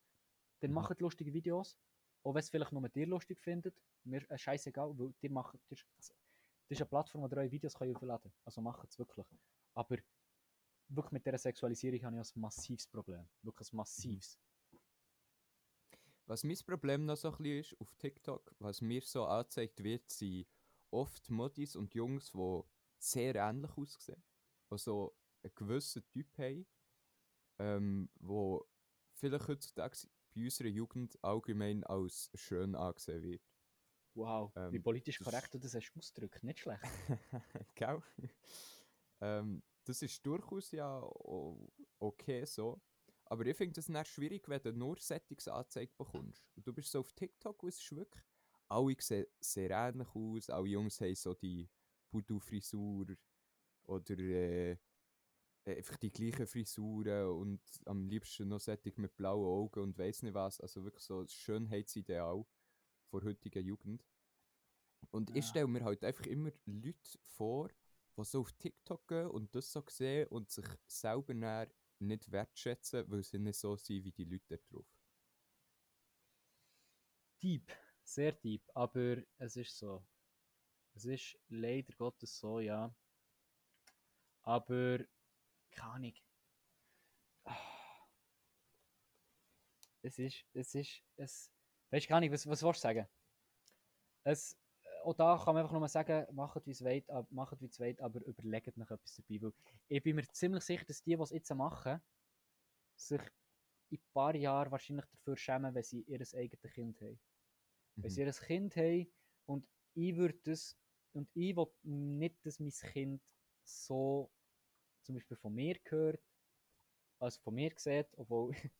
[0.60, 0.72] dann Mhm.
[0.72, 1.78] macht lustige Videos.
[2.24, 5.76] Auch wenn es vielleicht nur dir lustig findet, mir äh, scheißegal, weil dir macht, dir,
[5.96, 6.14] also,
[6.68, 8.34] das ist eine Plattform, wo ihr eure Videos könnt aufladen könnt.
[8.46, 9.26] Also macht es wirklich.
[9.74, 9.98] Aber
[10.88, 13.28] wirklich mit dieser Sexualisierung habe ich ein massives Problem.
[13.42, 14.38] Wirklich ein massives.
[16.26, 20.08] Was mein Problem noch so ein bisschen ist auf TikTok, was mir so angezeigt wird,
[20.10, 20.46] sind
[20.90, 22.62] oft Modis und Jungs, die
[22.98, 24.22] sehr ähnlich aussehen.
[24.70, 26.66] Die so einen gewissen Typ haben,
[27.58, 28.66] ähm, wo
[29.14, 29.96] vielleicht heutzutage
[30.34, 33.42] bei unserer Jugend allgemein als schön angesehen wird.
[34.14, 36.42] Wow, wie Ähm, politisch das- korrekt du das hast ausgedrückt.
[36.44, 36.82] Nicht schlecht.
[37.74, 38.02] Gell?
[39.20, 41.00] ähm, das ist durchaus ja
[41.98, 42.80] okay so.
[43.26, 46.46] Aber ich finde es dann schwierig, wenn du nur Settings angezeigt bekommst.
[46.56, 48.22] Und du bist so auf TikTok und es ist wirklich,
[48.68, 50.50] alle sehen sehr ähnlich aus.
[50.50, 51.68] Alle Jungs haben so die
[52.10, 53.06] Voodoo-Frisur
[53.86, 54.76] oder äh,
[55.66, 60.34] einfach die gleichen Frisuren und am liebsten noch Setting mit blauen Augen und weiss nicht
[60.34, 60.60] was.
[60.60, 62.44] Also wirklich so ein Schönheitsideal
[63.10, 64.04] vor heutiger Jugend.
[65.10, 65.48] Und ich Ja.
[65.48, 67.70] stelle mir halt einfach immer Leute vor,
[68.18, 71.66] die so auf TikTok gehen und das so sehen und sich selber
[72.00, 74.86] nicht wertschätzen, weil sie nicht so sind wie die Leute da drauf.
[77.40, 77.70] Deep,
[78.02, 80.04] sehr deep, aber es ist so.
[80.94, 82.94] Es ist leider Gottes so, ja.
[84.44, 85.00] Aber,
[85.74, 86.14] keine Ahnung.
[87.46, 87.56] Ah.
[90.02, 91.50] Es ist, es ist, es,
[91.90, 93.08] weißt du gar nicht, was, was willst du sagen?
[94.24, 94.56] Es,
[95.02, 98.00] auch da kann man einfach nur sagen, macht wie es ab- macht wie es wollt,
[98.00, 99.52] aber überlegt noch etwas dabei, weil
[99.88, 102.00] ich bin mir ziemlich sicher, dass die, die es jetzt machen,
[102.96, 103.20] sich
[103.90, 107.20] in ein paar Jahren wahrscheinlich dafür schämen, wenn sie ihr eigenes Kind haben.
[107.96, 108.26] Wenn sie Mhm.
[108.28, 109.12] ihr Kind haben
[109.46, 110.76] und ich würde das,
[111.12, 113.22] und ich will nicht, dass mein Kind
[113.62, 114.32] so
[115.04, 116.20] zum Beispiel von mir gehört,
[117.20, 118.52] also von mir sieht, obwohl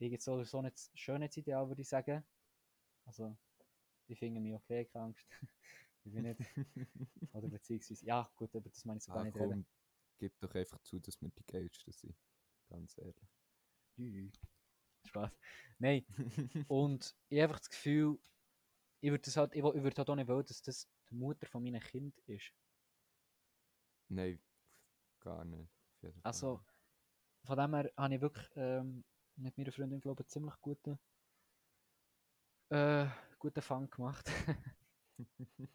[0.00, 2.24] ich jetzt so nicht das Schönheitsideal würde ich sagen.
[3.06, 3.36] Also,
[4.08, 5.26] ich finde mich okay, keine Angst.
[6.04, 6.40] ich bin nicht,
[7.34, 9.60] oder beziehungsweise, ja gut, aber das meine ich so gar Ah, nicht reden.
[9.60, 9.66] komm,
[10.18, 12.16] gib doch einfach zu, dass wir die Geilsten sind.
[12.68, 13.28] Ganz ehrlich.
[15.04, 15.32] Spaß.
[15.78, 16.06] Nein,
[16.68, 18.18] und ich habe einfach das Gefühl,
[19.00, 21.80] ich würde halt, ich, würd halt auch nicht wollen, dass das die Mutter von meinem
[21.80, 22.54] Kind ist.
[24.08, 24.40] Nein,
[25.20, 25.70] gar nicht.
[26.22, 26.60] Also,
[27.44, 29.04] von dem her habe ich wirklich ähm,
[29.36, 30.98] mit meiner Freundin, glaube ich, ziemlich guten,
[32.70, 33.06] äh,
[33.38, 34.30] guten Fang gemacht.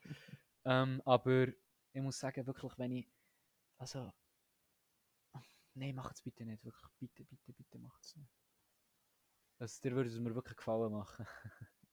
[0.66, 3.08] ähm, aber ich muss sagen, wirklich, wenn ich,
[3.78, 4.12] also,
[5.74, 8.32] nein, macht es bitte nicht, wirklich, bitte, bitte, bitte macht es nicht.
[9.60, 11.26] Also, dir würde es mir wirklich gefallen machen.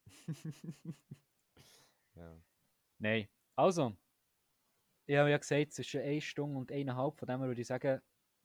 [2.14, 2.42] ja.
[2.98, 3.96] Nein, also,
[5.06, 8.00] ich habe ja gesagt, es ist eine Stunde und eineinhalb, von dem würde ich sagen,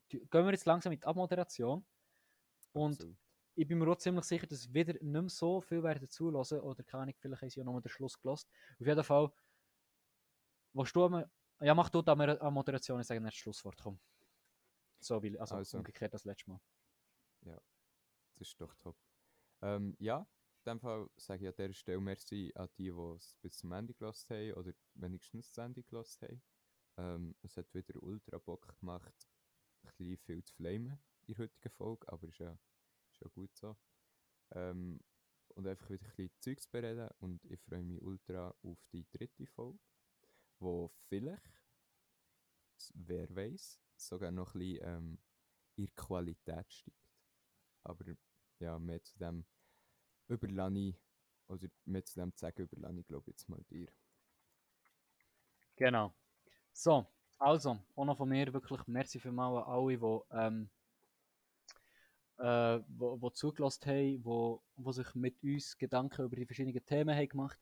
[0.10, 1.86] gehen wir jetzt langsam mit Abmoderation.
[2.74, 3.18] Und Absolut.
[3.56, 6.84] ich bin mir auch ziemlich sicher, dass wieder nicht mehr so viel werden zulassen oder
[6.84, 8.50] keine Ahnung, vielleicht haben sie ja nochmal den Schluss gelost.
[8.80, 9.32] Auf jeden Fall,
[10.74, 11.26] was du am,
[11.60, 14.00] ja, mach du da eine Moderation, ich sage nicht das Schlusswort, komm.
[15.00, 16.60] So wie, also, also umgekehrt das letzte Mal.
[17.42, 17.60] Ja,
[18.36, 18.96] das ist doch top.
[19.62, 20.28] Ähm, ja,
[20.68, 23.94] dem Fall sage ich an dieser Stelle merci an die, die es bis zum Ende
[23.94, 26.42] gelassen haben oder wenigstens das Ende gelassen haben.
[26.98, 29.28] Ähm, es hat wieder ultra Bock gemacht,
[29.84, 32.58] ein bisschen viel zu flamen in der heutigen Folge, aber ist ja,
[33.12, 33.78] ist ja gut so.
[34.52, 35.00] Ähm,
[35.56, 39.08] und einfach wieder ein bisschen Zeug zu bereden und ich freue mich ultra auf die
[39.10, 39.80] dritte Folge,
[40.60, 41.64] wo vielleicht,
[42.94, 45.20] wer weiß, sogar noch ein bisschen ähm,
[45.76, 46.98] ihre Qualität steigt.
[47.84, 48.06] Aber
[48.60, 49.46] ja, mehr zu dem
[50.28, 50.96] überlasse ich,
[51.48, 51.68] oder
[52.04, 53.88] zu dem zu sagen, überlasse ich glaube jetzt mal dir.
[55.76, 56.14] Genau.
[56.74, 57.06] So,
[57.38, 60.70] also, auch noch von mir wirklich merci für mal alle, die, ähm,
[62.38, 67.30] äh, wo, wo zugelassen haben, wo, sich mit uns Gedanken über die verschiedenen Themen haben
[67.30, 67.60] gemacht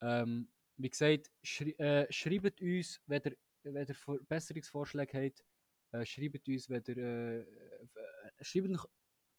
[0.00, 5.44] ähm, Wie gesagt, schri äh, schreibt uns, wenn ihr, wenn ihr Verbesserungsvorschläge habt,
[5.92, 8.44] äh, schreibt uns, wenn ihr, äh, äh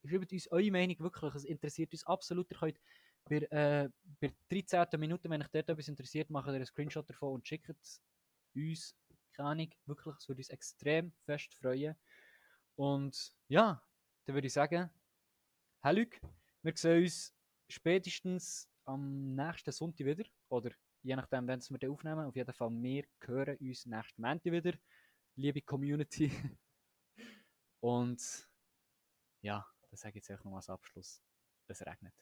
[0.08, 2.50] schreibt uns eure Meinung wirklich, es interessiert uns absolut.
[2.50, 2.80] Ihr könnt
[3.24, 3.88] bei, äh,
[4.20, 4.98] bei 13.
[4.98, 8.00] Minute, wenn euch dort etwas interessiert, macht ihr einen Screenshot davon und schickt es
[8.54, 8.96] uns
[9.38, 11.94] keine Ahnung, wirklich, es würde uns extrem fest freuen.
[12.74, 13.80] Und ja,
[14.26, 14.90] dann würde ich sagen,
[15.82, 16.04] hallo,
[16.62, 17.34] wir sehen uns
[17.68, 20.24] spätestens am nächsten Sonntag wieder.
[20.48, 20.72] Oder
[21.02, 22.26] je nachdem, wenn wir den aufnehmen.
[22.26, 24.72] Auf jeden Fall, wir hören uns nächsten Montag wieder,
[25.36, 26.30] liebe Community.
[27.80, 28.48] Und
[29.42, 31.22] ja, das sage ich jetzt auch noch als Abschluss.
[31.66, 32.14] Es regnet.